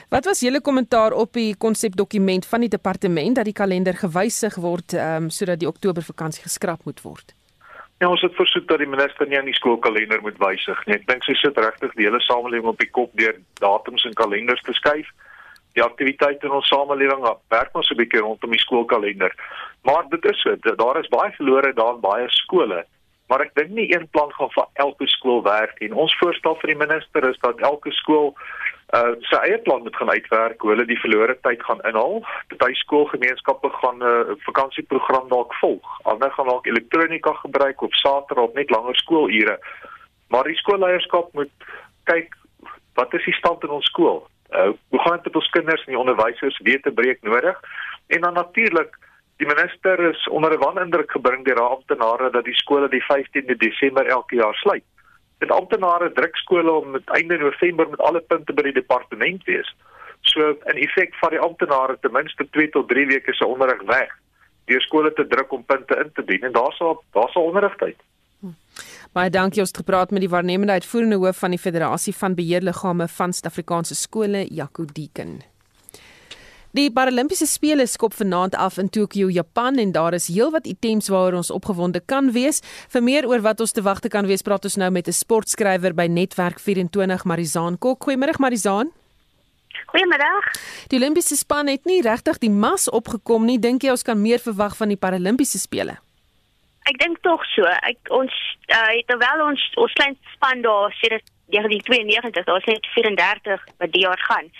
Wat 0.08 0.24
was 0.24 0.40
julle 0.40 0.60
kommentaar 0.60 1.12
op 1.12 1.32
die 1.36 1.56
konsepdokument 1.56 2.46
van 2.46 2.62
die 2.64 2.70
departement 2.72 3.36
dat 3.36 3.44
die 3.44 3.52
kalender 3.52 3.92
gewysig 3.92 4.54
word 4.56 4.94
um, 4.96 5.26
sodat 5.28 5.60
die 5.60 5.68
Oktober 5.68 6.02
vakansie 6.02 6.42
geskraap 6.42 6.86
moet 6.88 7.02
word? 7.04 7.34
Ja, 8.00 8.08
ons 8.08 8.22
het 8.24 8.32
versoek 8.38 8.64
dat 8.70 8.80
die 8.80 8.88
minister 8.88 9.28
nie 9.28 9.36
aan 9.36 9.50
die 9.50 9.58
skoolkalender 9.58 10.22
moet 10.24 10.38
wysig 10.40 10.80
nie. 10.86 10.96
Ek 10.96 11.04
dink 11.10 11.28
sy 11.28 11.34
sit 11.36 11.60
regtig 11.60 11.92
die 11.98 12.06
hele 12.06 12.20
samelewing 12.24 12.70
op 12.72 12.80
die 12.80 12.88
kop 12.88 13.12
deur 13.20 13.36
datums 13.60 14.06
en 14.08 14.16
kalenders 14.16 14.64
te 14.64 14.72
skuif. 14.78 15.10
Die 15.76 15.84
aktiwiteite 15.84 16.48
in 16.48 16.56
ons 16.56 16.70
samelewing 16.72 17.26
werk 17.52 17.76
ons 17.76 17.90
'n 17.92 18.00
bietjie 18.00 18.24
rondom 18.24 18.56
die 18.56 18.64
skoolkalender. 18.64 19.34
Maar 19.84 20.08
dit 20.08 20.24
is 20.24 20.40
so, 20.40 20.56
daar 20.56 21.00
is 21.04 21.12
baie 21.12 21.36
verlore 21.36 21.74
daar 21.74 22.00
in 22.00 22.00
baie 22.00 22.30
skole. 22.30 22.86
Maar 23.28 23.44
ek 23.44 23.54
dink 23.60 23.76
nie 23.76 23.92
een 23.92 24.08
plan 24.08 24.32
gaan 24.32 24.56
vir 24.56 24.66
elke 24.72 25.06
skool 25.06 25.42
werk 25.42 25.76
nie. 25.80 25.92
Ons 25.92 26.16
voorstel 26.16 26.56
vir 26.62 26.72
die 26.72 26.80
minister 26.86 27.28
is 27.28 27.36
dat 27.44 27.60
elke 27.60 27.92
skool 27.92 28.32
uh 28.96 29.12
sy 29.28 29.36
eie 29.44 29.58
plan 29.58 29.82
moet 29.84 29.96
gaan 29.96 30.10
uitwerk 30.10 30.60
hoe 30.60 30.70
hulle 30.70 30.86
die 30.88 31.00
verlore 31.00 31.34
tyd 31.44 31.62
gaan 31.62 31.82
inhaal. 31.90 32.22
Party 32.48 32.74
skoolgemeenskappe 32.80 33.68
gaan 33.80 33.98
'n 33.98 34.08
uh, 34.08 34.36
vakansieprogram 34.46 35.28
dalk 35.28 35.54
volg. 35.60 36.00
Ander 36.02 36.30
gaan 36.32 36.48
dalk 36.48 36.66
elektronika 36.66 37.32
gebruik 37.32 37.82
op 37.82 37.92
Saterdag 37.92 38.44
of 38.44 38.54
net 38.54 38.70
langer 38.70 38.96
skoolure. 38.96 39.58
Maar 40.28 40.44
die 40.44 40.56
skoolleierskap 40.56 41.32
moet 41.32 41.52
kyk 42.04 42.36
wat 42.94 43.14
is 43.14 43.24
die 43.24 43.34
stand 43.34 43.62
in 43.62 43.76
ons 43.76 43.90
skool? 43.92 44.26
Uh 44.50 44.72
hoe 44.88 45.00
gaan 45.00 45.16
dit 45.16 45.24
met 45.24 45.36
ons 45.36 45.50
kinders 45.50 45.84
en 45.84 45.92
die 45.92 46.04
onderwysers 46.04 46.58
weet 46.58 46.82
te 46.82 46.92
breek 46.92 47.22
nodig? 47.22 47.60
En 48.06 48.20
dan 48.20 48.34
natuurlik 48.34 48.96
die 49.36 49.46
minister 49.46 50.00
is 50.00 50.28
onder 50.28 50.52
'n 50.52 50.64
wanindruk 50.64 51.10
gebring 51.10 51.44
deur 51.44 51.60
haar 51.60 51.76
amptenare 51.76 52.30
dat 52.30 52.44
die 52.44 52.56
skole 52.56 52.88
die 52.88 53.04
15de 53.04 53.56
Desember 53.56 54.06
elke 54.06 54.34
jaar 54.34 54.54
sluit 54.54 54.84
dit 55.38 55.50
amptenare 55.50 56.12
druk 56.12 56.36
skole 56.36 56.72
om 56.72 56.90
met 56.90 57.10
einde 57.18 57.38
November 57.38 57.88
met 57.88 58.00
alle 58.00 58.20
punte 58.20 58.52
by 58.52 58.62
die 58.62 58.78
departement 58.80 59.44
wees. 59.44 59.70
So 60.26 60.54
in 60.70 60.80
effek 60.82 61.14
van 61.20 61.34
die 61.34 61.40
amptenare 61.40 61.98
ten 62.00 62.12
minste 62.12 62.46
2 62.50 62.70
tot 62.74 62.88
3 62.88 63.06
weke 63.06 63.34
se 63.34 63.46
onderrig 63.46 63.82
weg. 63.86 64.10
Die 64.68 64.80
skole 64.80 65.12
te 65.12 65.26
druk 65.26 65.52
om 65.52 65.64
punte 65.64 65.96
in 66.02 66.10
te 66.14 66.24
dien 66.24 66.42
en 66.42 66.52
daarsal 66.52 67.02
daarsal 67.16 67.50
onderrigtyd. 67.52 68.00
Hm. 68.40 68.54
Baie 69.12 69.30
dankie 69.30 69.62
ons 69.62 69.70
het 69.72 69.82
gepraat 69.82 70.10
met 70.10 70.20
die 70.26 70.30
waarnemende 70.30 70.72
uitvoerende 70.72 71.16
hoof 71.22 71.38
van 71.38 71.54
die 71.54 71.62
Federasie 71.62 72.16
van 72.16 72.34
Beheerliggame 72.34 73.08
van 73.08 73.32
Suid-Afrikaanse 73.32 73.94
skole, 73.94 74.44
Jaco 74.50 74.84
Deeken. 74.84 75.38
Die 76.76 76.90
Paralimpiese 76.92 77.46
spele 77.48 77.86
skop 77.88 78.12
vanaand 78.12 78.52
af 78.54 78.76
in 78.76 78.90
Tokio, 78.92 79.30
Japan 79.32 79.78
en 79.80 79.92
daar 79.92 80.12
is 80.12 80.26
heelwat 80.28 80.66
items 80.68 81.06
waaroor 81.08 81.38
ons 81.40 81.50
opgewonde 81.50 82.02
kan 82.04 82.28
wees. 82.34 82.60
Vir 82.92 83.02
meer 83.02 83.28
oor 83.28 83.40
wat 83.40 83.62
ons 83.64 83.72
te 83.72 83.80
wagte 83.82 84.10
kan 84.12 84.28
wees, 84.28 84.44
praat 84.44 84.68
ons 84.68 84.76
nou 84.76 84.90
met 84.90 85.08
'n 85.08 85.12
sportskrywer 85.12 85.94
by 85.94 86.06
Netwerk 86.06 86.60
24, 86.60 87.24
Marizaan 87.24 87.78
Kok. 87.78 88.04
Goeiemôre 88.04 88.36
Marizaan. 88.38 88.92
Goeiemiddag. 89.86 90.44
Die 90.88 90.98
Olimpiese 90.98 91.36
span 91.36 91.68
het 91.68 91.84
nie 91.84 92.02
regtig 92.02 92.38
die 92.38 92.50
mas 92.50 92.90
opgekom 92.90 93.44
nie. 93.44 93.58
Dink 93.58 93.82
jy 93.82 93.90
ons 93.90 94.02
kan 94.02 94.20
meer 94.20 94.38
verwag 94.38 94.76
van 94.76 94.88
die 94.88 94.96
Paralimpiese 94.96 95.58
spele? 95.58 95.96
Ek 96.84 96.98
dink 96.98 97.18
tog 97.22 97.44
so. 97.44 97.64
Ek 97.64 97.98
ons 98.10 98.32
uh, 98.68 98.92
het 98.92 99.08
wel 99.18 99.46
ons 99.46 99.72
ons 99.76 99.92
klein 99.92 100.16
span 100.34 100.60
daar 100.60 100.92
sedert 101.00 101.24
1992, 101.46 102.44
daar's 102.44 102.64
net 102.64 102.86
34 102.94 103.64
wat 103.78 103.92
die 103.92 104.00
jaar 104.04 104.20
gaan 104.28 104.52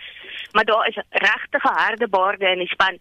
maar 0.58 0.66
daar 0.66 0.88
is 0.88 0.98
regtig 1.08 1.62
harde 1.62 2.08
baarde 2.08 2.46
in 2.50 2.58
die 2.58 2.72
span. 2.74 2.96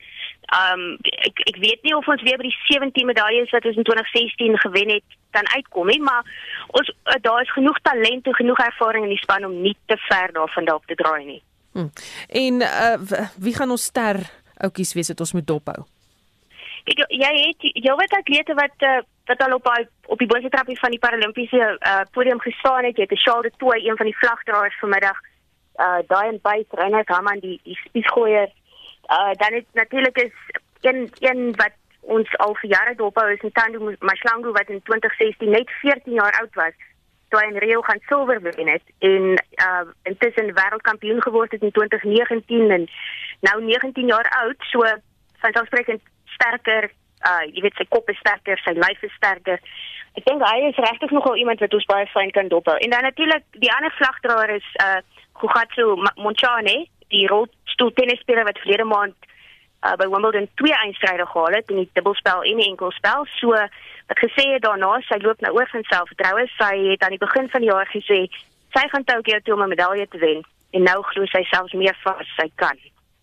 Um 0.61 0.83
ek 1.01 1.39
ek 1.51 1.57
weet 1.63 1.81
nie 1.81 1.95
of 1.97 2.07
ons 2.07 2.21
weer 2.21 2.37
by 2.37 2.45
die 2.45 2.57
17 2.69 3.05
medaljes 3.09 3.49
wat 3.55 3.65
ons 3.65 3.79
in 3.81 3.87
2016 3.87 4.59
gewen 4.61 4.91
het 4.93 5.15
kan 5.33 5.49
uitkom 5.55 5.89
nie, 5.89 6.01
maar 6.01 6.21
ons 6.67 6.91
uh, 6.93 7.17
daar 7.21 7.41
is 7.41 7.53
genoeg 7.55 7.79
talent 7.81 8.29
en 8.29 8.35
genoeg 8.35 8.61
ervaring 8.67 9.07
in 9.07 9.15
die 9.15 9.23
span 9.23 9.45
om 9.45 9.55
nie 9.61 9.73
te 9.89 9.97
ver 10.05 10.33
daarvan 10.37 10.69
dalk 10.69 10.85
te 10.85 10.97
draai 11.01 11.25
nie. 11.25 11.41
Hm. 11.73 11.89
En 12.29 12.61
uh, 12.61 13.25
wie 13.41 13.55
gaan 13.57 13.73
ons 13.73 13.89
ster 13.89 14.21
oudjies 14.67 14.93
wees 14.93 15.09
wat 15.13 15.23
ons 15.25 15.33
moet 15.39 15.47
dophou? 15.47 15.79
Ek 16.87 17.01
jy 17.09 17.31
het 17.41 17.65
jy 17.73 17.95
weet 18.01 18.19
atlete 18.19 18.57
wat 18.61 18.85
uh, 18.85 18.99
wat 19.27 19.41
al 19.47 19.57
op 19.57 19.71
op 20.13 20.21
die 20.21 20.29
boonste 20.29 20.53
trappie 20.53 20.77
van 20.79 20.93
die 20.93 21.01
paralimpiese 21.01 21.63
uh, 21.73 22.05
podium 22.11 22.39
gestaan 22.45 22.85
het. 22.85 23.01
Jy 23.01 23.09
het 23.09 23.17
'n 23.17 23.23
Charles 23.25 23.49
de 23.49 23.57
Toey, 23.57 23.81
een 23.81 23.97
van 23.97 24.05
die 24.05 24.19
vlagdraers 24.21 24.77
vanmiddag 24.79 25.17
uh 25.77 25.99
daai 26.07 26.27
en 26.27 26.39
by 26.41 26.65
Renner 26.79 27.03
Raman 27.05 27.39
die 27.39 27.59
die 27.63 27.77
spiesgooier. 27.85 28.49
Uh 29.09 29.33
dan 29.33 29.59
is 29.59 29.63
natuurlik 29.73 30.17
is 30.17 30.33
een 30.81 31.09
een 31.19 31.55
wat 31.55 31.75
ons 32.01 32.37
al 32.37 32.55
vir 32.61 32.69
jare 32.69 32.95
dophou 32.95 33.27
is 33.31 33.43
Ntando 33.43 33.93
Mashlangu 33.99 34.51
wat 34.51 34.69
in 34.69 34.81
2016 34.81 35.49
net 35.49 35.71
14 35.81 36.13
jaar 36.13 36.37
oud 36.39 36.53
was. 36.55 36.75
Toe 37.29 37.43
in 37.43 37.57
Rio 37.57 37.81
gaan 37.81 37.99
silwer 38.07 38.41
wen 38.41 38.67
het 38.67 38.85
en 38.99 39.25
uh 39.67 39.85
intussen 40.03 40.53
wêreldkampioen 40.59 41.21
geword 41.21 41.51
het 41.51 41.61
in 41.61 41.71
2019 41.71 42.71
en 42.71 42.87
nou 43.39 43.63
19 43.63 44.05
jaar 44.05 44.29
oud, 44.43 44.55
so 44.71 44.85
vanselfsprekend 45.43 46.01
sterker. 46.25 46.91
Uh 47.27 47.43
jy 47.53 47.61
weet 47.61 47.77
sy 47.77 47.85
kop 47.89 48.09
is 48.09 48.19
sterker, 48.23 48.57
sy 48.63 48.73
lyf 48.77 49.03
is 49.03 49.13
sterker. 49.19 49.61
Ek 50.17 50.25
dink 50.25 50.41
hy 50.41 50.69
is 50.69 50.81
regtig 50.81 51.11
nogal 51.13 51.37
iemand 51.37 51.59
wat 51.61 51.73
ons 51.73 51.85
baie 51.85 52.07
fyn 52.09 52.31
kan 52.31 52.47
dophou. 52.47 52.77
En 52.77 52.89
dan 52.89 53.05
natuurlik 53.05 53.43
die 53.51 53.73
ander 53.73 53.93
vlagdraer 53.99 54.55
is 54.55 54.69
uh 54.81 55.01
Gugatsu 55.39 55.95
Monchane, 56.15 56.87
die 57.13 57.27
rolstoel 57.27 57.93
tennisspeler 57.93 58.47
wat 58.47 58.59
verlede 58.63 58.85
maand 58.87 59.15
uh, 59.85 59.95
by 59.99 60.07
Wimbledon 60.09 60.49
twee 60.59 60.75
eindstryde 60.75 61.25
gehad 61.25 61.55
het 61.55 61.71
in 61.71 61.81
die 61.83 61.89
dubbelspel 61.93 62.43
en 62.43 62.61
die 62.61 62.69
enkelspel. 62.69 63.25
So 63.37 63.55
wat 64.07 64.19
gesê 64.23 64.47
het 64.53 64.65
daarna, 64.65 64.97
sy 65.07 65.19
loop 65.21 65.41
nou 65.43 65.53
oor 65.55 65.69
van 65.71 65.85
selfvertroue. 65.91 66.47
Sy 66.57 66.73
het 66.91 67.03
aan 67.05 67.15
die 67.15 67.23
begin 67.23 67.49
van 67.53 67.63
die 67.63 67.71
jaar 67.71 67.89
gesê 67.93 68.25
sy 68.75 68.85
gaan 68.91 69.07
Tokyo 69.07 69.39
toe 69.43 69.55
om 69.55 69.63
'n 69.63 69.73
medalje 69.75 70.07
te 70.07 70.17
wen 70.17 70.45
en 70.71 70.83
nou 70.83 71.01
glo 71.11 71.25
sy 71.25 71.43
selfs 71.43 71.73
meer 71.73 71.97
vas 72.03 72.27
sy 72.35 72.49
kan. 72.55 72.77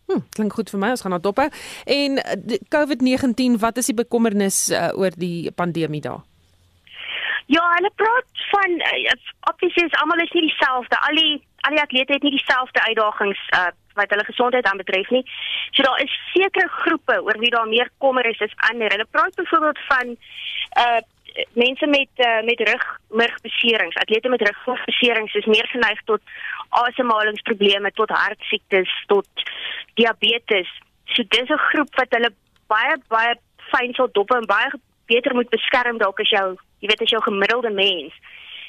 Hm, 0.08 0.20
klink 0.36 0.52
goed 0.52 0.70
vir 0.70 0.80
my. 0.80 0.90
Ons 0.90 1.00
gaan 1.00 1.14
na 1.14 1.18
dop. 1.18 1.38
En 1.38 2.20
COVID-19, 2.68 3.58
wat 3.58 3.76
is 3.76 3.86
die 3.86 3.96
bekommernis 3.96 4.70
uh, 4.70 4.90
oor 5.00 5.10
die 5.16 5.50
pandemie 5.50 6.00
daar? 6.00 6.22
Ja, 7.46 7.64
hulle 7.76 7.90
praat 7.96 8.44
van 8.52 8.70
uh, 8.70 9.16
obviously 9.50 9.84
is 9.84 9.96
almal 10.00 10.20
is 10.24 10.32
nie 10.32 10.46
dieselfde. 10.48 11.00
Al 11.08 11.20
die 11.20 11.42
al 11.64 11.74
die 11.76 11.80
atlete 11.82 12.12
het 12.12 12.22
nie 12.22 12.34
dieselfde 12.36 12.80
uitdagings 12.88 13.40
uh, 13.56 13.70
wat 13.98 14.10
hulle 14.10 14.26
gesondheid 14.26 14.66
aanbetref 14.66 15.10
nie. 15.14 15.24
So 15.72 15.82
daar 15.86 16.00
is 16.02 16.14
sekere 16.32 16.68
groepe 16.68 17.20
oor 17.22 17.38
wie 17.38 17.50
daar 17.50 17.68
meer 17.68 17.90
kommer 17.98 18.26
is 18.26 18.40
as 18.40 18.56
ander. 18.70 18.90
Hulle 18.92 19.06
praat 19.10 19.34
byvoorbeeld 19.34 19.82
van 19.88 20.16
uh 20.84 21.02
mense 21.58 21.86
met 21.86 22.08
uh, 22.26 22.42
met 22.46 22.60
rugmurgbeserings, 22.68 23.96
atlete 23.96 24.28
met 24.28 24.42
rugmurgbeserings 24.48 25.34
is 25.34 25.44
meer 25.44 25.66
geneig 25.66 26.02
tot 26.04 26.20
asemhalingsprobleme, 26.68 27.90
tot 27.90 28.10
hartsiektes, 28.10 28.90
tot 29.06 29.26
diabetes. 29.94 30.70
So 31.04 31.22
dis 31.28 31.50
'n 31.50 31.66
groep 31.70 31.94
wat 31.94 32.10
hulle 32.10 32.30
baie 32.66 32.96
baie 33.08 33.34
fyn 33.72 33.94
sal 33.94 34.08
dop 34.12 34.30
en 34.30 34.46
baie 34.46 34.70
beter 35.06 35.34
moet 35.34 35.50
beskerm 35.50 35.98
dalk 35.98 36.20
as 36.20 36.30
jou, 36.30 36.56
jy 36.78 36.88
weet 36.88 37.02
as 37.02 37.10
jou 37.10 37.22
gemiddelde 37.22 37.70
mens 37.70 38.14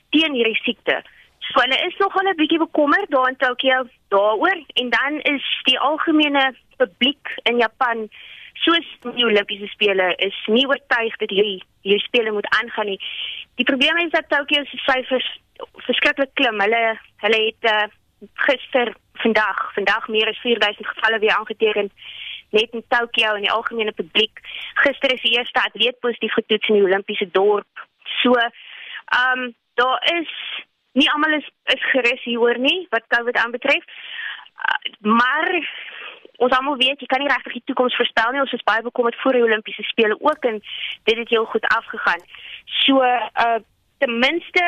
teen 0.09 0.33
hierdie 0.33 0.59
siekte. 0.63 1.01
So 1.47 1.61
hulle 1.61 1.77
is 1.87 1.97
nog 1.97 2.15
al 2.17 2.29
'n 2.29 2.35
bietjie 2.35 2.57
bekommerd 2.57 3.09
daar 3.09 3.29
in 3.29 3.37
Tokyo 3.37 3.87
daaroor 4.07 4.59
en 4.73 4.89
dan 4.89 5.19
is 5.21 5.45
die 5.63 5.79
algemene 5.79 6.55
publiek 6.77 7.33
in 7.43 7.57
Japan 7.57 8.09
soos 8.53 8.87
die 9.15 9.25
Olimpiese 9.25 9.67
spele 9.67 10.13
is 10.15 10.37
nie 10.45 10.67
oortuig 10.67 11.15
dat 11.21 11.29
hierdie 11.29 11.63
hierdie 11.81 12.05
spele 12.05 12.31
moet 12.31 12.47
aangaan 12.59 12.85
nie. 12.85 12.99
Die 13.55 13.65
probleem 13.65 13.97
is 13.97 14.11
dat 14.11 14.29
Tokyo 14.29 14.63
se 14.63 14.77
syfers 14.77 15.27
verskriklik 15.87 16.33
klim. 16.33 16.59
Hulle 16.59 16.99
hulle 17.23 17.41
het 17.45 17.71
uh, 17.71 17.87
gister 18.47 18.93
vandag 19.23 19.73
vandag 19.73 20.07
meer 20.07 20.29
as 20.29 20.39
4000 20.43 20.87
gevalle 20.87 21.19
weer 21.19 21.35
aangeteken 21.37 21.91
net 22.49 22.71
in 22.71 22.83
Tokyo 22.87 23.33
en 23.33 23.41
die 23.41 23.51
algemene 23.51 23.91
publiek. 23.91 24.39
Gister 24.73 25.13
is 25.13 25.21
die 25.21 25.37
eerste 25.37 25.61
atleet 25.61 25.99
positief 25.99 26.33
getoets 26.33 26.67
in 26.67 26.79
die 26.79 26.87
Olimpiese 26.87 27.29
dorp. 27.31 27.85
So, 28.21 28.33
ehm 28.33 29.39
um, 29.39 29.53
daar 29.75 29.99
is 30.15 30.31
nie 30.95 31.09
almal 31.11 31.37
is 31.37 31.47
is 31.73 31.83
gerus 31.91 32.23
hieroor 32.23 32.59
nie 32.59 32.87
wat 32.89 33.07
COVID 33.13 33.37
aanbetref. 33.41 33.83
Uh, 33.85 34.93
maar 35.15 35.51
ons 36.43 36.55
almal 36.57 36.77
weet 36.79 36.99
jy 36.99 37.07
kan 37.11 37.23
nie 37.23 37.31
regtig 37.31 37.59
die 37.59 37.67
toekoms 37.71 37.95
voorspel 37.99 38.31
nie. 38.31 38.43
Ons 38.43 38.55
is 38.55 38.67
baie 38.67 38.83
bekommerd 38.85 39.19
voor 39.21 39.37
die 39.37 39.43
Olimpiese 39.43 39.83
spele 39.87 40.17
ook 40.19 40.49
en 40.51 40.61
dit 41.03 41.17
het 41.17 41.29
heel 41.29 41.47
goed 41.53 41.67
afgegaan. 41.77 42.27
So 42.83 43.03
uh 43.03 43.59
ten 44.03 44.19
minste 44.19 44.63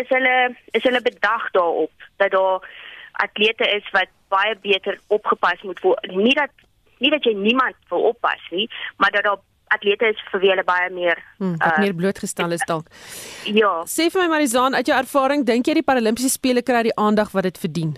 is 0.00 0.08
hulle 0.08 0.36
is 0.72 0.82
hulle 0.82 1.02
bedag 1.02 1.50
daarop 1.50 2.06
dat 2.16 2.30
daar 2.30 2.68
atlete 3.12 3.68
is 3.76 3.90
wat 3.92 4.08
baie 4.28 4.56
beter 4.62 4.98
opgepas 5.06 5.62
moet 5.62 5.80
word. 5.80 6.06
Nie 6.14 6.34
dat 6.34 6.50
nie 6.98 7.10
dat 7.10 7.24
jy 7.24 7.34
niemand 7.36 7.76
wil 7.88 8.08
oppas 8.12 8.40
nie, 8.50 8.70
maar 8.96 9.10
dat 9.10 9.24
daar 9.24 9.42
atlete 9.74 10.10
is 10.12 10.20
vir 10.30 10.42
wie 10.42 10.50
hulle 10.52 10.64
baie 10.66 10.90
meer 10.94 11.20
hmm, 11.38 11.56
uh, 11.60 11.78
meer 11.82 11.94
blootgestel 11.94 12.52
is 12.56 12.64
dalk. 12.70 12.90
Ja. 13.60 13.72
Sê 13.88 14.08
vir 14.12 14.24
my 14.24 14.28
Marizaan, 14.36 14.74
uit 14.74 14.90
jou 14.90 14.96
ervaring, 14.96 15.46
dink 15.46 15.68
jy 15.68 15.78
die 15.78 15.86
Paralimpiese 15.86 16.32
spele 16.32 16.62
kry 16.66 16.82
die 16.88 16.96
aandag 17.00 17.32
wat 17.36 17.46
dit 17.48 17.58
verdien? 17.62 17.96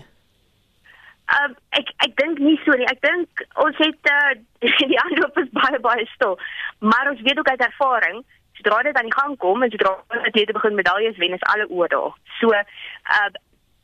Um, 1.29 1.53
ek 1.77 1.91
ek 2.05 2.15
dink 2.17 2.39
nie 2.41 2.57
so 2.65 2.73
nie. 2.77 2.87
Ek 2.89 3.01
dink 3.05 3.43
ons 3.61 3.77
het 3.81 4.11
uh, 4.13 4.33
die 4.91 4.99
aanloop 5.03 5.37
is 5.41 5.51
baie 5.57 5.81
baie 5.83 6.05
stil. 6.15 6.39
Maar 6.81 7.11
ons 7.13 7.21
weet 7.25 7.41
ook 7.41 7.51
uit 7.51 7.65
ervaring, 7.67 8.23
sodra 8.57 8.81
dit 8.87 8.97
aan 8.97 9.09
die 9.09 9.17
gang 9.17 9.37
kom 9.43 9.63
en 9.63 9.73
sodra 9.73 9.93
atlete 10.23 10.57
begin 10.57 10.79
medaljes 10.79 11.19
wen, 11.21 11.37
is 11.37 11.47
alle 11.53 11.69
oor 11.69 11.91
daar. 11.91 12.17
So, 12.39 12.55
uh, 12.55 13.29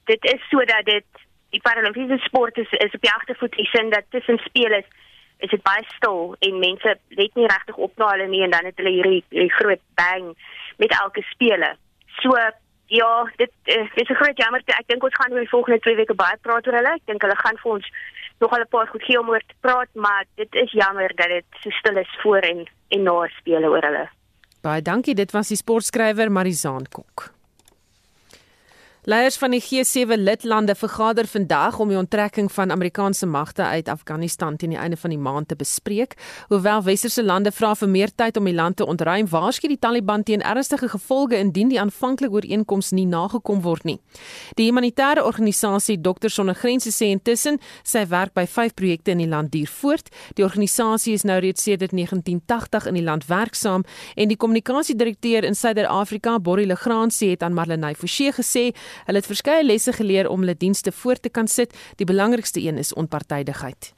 dit 0.10 0.32
is 0.34 0.50
sodat 0.50 0.90
dit 0.90 1.26
die 1.56 1.62
Paralimpiese 1.62 2.18
sport 2.26 2.58
is 2.58 2.72
is 2.84 2.94
op 2.98 3.02
die 3.06 3.14
agtervoet 3.14 3.56
in 3.62 3.70
sin 3.72 3.90
dat 3.94 4.10
tussen 4.10 4.42
spele 4.48 4.82
is 4.84 4.90
is 5.38 5.50
dit 5.50 5.64
baie 5.64 5.84
stil 5.96 6.36
en 6.40 6.60
mense 6.60 6.98
let 7.20 7.36
nie 7.36 7.48
regtig 7.48 7.76
op 7.76 7.92
na 7.98 8.12
hulle 8.14 8.28
nie 8.28 8.44
en 8.44 8.54
dan 8.56 8.66
het 8.66 8.78
hulle 8.78 8.94
hierdie 8.98 9.24
hierdie 9.30 9.54
groot 9.58 9.82
bang 9.96 10.32
met 10.78 10.92
elke 11.02 11.22
spele. 11.32 11.76
So 12.22 12.36
ja, 12.88 13.12
dit 13.38 13.52
uh, 13.64 13.88
is 13.96 14.10
'n 14.10 14.20
groot 14.22 14.38
jammer. 14.38 14.62
Ek 14.66 14.88
dink 14.88 15.04
ons 15.04 15.14
gaan 15.14 15.34
oor 15.34 15.40
die 15.40 15.56
volgende 15.56 15.80
2 15.80 15.96
weke 15.96 16.14
baie 16.14 16.38
praat 16.42 16.68
oor 16.68 16.78
hulle. 16.80 16.94
Ek 16.96 17.06
dink 17.06 17.22
hulle 17.22 17.36
gaan 17.36 17.58
vir 17.58 17.72
ons 17.72 17.88
nog 18.40 18.52
al 18.52 18.62
'n 18.62 18.70
paar 18.70 18.88
goed 18.88 19.04
gee 19.04 19.20
om 19.20 19.30
oor 19.30 19.44
te 19.48 19.56
praat, 19.60 19.90
maar 19.94 20.26
dit 20.36 20.56
is 20.56 20.72
jammer 20.72 21.16
dat 21.16 21.28
dit 21.28 21.46
so 21.62 21.70
stil 21.70 21.98
is 21.98 22.18
voor 22.22 22.40
en 22.40 22.68
en 22.88 23.04
na 23.04 23.28
spele 23.28 23.68
oor 23.68 23.82
hulle. 23.82 24.10
Baie 24.62 24.82
dankie. 24.82 25.16
Dit 25.16 25.32
was 25.32 25.48
die 25.48 25.58
sportskrywer 25.58 26.32
Marizaan 26.32 26.88
Kok. 26.90 27.35
Leiers 29.06 29.36
van 29.38 29.54
die 29.54 29.62
G7 29.62 30.18
lidlande 30.18 30.74
vergader 30.76 31.28
vandag 31.30 31.76
om 31.80 31.92
die 31.92 31.98
onttrekking 31.98 32.48
van 32.52 32.72
Amerikaanse 32.72 33.28
magte 33.30 33.62
uit 33.64 33.90
Afghanistan 33.90 34.56
teen 34.58 34.72
die 34.74 34.80
einde 34.82 34.98
van 34.98 35.12
die 35.14 35.20
maand 35.22 35.48
te 35.48 35.56
bespreek. 35.56 36.16
Hoewel 36.50 36.82
westerse 36.84 37.22
lande 37.24 37.52
vra 37.54 37.76
vir 37.78 37.92
meer 37.94 38.10
tyd 38.18 38.40
om 38.42 38.50
die 38.50 38.56
land 38.58 38.80
te 38.80 38.86
ontruim, 38.90 39.28
waarsku 39.30 39.70
die 39.70 39.78
Taliban 39.78 40.24
teen 40.26 40.42
ernstige 40.42 40.90
gevolge 40.90 41.38
indien 41.38 41.70
die 41.70 41.78
aanvanklike 41.78 42.34
ooreenkoms 42.34 42.90
nie 42.98 43.06
nagekom 43.06 43.62
word 43.62 43.86
nie. 43.86 44.00
Die 44.58 44.66
humanitêre 44.72 45.22
organisasie 45.22 46.00
Dokters 46.02 46.34
Sonder 46.34 46.58
Grense 46.58 46.90
sê 46.90 47.12
intussen 47.14 47.62
sy 47.84 48.08
werk 48.10 48.34
by 48.34 48.48
5 48.50 48.74
projekte 48.74 49.14
in 49.14 49.22
die 49.22 49.30
land 49.30 49.54
duur 49.54 49.70
voort. 49.70 50.10
Die 50.34 50.48
organisasie 50.48 51.14
is 51.14 51.28
nou 51.30 51.38
reeds 51.46 51.62
sedert 51.62 51.94
1980 51.94 52.90
in 52.90 52.98
die 52.98 53.06
land 53.06 53.30
werksaam 53.30 53.86
en 54.16 54.34
die 54.34 54.42
kommunikasiedirekteur 54.42 55.46
in 55.46 55.54
Suider-Afrika, 55.54 56.40
Borrie 56.40 56.66
Legrand, 56.66 57.14
sê 57.14 57.36
het 57.36 57.46
aan 57.46 57.54
Marlenae 57.54 57.94
Forsie 57.94 58.34
gesê 58.34 58.72
Hulle 59.06 59.22
het 59.22 59.30
verskeie 59.30 59.64
lesse 59.66 59.94
geleer 59.94 60.30
om 60.30 60.40
hulle 60.40 60.58
dienste 60.58 60.92
voort 60.92 61.22
te 61.22 61.30
kan 61.30 61.48
sit. 61.48 61.76
Die 61.96 62.06
belangrikste 62.06 62.62
een 62.62 62.78
is 62.78 62.94
onpartydigheid. 62.94 63.94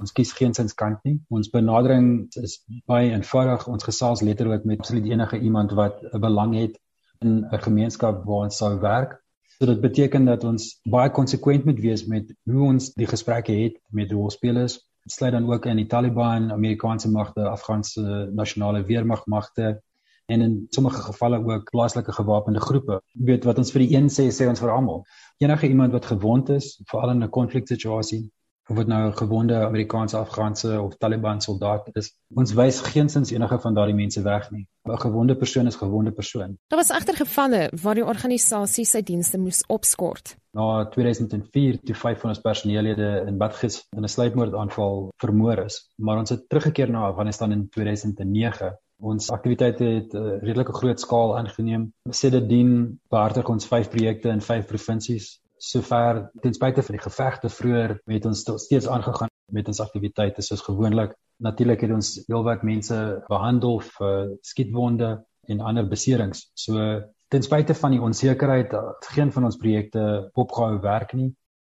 Ons 0.00 0.12
kies 0.12 0.32
geen 0.32 0.54
sinskant 0.54 0.98
nie. 1.04 1.18
Ons 1.30 1.50
benadering 1.50 2.26
is 2.42 2.58
baie 2.90 3.10
eenvoudig. 3.10 3.68
Ons 3.70 3.86
gesels 3.86 4.22
letterlik 4.26 4.64
met 4.64 4.78
absoluut 4.78 5.06
enige 5.06 5.38
iemand 5.38 5.72
wat 5.72 6.02
'n 6.12 6.20
belang 6.20 6.54
het 6.54 6.78
in 7.20 7.44
'n 7.44 7.62
gemeenskap 7.66 8.24
waar 8.24 8.44
ons 8.48 8.56
sou 8.56 8.80
werk. 8.80 9.20
So 9.58 9.66
dit 9.66 9.80
beteken 9.80 10.24
dat 10.24 10.44
ons 10.44 10.80
baie 10.90 11.10
konsekwent 11.10 11.64
moet 11.64 11.78
wees 11.80 12.06
met 12.06 12.34
hoe 12.50 12.64
ons 12.66 12.92
die 12.94 13.06
gesprekke 13.06 13.52
het 13.52 13.78
met 13.88 14.10
rolspelers. 14.12 14.74
Dit 15.04 15.12
sluit 15.12 15.32
dan 15.32 15.52
ook 15.52 15.66
in 15.66 15.76
die 15.76 15.86
Taliban, 15.86 16.52
Amerikaanse 16.52 17.10
magte, 17.10 17.48
Afghaanse 17.48 18.30
nasionale 18.32 18.82
weermagmagte, 18.84 19.82
en 20.26 20.40
in 20.40 20.66
sommige 20.70 21.02
gevalle 21.02 21.38
ook 21.46 21.70
plaaslike 21.70 22.12
gewapende 22.12 22.60
groepe. 22.60 23.00
Jy 23.12 23.24
weet 23.24 23.44
wat 23.44 23.58
ons 23.58 23.72
vir 23.72 23.84
die 23.84 23.96
een 23.96 24.08
sê, 24.08 24.30
sê 24.32 24.48
ons 24.48 24.60
vir 24.60 24.72
almal. 24.72 25.04
Enige 25.38 25.68
iemand 25.68 25.92
wat 25.92 26.06
gewond 26.06 26.48
is, 26.48 26.80
veral 26.90 27.10
in 27.10 27.22
'n 27.24 27.30
konfliksituasie, 27.30 28.30
of 28.68 28.76
dit 28.76 28.86
nou 28.86 29.08
'n 29.08 29.16
gewonde 29.16 29.54
Amerikaanse 29.64 30.16
Afghaanse 30.16 30.80
of 30.80 30.96
Taliban 30.96 31.40
soldaat 31.40 31.88
is, 31.92 32.14
ons 32.34 32.52
wys 32.52 32.80
geensins 32.80 33.30
enige 33.30 33.58
van 33.58 33.74
daardie 33.74 33.94
mense 33.94 34.22
weg 34.22 34.50
nie. 34.50 34.66
'n 34.88 34.98
Gewonde 34.98 35.36
persoon 35.36 35.66
is 35.66 35.76
gewonde 35.76 36.12
persoon. 36.12 36.58
Daar 36.68 36.78
was 36.78 36.90
egter 36.90 37.16
gevalle 37.16 37.70
waar 37.82 37.94
die 37.94 38.04
organisasie 38.04 38.84
sy 38.84 39.02
dienste 39.02 39.38
moes 39.38 39.64
opskort. 39.66 40.36
Na 40.52 40.84
2004 40.84 41.80
toe 41.80 41.94
vyf 41.94 42.20
van 42.20 42.30
ons 42.30 42.40
personeellede 42.40 43.24
in 43.26 43.38
Badghis 43.38 43.86
in 43.96 44.02
'n 44.02 44.08
sluipmoordaanval 44.08 45.12
vermoor 45.16 45.58
is, 45.58 45.90
maar 45.96 46.18
ons 46.18 46.30
het 46.30 46.48
teruggekeer 46.48 46.90
na 46.90 47.08
Afghanistan 47.08 47.52
in 47.52 47.68
2009 47.68 48.78
Ons 48.98 49.30
aktiwiteite 49.30 49.84
het 49.84 50.14
'n 50.14 50.16
uh, 50.16 50.40
redelike 50.42 50.72
groot 50.72 51.00
skaal 51.00 51.36
aangeneem. 51.38 51.92
Sedertdien 52.10 53.00
behartig 53.08 53.48
ons 53.48 53.66
5 53.66 53.90
projekte 53.90 54.28
in 54.28 54.40
5 54.40 54.66
provinsies. 54.66 55.40
Sover 55.56 56.30
ten 56.40 56.54
spyte 56.54 56.82
van 56.82 56.96
die 56.96 57.04
gevegte 57.04 57.48
vroeër 57.48 58.00
met 58.04 58.26
ons 58.26 58.44
steeds 58.56 58.86
aangegaan 58.86 59.28
met 59.52 59.68
ons 59.68 59.80
aktiwiteite 59.80 60.42
soos 60.42 60.60
gewoonlik. 60.60 61.14
Natuurlik 61.36 61.80
het 61.80 61.90
ons 61.90 62.24
heelwat 62.26 62.62
mense 62.62 63.24
behandel 63.28 63.80
vir 63.80 64.36
skietwonde 64.40 65.24
en 65.46 65.60
ander 65.60 65.88
beserings. 65.88 66.50
So 66.54 67.00
ten 67.28 67.42
spyte 67.42 67.74
van 67.74 67.90
die 67.90 68.00
onsekerheid 68.00 68.70
dat 68.70 69.06
geen 69.16 69.32
van 69.32 69.44
ons 69.44 69.56
projekte 69.56 70.30
opgehou 70.32 70.80
werk 70.80 71.12
nie. 71.12 71.34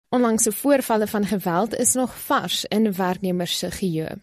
Onlangse 0.09 0.51
voorvalle 0.51 1.07
van 1.07 1.25
geweld 1.25 1.75
is 1.75 1.93
nog 1.93 2.15
vars 2.25 2.65
in 2.65 2.93
werknemers 2.93 3.57
se 3.59 3.71
geheue. 3.71 4.17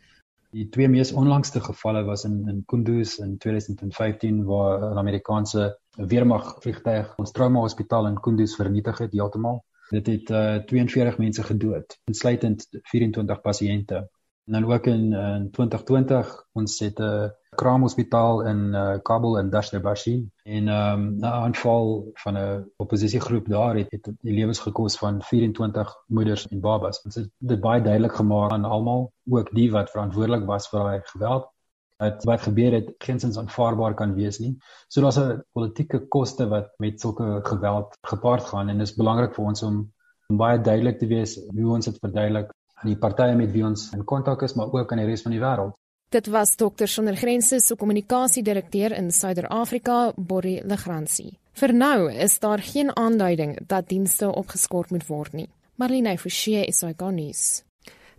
Die 0.52 0.68
twee 0.68 0.88
mees 0.88 1.12
onlangste 1.16 1.60
gevalle 1.64 2.02
was 2.04 2.24
in 2.28 2.48
in 2.48 2.62
Kunduz 2.68 3.18
in 3.24 3.38
2015 3.38 4.44
waar 4.44 4.82
'n 4.92 4.98
Amerikaanse 4.98 5.78
weermag 5.96 6.56
vliegtuig 6.60 7.14
ons 7.16 7.30
trauma 7.30 7.60
hospitaal 7.60 8.06
in 8.06 8.20
Kunduz 8.20 8.54
vernietig 8.54 8.98
het 8.98 9.12
heeltemal. 9.12 9.64
Dit 9.90 10.06
het 10.06 10.30
uh, 10.30 10.56
42 10.56 11.18
mense 11.18 11.42
gedood, 11.42 11.98
insluitend 12.04 12.68
24 12.70 13.40
pasiënte. 13.40 13.96
En 14.44 14.52
dan 14.52 14.64
ook 14.72 14.86
in 14.86 15.12
in 15.12 15.50
2020 15.50 16.46
ons 16.52 16.78
het 16.78 17.00
'n 17.00 17.04
Kraam 17.04 17.41
Hospitaal 17.60 18.46
in 18.46 18.74
uh, 18.74 18.98
Kabul 19.02 19.38
in 19.38 19.50
Dashtabashi 19.50 20.30
en 20.44 20.68
ehm, 20.68 21.00
'n 21.00 21.24
um, 21.24 21.24
aanval 21.24 22.10
van 22.14 22.34
'n 22.38 22.70
oppositiegroep 22.76 23.48
daar 23.48 23.76
het, 23.76 23.90
het 23.90 24.10
die 24.20 24.34
lewens 24.34 24.58
gekos 24.58 24.96
van 24.96 25.22
24 25.22 25.96
moeders 26.06 26.48
en 26.48 26.60
babas. 26.60 27.02
Dit 27.02 27.14
het 27.14 27.30
dit 27.38 27.60
baie 27.60 27.82
duidelik 27.82 28.14
gemaak 28.14 28.50
aan 28.50 28.64
almal, 28.64 29.12
ook 29.30 29.54
die 29.54 29.70
wat 29.70 29.90
verantwoordelik 29.90 30.46
was 30.46 30.68
vir 30.68 30.80
daai 30.80 31.00
geweld 31.04 31.50
dat 32.02 32.24
wat 32.24 32.40
gebeur 32.42 32.72
het 32.72 32.94
geensins 32.98 33.38
aanvaarbaar 33.38 33.94
kan 33.94 34.14
wees 34.14 34.38
nie. 34.38 34.56
So 34.88 35.00
daar's 35.00 35.18
'n 35.18 35.44
politieke 35.52 36.00
koste 36.08 36.48
wat 36.48 36.72
met 36.78 37.00
sulke 37.00 37.40
geweld 37.42 37.98
gepaard 38.00 38.44
gaan 38.44 38.68
en 38.68 38.78
dit 38.78 38.88
is 38.88 38.96
belangrik 38.96 39.34
vir 39.34 39.44
ons 39.44 39.62
om, 39.62 39.92
om 40.28 40.36
baie 40.36 40.60
duidelik 40.60 40.98
te 40.98 41.06
wees 41.06 41.36
hoe 41.50 41.74
ons 41.74 41.84
dit 41.84 41.98
verduidelik 42.00 42.50
aan 42.74 42.90
die 42.90 42.98
partye 42.98 43.36
met 43.36 43.52
wie 43.52 43.64
ons 43.64 43.92
in 43.92 44.04
kontak 44.04 44.42
is, 44.42 44.54
maar 44.54 44.72
ook 44.72 44.92
aan 44.92 44.98
die 44.98 45.06
res 45.06 45.22
van 45.22 45.32
die 45.32 45.40
wêreld. 45.40 45.76
Dit 46.12 46.26
was 46.26 46.56
dokter 46.56 46.88
Sonder 46.88 47.16
Grense 47.16 47.60
se 47.60 47.76
kommunikasiedirekteur 47.76 48.92
in 48.92 49.10
Suider-Afrika, 49.10 50.12
Borri 50.16 50.58
Legrandsie. 50.64 51.38
Vir 51.56 51.72
nou 51.72 52.10
is 52.12 52.34
daar 52.38 52.60
geen 52.60 52.90
aanduiding 52.96 53.54
dat 53.66 53.88
dienste 53.88 54.28
opgeskort 54.28 54.90
moet 54.92 55.06
word 55.08 55.32
nie. 55.32 55.48
Marlene 55.80 56.18
Forsie 56.18 56.66
is 56.66 56.82
hy 56.84 56.92
gaan 57.00 57.16
nuus. 57.16 57.62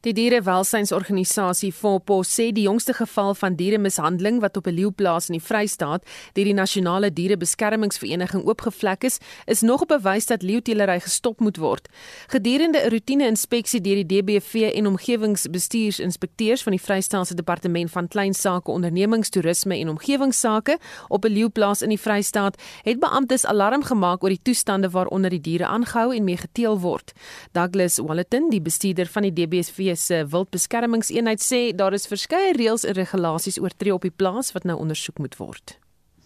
Die 0.04 0.12
dierewelsynsorganisasie 0.12 1.70
FOPO 1.72 2.18
sê 2.28 2.49
die 2.51 2.66
jongste 2.66 2.91
geval 2.97 3.30
van 3.39 3.54
dieremishandeling 3.56 4.41
wat 4.43 4.58
op 4.60 4.66
'n 4.68 4.76
leeuplaas 4.76 5.30
in 5.30 5.38
die 5.39 5.45
Vrystaat 5.47 6.04
deur 6.34 6.43
die 6.43 6.54
Nasionale 6.54 7.14
Dierebeskermingsvereniging 7.14 8.43
oopgevlek 8.43 9.04
is, 9.04 9.20
is 9.45 9.62
nog 9.62 9.82
'n 9.84 9.88
bewys 9.88 10.26
dat 10.26 10.41
leeuteelery 10.41 10.99
gestop 10.99 11.39
moet 11.39 11.58
word. 11.58 11.88
Gedurende 12.28 12.80
'n 12.80 12.89
roetine-inspeksie 12.89 13.82
deur 13.82 14.04
die 14.04 14.06
DBV 14.06 14.74
en 14.76 14.88
omgewingsbestuursinspekteurs 14.88 16.64
van 16.64 16.72
die 16.72 16.82
Vrystaatse 16.82 17.36
Departement 17.36 17.91
van 17.91 18.08
Klein 18.08 18.34
Sake, 18.34 18.72
Ondernemings, 18.72 19.30
Toerisme 19.30 19.78
en 19.78 19.89
Omgewingsake 19.89 20.78
op 21.08 21.24
'n 21.24 21.32
leeuplaas 21.32 21.82
in 21.82 21.89
die 21.89 21.99
Vrystaat, 21.99 22.62
het 22.82 22.99
beamptes 22.99 23.45
alarm 23.45 23.84
gemaak 23.84 24.24
oor 24.24 24.30
die 24.30 24.41
toestande 24.43 24.89
waaronder 24.89 25.30
die 25.30 25.41
diere 25.41 25.66
aangehou 25.66 26.16
en 26.16 26.24
mee 26.24 26.38
geteel 26.38 26.80
word. 26.80 27.14
Douglas 27.51 27.97
Wallerton, 27.97 28.49
die 28.49 28.62
bestuurder 28.62 29.08
van 29.08 29.22
die 29.22 29.34
DBV 29.34 29.93
se 29.96 30.24
wildbeskermingseenheid 30.32 31.41
sê 31.41 31.62
daar 31.76 31.94
is 31.94 32.08
verskeie 32.08 32.54
reëls 32.58 32.86
en 32.86 32.98
regulasies 32.98 33.60
oortree 33.62 33.94
op 33.94 34.06
die 34.08 34.12
plaas 34.12 34.52
wat 34.56 34.68
nou 34.68 34.78
ondersoek 34.80 35.20
moet 35.20 35.38
word. 35.38 35.78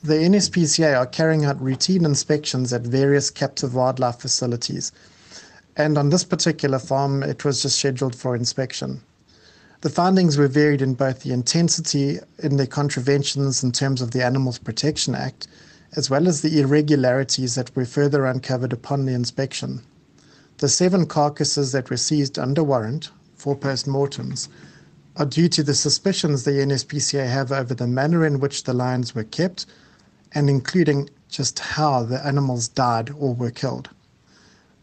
The 0.04 0.30
NSPCA 0.30 0.96
are 0.96 1.08
carrying 1.08 1.46
out 1.46 1.62
routine 1.62 2.06
inspections 2.06 2.74
at 2.74 2.86
various 2.86 3.32
captive 3.32 3.74
wildlife 3.74 4.20
facilities. 4.20 4.92
And 5.76 5.98
on 5.98 6.10
this 6.10 6.24
particular 6.24 6.80
farm, 6.80 7.24
it 7.24 7.44
was 7.44 7.62
just 7.62 7.80
scheduled 7.80 8.16
for 8.16 8.36
inspection. 8.36 9.02
The 9.82 9.90
findings 9.90 10.38
were 10.38 10.48
varied 10.48 10.82
in 10.82 10.96
both 10.96 11.22
the 11.22 11.34
intensity 11.34 12.20
in 12.40 12.58
the 12.58 12.66
contraventions 12.66 13.64
in 13.64 13.72
terms 13.72 14.02
of 14.02 14.12
the 14.12 14.24
Animals 14.24 14.58
Protection 14.58 15.14
Act, 15.14 15.48
as 15.96 16.10
well 16.10 16.28
as 16.28 16.42
the 16.42 16.60
irregularities 16.60 17.56
that 17.56 17.76
were 17.76 17.86
further 17.86 18.26
uncovered 18.26 18.74
upon 18.74 19.06
the 19.06 19.14
inspection. 19.14 19.82
The 20.58 20.70
seven 20.70 21.06
carcasses 21.06 21.72
that 21.74 21.90
were 21.90 21.98
seized 21.98 22.40
under 22.40 22.64
warrant 22.64 23.12
for 23.38 23.56
postmortems 23.56 24.50
are 25.16 25.26
due 25.26 25.48
to 25.50 25.64
the 25.64 25.74
suspicions 25.74 26.44
the 26.44 26.52
NSPCA 26.52 27.28
have 27.28 27.52
over 27.52 27.74
the 27.74 27.88
manner 27.88 28.26
in 28.26 28.40
which 28.40 28.64
the 28.64 28.74
lions 28.74 29.16
were 29.16 29.24
kept 29.24 29.66
and 30.34 30.50
including 30.50 31.10
just 31.30 31.60
how 31.60 32.04
the 32.04 32.24
animals 32.26 32.68
died 32.68 33.10
or 33.18 33.34
were 33.34 33.52
killed. 33.52 33.90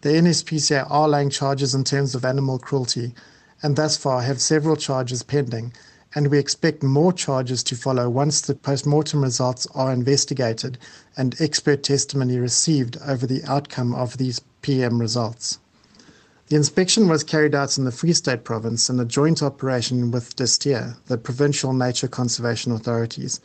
The 0.00 0.10
NSPCA 0.10 0.90
are 0.90 1.08
laying 1.08 1.30
charges 1.30 1.74
in 1.74 1.84
terms 1.84 2.14
of 2.14 2.24
animal 2.24 2.58
cruelty 2.58 3.14
and 3.62 3.76
thus 3.76 3.96
far 3.96 4.22
have 4.22 4.40
several 4.40 4.76
charges 4.76 5.22
pending 5.22 5.72
and 6.14 6.28
we 6.28 6.38
expect 6.38 6.82
more 6.82 7.12
charges 7.12 7.62
to 7.64 7.76
follow 7.76 8.08
once 8.08 8.40
the 8.40 8.54
postmortem 8.54 9.22
results 9.22 9.66
are 9.74 9.92
investigated 9.92 10.78
and 11.16 11.40
expert 11.40 11.82
testimony 11.82 12.38
received 12.38 12.98
over 13.06 13.26
the 13.26 13.42
outcome 13.44 13.94
of 13.94 14.18
these 14.18 14.40
PM 14.62 15.00
results. 15.00 15.58
The 16.54 16.58
inspection 16.58 17.08
was 17.08 17.24
carried 17.24 17.52
out 17.52 17.76
in 17.78 17.84
the 17.84 17.90
Free 17.90 18.12
State 18.12 18.44
province 18.44 18.88
in 18.88 19.00
a 19.00 19.04
joint 19.04 19.42
operation 19.42 20.12
with 20.12 20.36
DISTIA, 20.36 20.94
the 21.06 21.18
provincial 21.18 21.72
nature 21.72 22.06
conservation 22.06 22.70
authorities. 22.70 23.40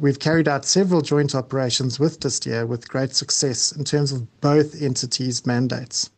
We've 0.00 0.18
carried 0.18 0.48
out 0.48 0.64
several 0.64 1.00
joint 1.00 1.36
operations 1.36 2.00
with 2.00 2.18
DISTIA 2.18 2.66
with 2.66 2.88
great 2.88 3.14
success 3.14 3.70
in 3.70 3.84
terms 3.84 4.10
of 4.10 4.26
both 4.40 4.82
entities' 4.82 5.46
mandates. 5.46 6.10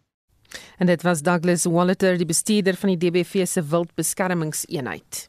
En 0.79 0.87
dit 0.87 1.03
was 1.03 1.21
Douglas 1.23 1.65
Wallater, 1.65 2.17
die 2.17 2.27
bestuurder 2.27 2.77
van 2.77 2.89
die 2.89 2.97
DBV 2.97 3.47
se 3.47 3.63
wildbeskermingseenheid. 3.63 5.29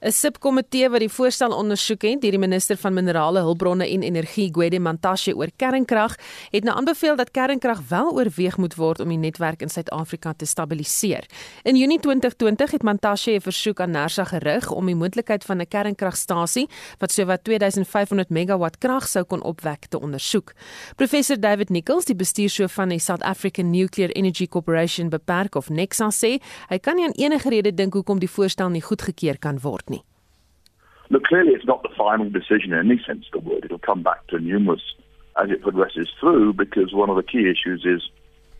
'n 0.00 0.12
Subkomitee 0.12 0.88
wat 0.88 1.02
die 1.02 1.10
voorstel 1.12 1.52
ondersoek 1.52 2.06
het 2.08 2.22
deur 2.22 2.32
die 2.32 2.40
minister 2.40 2.76
van 2.80 2.94
Minerale 2.96 3.42
Hulpbronne 3.44 3.84
en 3.84 4.02
Energie, 4.02 4.48
Gwede 4.48 4.78
Mantashe 4.80 5.34
oor 5.36 5.50
kernkrag, 5.56 6.14
het 6.50 6.64
nou 6.64 6.76
aanbeveel 6.76 7.16
dat 7.16 7.30
kernkrag 7.30 7.82
wel 7.88 8.08
oorweeg 8.12 8.56
moet 8.56 8.74
word 8.74 9.00
om 9.00 9.08
die 9.08 9.18
netwerk 9.18 9.60
in 9.60 9.68
Suid-Afrika 9.68 10.32
te 10.32 10.46
stabiliseer. 10.46 11.26
In 11.62 11.76
Junie 11.76 12.00
2020 12.00 12.70
het 12.70 12.82
Mantashe 12.82 13.30
'n 13.30 13.40
versoek 13.40 13.80
aan 13.80 13.90
NERSA 13.90 14.24
gerig 14.24 14.70
om 14.70 14.86
die 14.86 14.94
moontlikheid 14.94 15.44
van 15.44 15.60
'n 15.60 15.68
kernkragstasie 15.68 16.68
wat 16.98 17.12
sowat 17.12 17.44
2500 17.44 18.30
megawatt 18.30 18.78
krag 18.78 19.08
sou 19.08 19.24
kon 19.24 19.42
opwek 19.42 19.86
te 19.88 20.00
ondersoek. 20.00 20.52
Professor 20.96 21.40
David 21.40 21.68
Nichols, 21.68 22.04
die 22.04 22.16
bestuurshoof 22.16 22.72
van 22.72 22.88
die 22.88 22.98
South 22.98 23.22
African 23.22 23.70
Nuclear 23.70 24.10
Energy 24.10 24.48
Corporation 24.48 25.08
beperk 25.08 25.54
of 25.54 25.68
NEXA 25.68 26.10
sê, 26.10 26.40
hy 26.68 26.78
kan 26.78 26.96
nie 26.96 27.04
aan 27.04 27.12
enige 27.12 27.48
rede 27.48 27.74
dink 27.74 27.92
hoekom 27.92 28.18
die 28.18 28.30
voorstel 28.30 28.68
nie 28.68 28.82
goedgekeur 28.82 29.38
kan 29.38 29.60
word 29.60 29.88
Look, 31.10 31.24
clearly 31.24 31.52
it's 31.52 31.66
not 31.66 31.82
the 31.82 31.94
final 31.96 32.30
decision 32.30 32.72
in 32.72 32.78
any 32.78 33.02
sense 33.04 33.26
of 33.32 33.42
the 33.42 33.48
word. 33.50 33.64
It'll 33.64 33.78
come 33.78 34.02
back 34.02 34.26
to 34.28 34.38
numerous 34.38 34.82
as 35.42 35.50
it 35.50 35.60
progresses 35.60 36.08
through 36.20 36.54
because 36.54 36.94
one 36.94 37.10
of 37.10 37.16
the 37.16 37.22
key 37.22 37.50
issues 37.50 37.84
is 37.84 38.08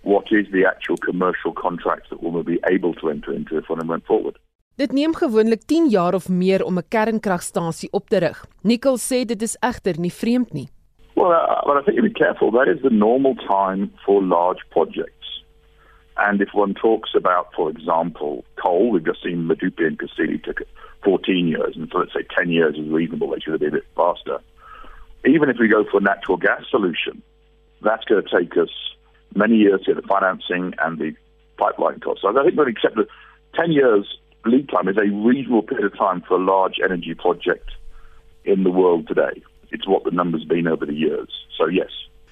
what 0.02 0.26
is 0.32 0.46
the 0.52 0.64
actual 0.66 0.96
commercial 0.96 1.52
contracts 1.52 2.10
that 2.10 2.22
we'll 2.22 2.42
be 2.42 2.60
able 2.68 2.94
to 2.94 3.08
enter 3.08 3.32
into 3.32 3.56
if 3.56 3.68
one 3.68 3.86
went 3.86 4.04
forward. 4.06 4.36
Dit 4.76 4.92
neem 4.92 5.14
gewoonlik 5.14 5.62
10 5.68 5.88
jaar 5.92 6.14
of 6.14 6.28
meer 6.28 6.64
om 6.64 6.78
'n 6.78 6.88
kernkragstasie 6.88 7.90
op 7.92 8.08
te 8.08 8.18
rig. 8.18 8.44
Nicol 8.62 8.96
sê 8.98 9.24
dit 9.24 9.42
is 9.42 9.56
egter 9.60 9.98
nie 9.98 10.12
vreemd 10.12 10.52
nie. 10.52 10.68
Well, 11.14 11.32
uh, 11.32 11.60
but 11.66 11.76
I 11.76 11.82
think 11.84 11.96
you 11.96 12.02
be 12.02 12.24
careful. 12.24 12.50
That 12.50 12.68
is 12.68 12.80
the 12.82 12.94
normal 12.94 13.34
time 13.34 13.92
for 14.04 14.22
large 14.22 14.62
projects. 14.70 15.44
And 16.16 16.40
if 16.40 16.48
one 16.54 16.74
talks 16.74 17.14
about, 17.14 17.46
for 17.54 17.70
example, 17.70 18.44
coal, 18.54 18.90
we've 18.90 19.04
just 19.04 19.22
seen 19.22 19.46
Medupi 19.46 19.86
and 19.86 19.98
Cassini 19.98 20.38
took 20.38 20.60
it 20.60 20.68
14 21.04 21.48
years, 21.48 21.76
and 21.76 21.88
so 21.90 21.98
let's 21.98 22.12
say 22.12 22.24
10 22.36 22.50
years 22.50 22.76
is 22.76 22.88
reasonable. 22.88 23.30
They 23.30 23.40
should 23.40 23.52
have 23.52 23.60
been 23.60 23.70
a 23.70 23.72
bit 23.72 23.86
faster. 23.96 24.38
Even 25.26 25.50
if 25.50 25.56
we 25.58 25.68
go 25.68 25.84
for 25.90 25.98
a 25.98 26.02
natural 26.02 26.36
gas 26.36 26.62
solution, 26.70 27.22
that's 27.82 28.04
going 28.04 28.22
to 28.22 28.38
take 28.38 28.56
us 28.56 28.70
many 29.34 29.56
years 29.56 29.80
to 29.82 29.94
get 29.94 30.02
the 30.02 30.08
financing 30.08 30.74
and 30.82 30.98
the 30.98 31.14
pipeline 31.56 32.00
costs. 32.00 32.22
So 32.22 32.28
I 32.28 32.44
think 32.44 32.58
we 32.58 32.70
accept 32.70 32.96
that 32.96 33.08
10 33.54 33.72
years 33.72 34.18
lead 34.46 34.68
time 34.68 34.88
is 34.88 34.96
a 34.96 35.10
reasonable 35.10 35.62
period 35.62 35.92
of 35.92 35.98
time 35.98 36.22
for 36.26 36.34
a 36.34 36.44
large 36.44 36.76
energy 36.82 37.14
project 37.14 37.70
in 38.44 38.64
the 38.64 38.70
world 38.70 39.06
today. 39.08 39.42
It's 39.70 39.86
what 39.86 40.04
the 40.04 40.10
number's 40.10 40.44
been 40.44 40.66
over 40.66 40.86
the 40.86 40.94
years. 40.94 41.28
So 41.56 41.66
yes. 41.66 41.90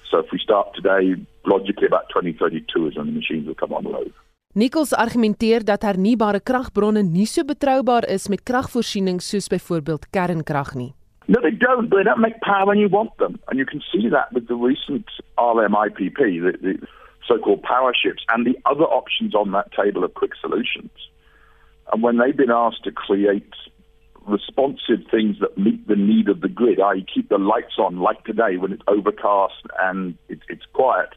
So 0.09 0.19
if 0.19 0.31
we 0.31 0.39
start 0.39 0.73
today, 0.75 1.15
logically 1.45 1.85
about 1.85 2.09
2032 2.09 2.87
is 2.87 2.97
when 2.97 3.05
the 3.05 3.11
machines 3.11 3.47
will 3.47 3.55
come 3.55 3.73
on 3.73 3.85
road. 3.85 4.13
Nichols 4.55 4.95
argumenteer 4.97 5.61
dat 5.61 5.83
hernubare 5.85 6.39
kragbronne 6.41 7.03
nie 7.05 7.27
so 7.29 7.43
betroubaar 7.45 8.07
is 8.09 8.23
met 8.33 8.41
kragvoorsiening 8.49 9.19
soos 9.21 9.45
byvoorbeeld 9.47 10.07
kernkrag 10.09 10.71
nie. 10.73 10.93
No, 11.27 11.37
they 11.41 11.51
don't. 11.53 11.91
They 11.91 12.01
don't 12.01 12.19
make 12.19 12.41
power 12.41 12.65
when 12.65 12.79
you 12.79 12.89
want 12.89 13.15
them. 13.19 13.37
And 13.47 13.59
you 13.59 13.65
can 13.65 13.79
see 13.91 14.09
that 14.09 14.33
with 14.33 14.47
the 14.47 14.55
recent 14.55 15.05
RMIPP, 15.37 16.17
the, 16.17 16.57
the 16.65 16.87
so-called 17.27 17.61
power 17.61 17.93
ships, 17.93 18.25
and 18.29 18.43
the 18.43 18.57
other 18.65 18.85
options 18.89 19.35
on 19.35 19.51
that 19.51 19.71
table 19.71 20.03
of 20.03 20.15
quick 20.15 20.33
solutions. 20.41 20.97
And 21.93 22.01
when 22.01 22.17
they've 22.17 22.35
been 22.35 22.49
asked 22.49 22.83
to 22.85 22.91
create 22.91 23.53
responsive 24.25 25.05
things 25.11 25.37
that 25.41 25.59
meet 25.59 25.87
the 25.87 25.95
need 25.95 26.27
of 26.27 26.41
the 26.41 26.49
grid, 26.49 26.79
i.e. 26.79 27.05
keep 27.05 27.29
the 27.29 27.37
lights 27.37 27.77
on 27.77 27.99
like 27.99 28.23
today 28.23 28.57
when 28.57 28.73
it's 28.73 28.87
overcast 28.87 29.61
and 29.79 30.17
it, 30.27 30.39
it's 30.49 30.65
quiet, 30.73 31.09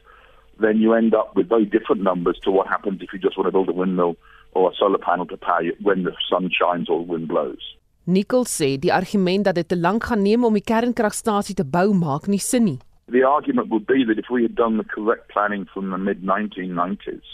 then 0.63 0.79
you 0.79 0.93
end 0.93 1.13
up 1.13 1.35
with 1.35 1.49
very 1.49 1.65
different 1.65 2.01
numbers 2.01 2.39
to 2.43 2.51
what 2.51 2.67
happens 2.67 3.01
if 3.01 3.13
you 3.13 3.19
just 3.19 3.37
want 3.37 3.47
to 3.47 3.51
build 3.51 3.69
a 3.69 3.73
windmill 3.73 4.15
or 4.53 4.71
a 4.71 4.75
solar 4.75 4.97
panel 4.97 5.25
to 5.27 5.37
power 5.37 5.63
you 5.63 5.75
when 5.81 6.03
the 6.03 6.13
sun 6.29 6.49
shines 6.59 6.89
or 6.89 6.99
the 6.99 7.11
wind 7.11 7.27
blows. 7.27 7.63
Nichols 8.05 8.51
sê 8.51 8.75
die 8.79 8.91
argument 8.91 9.45
dat 9.47 9.55
dit 9.55 9.67
te 9.67 9.77
lank 9.79 10.03
gaan 10.09 10.23
neem 10.23 10.43
om 10.43 10.57
die 10.57 10.65
kernkragstasie 10.71 11.55
te 11.55 11.63
bou 11.63 11.93
maak 11.95 12.27
nie 12.27 12.39
sin 12.39 12.65
nie. 12.65 12.79
The 13.07 13.23
argument 13.23 13.69
would 13.69 13.85
be 13.87 14.03
that 14.07 14.19
if 14.19 14.29
we 14.29 14.43
had 14.43 14.55
done 14.55 14.77
the 14.77 14.83
correct 14.83 15.29
planning 15.29 15.65
from 15.73 15.91
the 15.91 15.97
mid 15.97 16.23
1990s, 16.23 17.29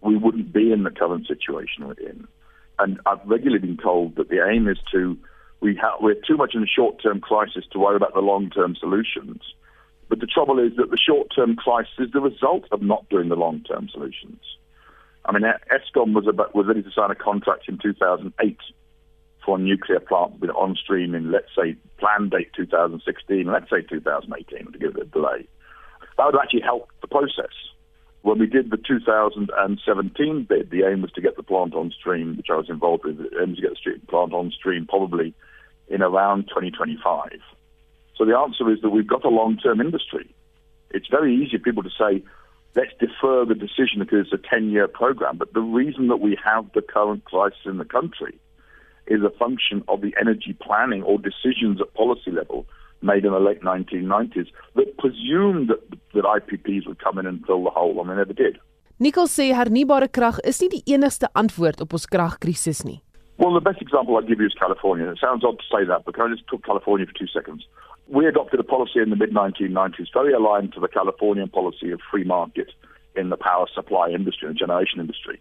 we 0.00 0.16
wouldn't 0.16 0.52
be 0.52 0.72
in 0.72 0.84
the 0.84 0.90
current 0.90 1.26
situation 1.26 1.86
we're 1.88 2.08
in. 2.08 2.26
And 2.78 3.00
I've 3.06 3.24
regularly 3.24 3.60
been 3.66 3.76
told 3.76 4.16
that 4.16 4.28
the 4.28 4.40
aim 4.46 4.68
is 4.68 4.78
to 4.92 5.16
we 5.60 5.76
have 5.76 6.00
we're 6.00 6.20
too 6.26 6.36
much 6.36 6.54
in 6.54 6.62
a 6.62 6.66
short-term 6.66 7.20
crisis 7.20 7.64
to 7.72 7.78
worry 7.78 7.96
about 7.96 8.14
the 8.14 8.20
long-term 8.20 8.76
solutions. 8.76 9.42
But 10.14 10.20
the 10.20 10.26
trouble 10.28 10.60
is 10.60 10.76
that 10.76 10.92
the 10.92 10.96
short-term 10.96 11.56
crisis 11.56 11.92
is 11.98 12.12
the 12.12 12.20
result 12.20 12.66
of 12.70 12.80
not 12.80 13.08
doing 13.08 13.30
the 13.30 13.34
long-term 13.34 13.88
solutions. 13.88 14.38
I 15.24 15.32
mean, 15.32 15.42
ESCOM 15.42 16.14
was 16.14 16.28
about 16.28 16.54
was 16.54 16.68
ready 16.68 16.84
to 16.84 16.90
sign 16.92 17.10
a 17.10 17.16
contract 17.16 17.64
in 17.66 17.78
2008 17.78 18.56
for 19.44 19.56
a 19.56 19.60
nuclear 19.60 19.98
plant 19.98 20.38
with 20.38 20.50
on 20.50 20.76
stream 20.76 21.16
in, 21.16 21.32
let's 21.32 21.50
say, 21.58 21.74
planned 21.98 22.30
date 22.30 22.52
2016, 22.54 23.44
let's 23.46 23.68
say 23.68 23.82
2018 23.82 24.70
to 24.70 24.78
give 24.78 24.94
it 24.94 25.02
a 25.02 25.06
delay. 25.06 25.48
That 26.16 26.26
would 26.26 26.40
actually 26.40 26.60
help 26.60 26.90
the 27.00 27.08
process. 27.08 27.50
When 28.22 28.38
we 28.38 28.46
did 28.46 28.70
the 28.70 28.76
2017 28.76 30.46
bid, 30.48 30.70
the 30.70 30.84
aim 30.84 31.02
was 31.02 31.10
to 31.10 31.20
get 31.20 31.36
the 31.36 31.42
plant 31.42 31.74
on 31.74 31.90
stream, 31.90 32.36
which 32.36 32.50
I 32.52 32.54
was 32.54 32.70
involved 32.70 33.04
with, 33.04 33.18
the 33.18 33.42
aim 33.42 33.50
was 33.50 33.58
to 33.58 33.90
get 33.90 34.00
the 34.00 34.06
plant 34.06 34.32
on 34.32 34.52
stream 34.52 34.86
probably 34.86 35.34
in 35.88 36.02
around 36.02 36.44
2025. 36.50 37.40
So 38.16 38.24
the 38.24 38.36
answer 38.36 38.70
is 38.70 38.80
that 38.82 38.90
we've 38.90 39.06
got 39.06 39.24
a 39.24 39.28
long-term 39.28 39.80
industry. 39.80 40.32
It's 40.90 41.08
very 41.08 41.34
easy 41.34 41.58
for 41.58 41.64
people 41.64 41.82
to 41.82 41.90
say, 41.90 42.22
let's 42.76 42.92
defer 43.00 43.44
the 43.44 43.54
decision 43.54 43.98
because 44.00 44.26
it's 44.26 44.32
a 44.32 44.54
10-year 44.54 44.88
program. 44.88 45.36
But 45.38 45.52
the 45.52 45.60
reason 45.60 46.08
that 46.08 46.20
we 46.20 46.38
have 46.44 46.66
the 46.74 46.82
current 46.82 47.24
crisis 47.24 47.60
in 47.64 47.78
the 47.78 47.84
country 47.84 48.38
is 49.06 49.22
a 49.22 49.30
function 49.30 49.82
of 49.88 50.00
the 50.00 50.14
energy 50.20 50.56
planning 50.60 51.02
or 51.02 51.18
decisions 51.18 51.80
at 51.80 51.92
policy 51.94 52.30
level 52.30 52.66
made 53.02 53.24
in 53.24 53.32
the 53.32 53.38
late 53.38 53.60
1990s 53.62 54.48
that 54.76 54.96
presumed 54.98 55.68
that, 55.68 55.82
that 56.14 56.24
IPPs 56.24 56.86
would 56.86 57.02
come 57.02 57.18
in 57.18 57.26
and 57.26 57.44
fill 57.46 57.62
the 57.64 57.70
hole, 57.70 58.00
and 58.00 58.10
they 58.10 58.16
never 58.16 58.32
did. 58.32 58.58
Nicole 58.98 59.26
sê 59.26 59.50
hernubare 59.52 60.08
krag 60.08 60.38
is 60.46 60.60
nie 60.62 60.70
die 60.70 60.94
enigste 60.94 61.26
antwoord 61.34 61.80
op 61.82 61.96
ons 61.98 62.06
kragkrisis 62.06 62.84
nie. 62.86 63.00
Well, 63.36 63.52
the 63.52 63.60
best 63.60 63.82
example 63.82 64.16
I'd 64.16 64.28
give 64.28 64.38
you 64.38 64.46
is 64.46 64.54
California. 64.54 65.10
It 65.10 65.18
sounds 65.18 65.44
odd 65.44 65.58
to 65.58 65.66
say 65.66 65.84
that, 65.84 66.04
but 66.06 66.14
can 66.14 66.30
I 66.30 66.34
just 66.34 66.46
talk 66.46 66.62
California 66.64 67.04
for 67.04 67.12
two 67.18 67.26
seconds? 67.26 67.66
We 68.08 68.26
adopted 68.26 68.60
a 68.60 68.64
policy 68.64 69.00
in 69.00 69.10
the 69.10 69.16
mid 69.16 69.30
1990s, 69.30 70.12
very 70.12 70.32
aligned 70.32 70.72
to 70.74 70.80
the 70.80 70.88
Californian 70.88 71.48
policy 71.48 71.90
of 71.90 72.00
free 72.10 72.24
market 72.24 72.70
in 73.16 73.30
the 73.30 73.36
power 73.36 73.66
supply 73.72 74.10
industry 74.10 74.48
and 74.48 74.58
generation 74.58 75.00
industry. 75.00 75.40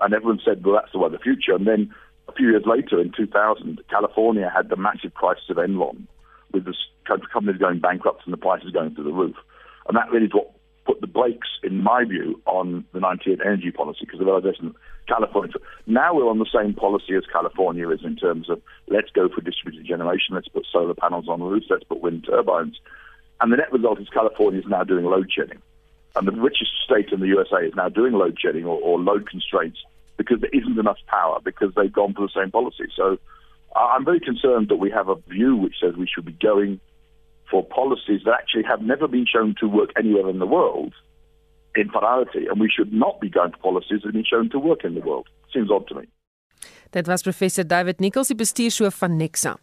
And 0.00 0.14
everyone 0.14 0.40
said, 0.44 0.64
well, 0.64 0.74
that's 0.74 0.92
the 0.92 0.98
way 0.98 1.06
of 1.06 1.12
the 1.12 1.18
future. 1.18 1.54
And 1.54 1.66
then 1.66 1.92
a 2.28 2.32
few 2.32 2.50
years 2.50 2.64
later, 2.66 3.00
in 3.00 3.12
2000, 3.16 3.80
California 3.90 4.52
had 4.54 4.68
the 4.68 4.76
massive 4.76 5.14
crisis 5.14 5.44
of 5.50 5.56
Enron, 5.56 6.06
with 6.52 6.64
the 6.66 6.74
companies 7.32 7.60
going 7.60 7.80
bankrupt 7.80 8.22
and 8.24 8.32
the 8.32 8.38
prices 8.38 8.70
going 8.70 8.94
through 8.94 9.04
the 9.04 9.12
roof. 9.12 9.36
And 9.88 9.96
that 9.96 10.10
really 10.10 10.26
is 10.26 10.34
what 10.34 10.52
put 10.88 11.02
the 11.02 11.06
brakes, 11.06 11.48
in 11.62 11.82
my 11.82 12.04
view, 12.04 12.40
on 12.46 12.84
the 12.94 13.00
98 13.00 13.40
energy 13.44 13.70
policy 13.70 14.00
because 14.00 14.18
the 14.18 14.24
realization 14.24 14.74
California. 15.06 15.54
Now 15.86 16.14
we're 16.14 16.28
on 16.28 16.38
the 16.38 16.48
same 16.52 16.72
policy 16.74 17.14
as 17.14 17.24
California 17.30 17.88
is 17.90 18.00
in 18.04 18.16
terms 18.16 18.48
of 18.48 18.60
let's 18.88 19.10
go 19.10 19.28
for 19.28 19.42
distributed 19.42 19.86
generation, 19.86 20.34
let's 20.34 20.48
put 20.48 20.66
solar 20.72 20.94
panels 20.94 21.28
on 21.28 21.42
roofs, 21.42 21.66
let's 21.68 21.84
put 21.84 22.00
wind 22.00 22.26
turbines. 22.28 22.78
And 23.40 23.52
the 23.52 23.58
net 23.58 23.72
result 23.72 24.00
is 24.00 24.08
California 24.08 24.60
is 24.60 24.66
now 24.66 24.82
doing 24.82 25.04
load 25.04 25.30
shedding. 25.30 25.60
And 26.16 26.26
the 26.26 26.32
richest 26.32 26.72
state 26.84 27.12
in 27.12 27.20
the 27.20 27.28
USA 27.28 27.58
is 27.58 27.74
now 27.76 27.88
doing 27.88 28.14
load 28.14 28.38
shedding 28.40 28.64
or, 28.64 28.80
or 28.80 28.98
load 28.98 29.28
constraints 29.28 29.78
because 30.16 30.40
there 30.40 30.50
isn't 30.52 30.78
enough 30.78 30.98
power 31.06 31.38
because 31.44 31.72
they've 31.74 31.92
gone 31.92 32.14
for 32.14 32.22
the 32.22 32.32
same 32.34 32.50
policy. 32.50 32.86
So 32.96 33.18
I'm 33.76 34.04
very 34.04 34.20
concerned 34.20 34.68
that 34.68 34.76
we 34.76 34.90
have 34.90 35.08
a 35.08 35.16
view 35.28 35.54
which 35.54 35.74
says 35.80 35.94
we 35.96 36.08
should 36.12 36.24
be 36.24 36.32
going 36.32 36.80
for 37.50 37.64
policies 37.64 38.22
that 38.24 38.34
actually 38.34 38.64
have 38.64 38.82
never 38.82 39.08
been 39.08 39.26
shown 39.26 39.54
to 39.60 39.66
work 39.66 39.90
anywhere 39.96 40.28
in 40.28 40.38
the 40.38 40.46
world 40.46 40.94
in 41.74 41.88
finality, 41.90 42.46
and 42.48 42.60
we 42.60 42.68
should 42.68 42.92
not 42.92 43.20
be 43.20 43.30
going 43.30 43.52
for 43.52 43.58
policies 43.58 44.00
that 44.02 44.08
have 44.08 44.18
been 44.20 44.24
shown 44.24 44.48
to 44.50 44.58
work 44.58 44.84
in 44.84 44.94
the 44.94 45.00
world. 45.00 45.28
Seems 45.52 45.70
odd 45.70 45.86
to 45.88 45.94
me. 45.94 46.04
Dit 46.90 47.06
was 47.06 47.22
professor 47.22 47.64
David 47.64 48.00
Nichols, 48.00 48.28
die 48.28 48.36
bestuurshoof 48.36 48.94
van 48.94 49.16
Nexa. 49.16 49.56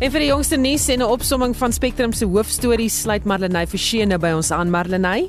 En 0.00 0.08
vir 0.08 0.22
die 0.24 0.30
jongste 0.30 0.56
nuus 0.56 0.88
en 0.88 1.02
'n 1.04 1.12
opsomming 1.12 1.54
van 1.56 1.72
Spectrum 1.72 2.12
se 2.12 2.24
hoofstories 2.24 3.00
sluit 3.02 3.24
Marlenae 3.24 3.66
Forsie 3.66 4.06
nou 4.06 4.18
by 4.18 4.32
ons 4.32 4.50
aan 4.50 4.70
Marlenae. 4.70 5.28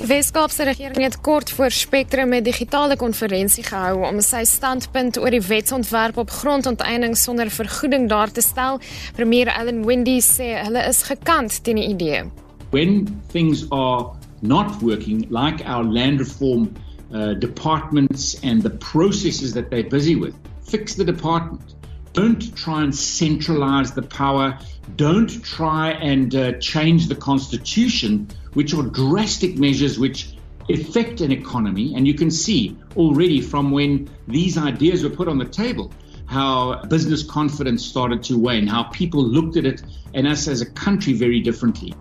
Die 0.00 0.06
Weskaapse 0.06 0.64
regering 0.64 1.02
het 1.04 1.20
kort 1.20 1.50
voor 1.50 1.70
Spectrum 1.70 2.34
'n 2.34 2.42
digitale 2.42 2.96
konferensie 2.96 3.64
gehou 3.64 4.06
om 4.06 4.20
sy 4.20 4.44
standpunt 4.44 5.18
oor 5.18 5.30
die 5.30 5.42
wetsontwerp 5.42 6.16
op 6.16 6.30
grondonteiening 6.30 7.16
sonder 7.16 7.50
vergoeding 7.50 8.08
daar 8.08 8.32
te 8.32 8.40
stel. 8.40 8.80
Premier 9.14 9.46
Ellen 9.46 9.84
Wendy 9.84 10.20
sê 10.20 10.62
hulle 10.64 10.86
is 10.88 11.02
gekant 11.02 11.64
teen 11.64 11.76
die 11.76 11.88
idee. 11.88 12.22
When 12.70 13.22
things 13.32 13.66
are 13.70 14.06
not 14.40 14.82
working 14.82 15.26
like 15.28 15.64
our 15.64 15.84
land 15.84 16.18
reform 16.18 16.70
uh, 17.12 17.34
departments 17.38 18.40
and 18.42 18.62
the 18.62 18.70
processes 18.70 19.52
that 19.52 19.70
they're 19.70 19.88
busy 19.88 20.16
with, 20.16 20.34
fix 20.62 20.94
the 20.94 21.04
department. 21.04 21.74
Don't 22.12 22.56
try 22.56 22.82
and 22.82 22.94
centralize 22.94 23.92
the 23.92 24.02
power. 24.02 24.58
Don't 24.96 25.42
try 25.44 25.90
and 25.92 26.34
uh, 26.34 26.52
change 26.58 27.06
the 27.06 27.14
constitution, 27.14 28.26
which 28.54 28.74
are 28.74 28.82
drastic 28.82 29.58
measures 29.58 29.98
which 29.98 30.34
affect 30.68 31.20
an 31.20 31.32
economy. 31.32 31.94
And 31.94 32.06
you 32.06 32.14
can 32.14 32.30
see 32.30 32.76
already 32.96 33.40
from 33.40 33.70
when 33.70 34.08
these 34.28 34.58
ideas 34.58 35.02
were 35.02 35.10
put 35.10 35.28
on 35.28 35.38
the 35.38 35.44
table 35.44 35.90
how 36.26 36.80
business 36.88 37.24
confidence 37.24 37.84
started 37.84 38.22
to 38.22 38.38
wane, 38.38 38.66
how 38.66 38.84
people 38.84 39.22
looked 39.22 39.56
at 39.56 39.66
it 39.66 39.82
and 40.14 40.28
us 40.28 40.46
as 40.46 40.60
a 40.60 40.66
country 40.66 41.12
very 41.12 41.40
differently. 41.40 41.92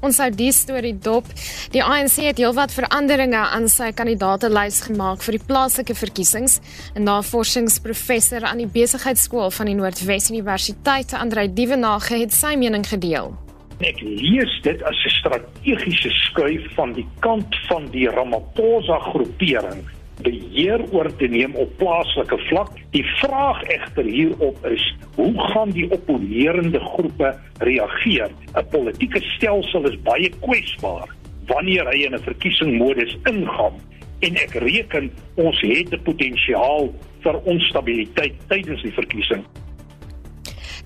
Ons 0.00 0.16
hou 0.22 0.30
die 0.32 0.48
storie 0.56 0.94
dop. 0.96 1.26
Die 1.74 1.82
ANC 1.84 2.22
het 2.24 2.38
heelwat 2.40 2.72
veranderinge 2.72 3.42
aan 3.42 3.66
sy 3.68 3.90
kandidaatelys 3.92 4.80
gemaak 4.86 5.20
vir 5.26 5.36
die 5.36 5.42
plaaslike 5.50 5.96
verkiesings. 5.98 6.60
'n 6.94 7.04
Navorsingsprofessor 7.04 8.48
aan 8.48 8.64
die 8.64 8.70
Besigheidsskool 8.78 9.50
van 9.50 9.66
die 9.66 9.76
Noordwes 9.76 10.30
Universiteit, 10.30 11.12
Andrei 11.12 11.52
Dievenage, 11.52 12.16
het 12.16 12.32
sy 12.32 12.56
mening 12.56 12.86
gedeel. 12.86 13.36
Ek 13.80 14.00
lees 14.04 14.52
dit 14.60 14.82
as 14.84 14.98
'n 15.06 15.14
strategiese 15.20 16.10
skuif 16.10 16.64
van 16.74 16.92
die 16.92 17.06
kant 17.20 17.56
van 17.68 17.86
die 17.90 18.08
Ramaphosa 18.08 18.98
groepering 18.98 19.80
beheer 20.20 20.84
oor 20.92 21.08
te 21.16 21.26
neem 21.26 21.54
op 21.54 21.70
plaaslike 21.78 22.38
vlak. 22.48 22.68
Die 22.92 23.04
vraag 23.04 23.62
egter 23.62 24.04
hierop 24.04 24.66
is, 24.66 24.84
hoe 25.16 25.32
gaan 25.52 25.70
die 25.70 25.88
opponerende 25.90 26.80
groepe 26.80 27.34
reageer? 27.58 28.28
'n 28.54 28.68
Politieke 28.70 29.20
stelsel 29.20 29.88
is 29.88 30.02
baie 30.02 30.28
kwesbaar 30.40 31.08
wanneer 31.46 31.88
hy 31.88 32.04
in 32.04 32.14
'n 32.14 32.26
verkiesingsmodus 32.28 33.16
ingaan 33.24 33.80
en 34.20 34.36
ek 34.36 34.54
reken 34.60 35.10
ons 35.34 35.60
het 35.60 35.92
'n 35.92 36.02
potensiaal 36.02 36.92
vir 37.22 37.36
onstabiliteit 37.44 38.34
tydens 38.48 38.82
die 38.82 38.92
verkiesing. 38.92 39.44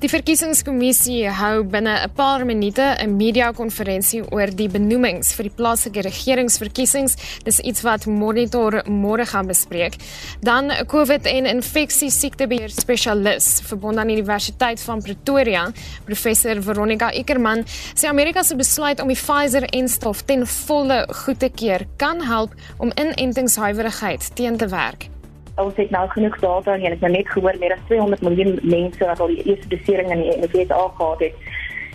Die 0.05 0.11
verkiesingskommissie 0.13 1.31
hou 1.33 1.63
binne 1.65 1.95
'n 2.05 2.11
paar 2.13 2.45
minute 2.45 2.85
'n 3.01 3.17
media-konferensie 3.17 4.21
oor 4.37 4.51
die 4.53 4.69
benoemings 4.69 5.33
vir 5.33 5.45
die 5.49 5.55
plaaslike 5.57 6.03
regeringsverkiesings. 6.05 7.17
Dis 7.45 7.61
iets 7.61 7.81
wat 7.81 8.05
Monitor 8.07 8.83
môre 8.85 9.25
gaan 9.25 9.47
bespreek. 9.47 9.97
Dan 10.43 10.71
COVID 10.87 11.25
en 11.25 11.47
infeksie 11.47 12.11
siektebeheer 12.11 12.69
spesialis 12.69 13.63
verbond 13.65 13.97
aan 13.97 14.09
die 14.09 14.17
Universiteit 14.17 14.81
van 14.81 15.01
Pretoria, 15.01 15.73
professor 16.05 16.63
Veronica 16.63 17.11
Ikerman, 17.11 17.65
sê 17.95 18.07
Amerika 18.07 18.43
se 18.43 18.57
besluit 18.57 19.01
om 19.01 19.09
die 19.09 19.17
Pfizer-enstof 19.17 20.23
ten 20.27 20.47
volle 20.47 21.07
goed 21.25 21.39
te 21.39 21.49
keur 21.49 21.87
kan 21.97 22.21
help 22.21 22.53
om 22.77 22.93
inentingshuiwerigheid 22.95 24.37
teen 24.37 24.57
te 24.57 24.69
werk 24.69 25.14
ons 25.57 25.77
het 25.77 25.91
nou 25.91 26.09
genoeg 26.09 26.39
data 26.43 26.75
en 26.75 26.83
jy 26.83 26.91
het 26.91 27.01
nou 27.05 27.13
net 27.13 27.29
gehoor 27.31 27.59
meer 27.61 27.77
as 27.77 27.85
200 27.91 28.23
miljoen 28.27 28.59
mense 28.63 29.07
wat 29.07 29.21
al 29.21 29.31
die 29.33 29.45
eerste 29.45 29.69
dosering 29.69 30.11
in 30.11 30.25
die 30.25 30.37
NVS 30.43 30.73
gehad 30.75 31.21
het. 31.21 31.35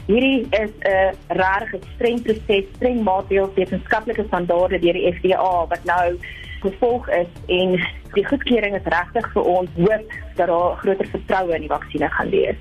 Hierdie 0.10 0.48
is 0.58 0.72
'n 0.82 1.16
regtig 1.28 1.84
streng 1.96 2.22
proses, 2.24 2.66
streng 2.76 3.04
maatreëls, 3.04 3.54
wetenskaplike 3.54 4.24
standaarde 4.28 4.80
deur 4.80 4.94
die 4.94 5.14
FDA 5.14 5.68
wat 5.68 5.84
nou 5.84 6.18
gevolg 6.62 7.10
is 7.10 7.32
en 7.48 7.80
die 8.14 8.26
goedkeuring 8.26 8.76
is 8.76 8.92
regtig 8.96 9.32
vir 9.34 9.44
ons 9.44 9.70
hoop 9.76 10.12
dat 10.36 10.48
daar 10.48 10.78
groter 10.82 11.08
vertroue 11.08 11.56
in 11.56 11.62
die 11.62 11.70
vaksinne 11.76 12.10
gaan 12.10 12.30
wees. 12.30 12.58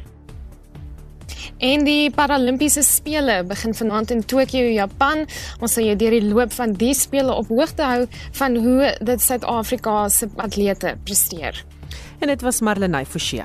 En 1.59 1.83
die 1.83 2.11
Paralimpiese 2.15 2.85
spele 2.87 3.41
begin 3.45 3.75
vanaand 3.75 4.13
in 4.15 4.21
Tokio, 4.23 4.63
Japan. 4.71 5.25
Ons 5.59 5.75
sal 5.75 5.89
jou 5.89 5.97
deur 5.99 6.15
die 6.15 6.23
loop 6.23 6.53
van 6.55 6.77
die 6.79 6.93
spele 6.95 7.35
op 7.35 7.51
hoogte 7.51 7.83
hou 7.83 8.05
van 8.39 8.59
hoe 8.63 8.93
dit 9.03 9.25
Suid-Afrika 9.25 10.05
se 10.09 10.31
atlete 10.39 10.95
presteer. 11.03 11.59
En 12.23 12.31
dit 12.31 12.47
was 12.47 12.63
Marlenae 12.63 13.07
Forsie. 13.07 13.43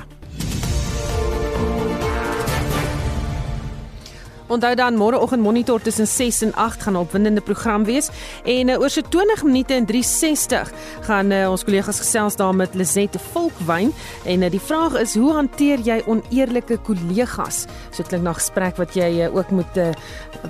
Onthou 4.53 4.75
dan 4.77 4.93
môreoggend 4.93 5.41
monitor 5.41 5.81
tussen 5.81 6.07
6 6.07 6.41
en 6.41 6.53
8 6.53 6.81
gaan 6.81 6.93
'n 6.93 7.01
opwindende 7.01 7.41
program 7.41 7.83
wees 7.83 8.09
en 8.45 8.69
uh, 8.69 8.79
oor 8.79 8.89
so 8.89 9.01
20 9.01 9.43
minute 9.43 9.73
en 9.73 9.85
360 9.85 10.71
gaan 11.01 11.31
uh, 11.31 11.49
ons 11.49 11.63
kollegas 11.63 11.97
gesels 11.97 12.35
daar 12.35 12.55
met 12.55 12.75
Lizette 12.75 13.19
Volkwyn 13.19 13.93
en 14.25 14.41
uh, 14.41 14.49
die 14.49 14.61
vraag 14.61 14.93
is 14.99 15.15
hoe 15.15 15.33
hanteer 15.33 15.79
jy 15.79 16.03
oneerlike 16.05 16.77
kollegas? 16.77 17.65
So 17.91 18.03
klink 18.03 18.23
na 18.23 18.33
gesprek 18.33 18.77
wat 18.77 18.93
jy 18.93 19.25
uh, 19.25 19.35
ook 19.35 19.49
moet 19.49 19.77
uh, 19.77 19.89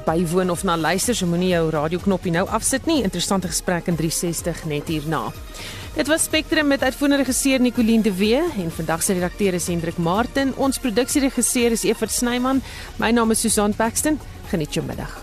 bywoon 0.06 0.52
of 0.52 0.64
na 0.64 0.76
luister, 0.78 1.16
so 1.16 1.26
moenie 1.26 1.54
jou 1.54 1.70
radioknoppie 1.70 2.32
nou 2.32 2.48
afsit 2.48 2.86
nie. 2.86 3.04
Interessante 3.04 3.48
gesprek 3.48 3.88
in 3.88 3.96
360 3.96 4.66
net 4.66 4.88
hierna. 4.88 5.32
Dit 5.94 6.08
was 6.08 6.24
Spectrum 6.24 6.68
met 6.68 6.82
uitvoerende 6.82 7.24
regisseur 7.24 7.60
Nicoline 7.60 8.02
de 8.02 8.16
Wee 8.16 8.42
en 8.58 8.72
vandag 8.72 9.04
se 9.04 9.14
redakteur 9.14 9.54
is 9.54 9.68
Hendrik 9.68 9.98
Martin. 9.98 10.56
Ons 10.56 10.80
produksieregisseur 10.80 11.72
is 11.72 11.84
Evert 11.84 12.12
Snyman. 12.12 12.62
My 12.96 13.12
naam 13.12 13.32
is 13.32 13.40
Susan 13.40 13.76
Paxton. 13.76 14.20
Geniet 14.50 14.74
jou 14.74 14.86
middag. 14.86 15.23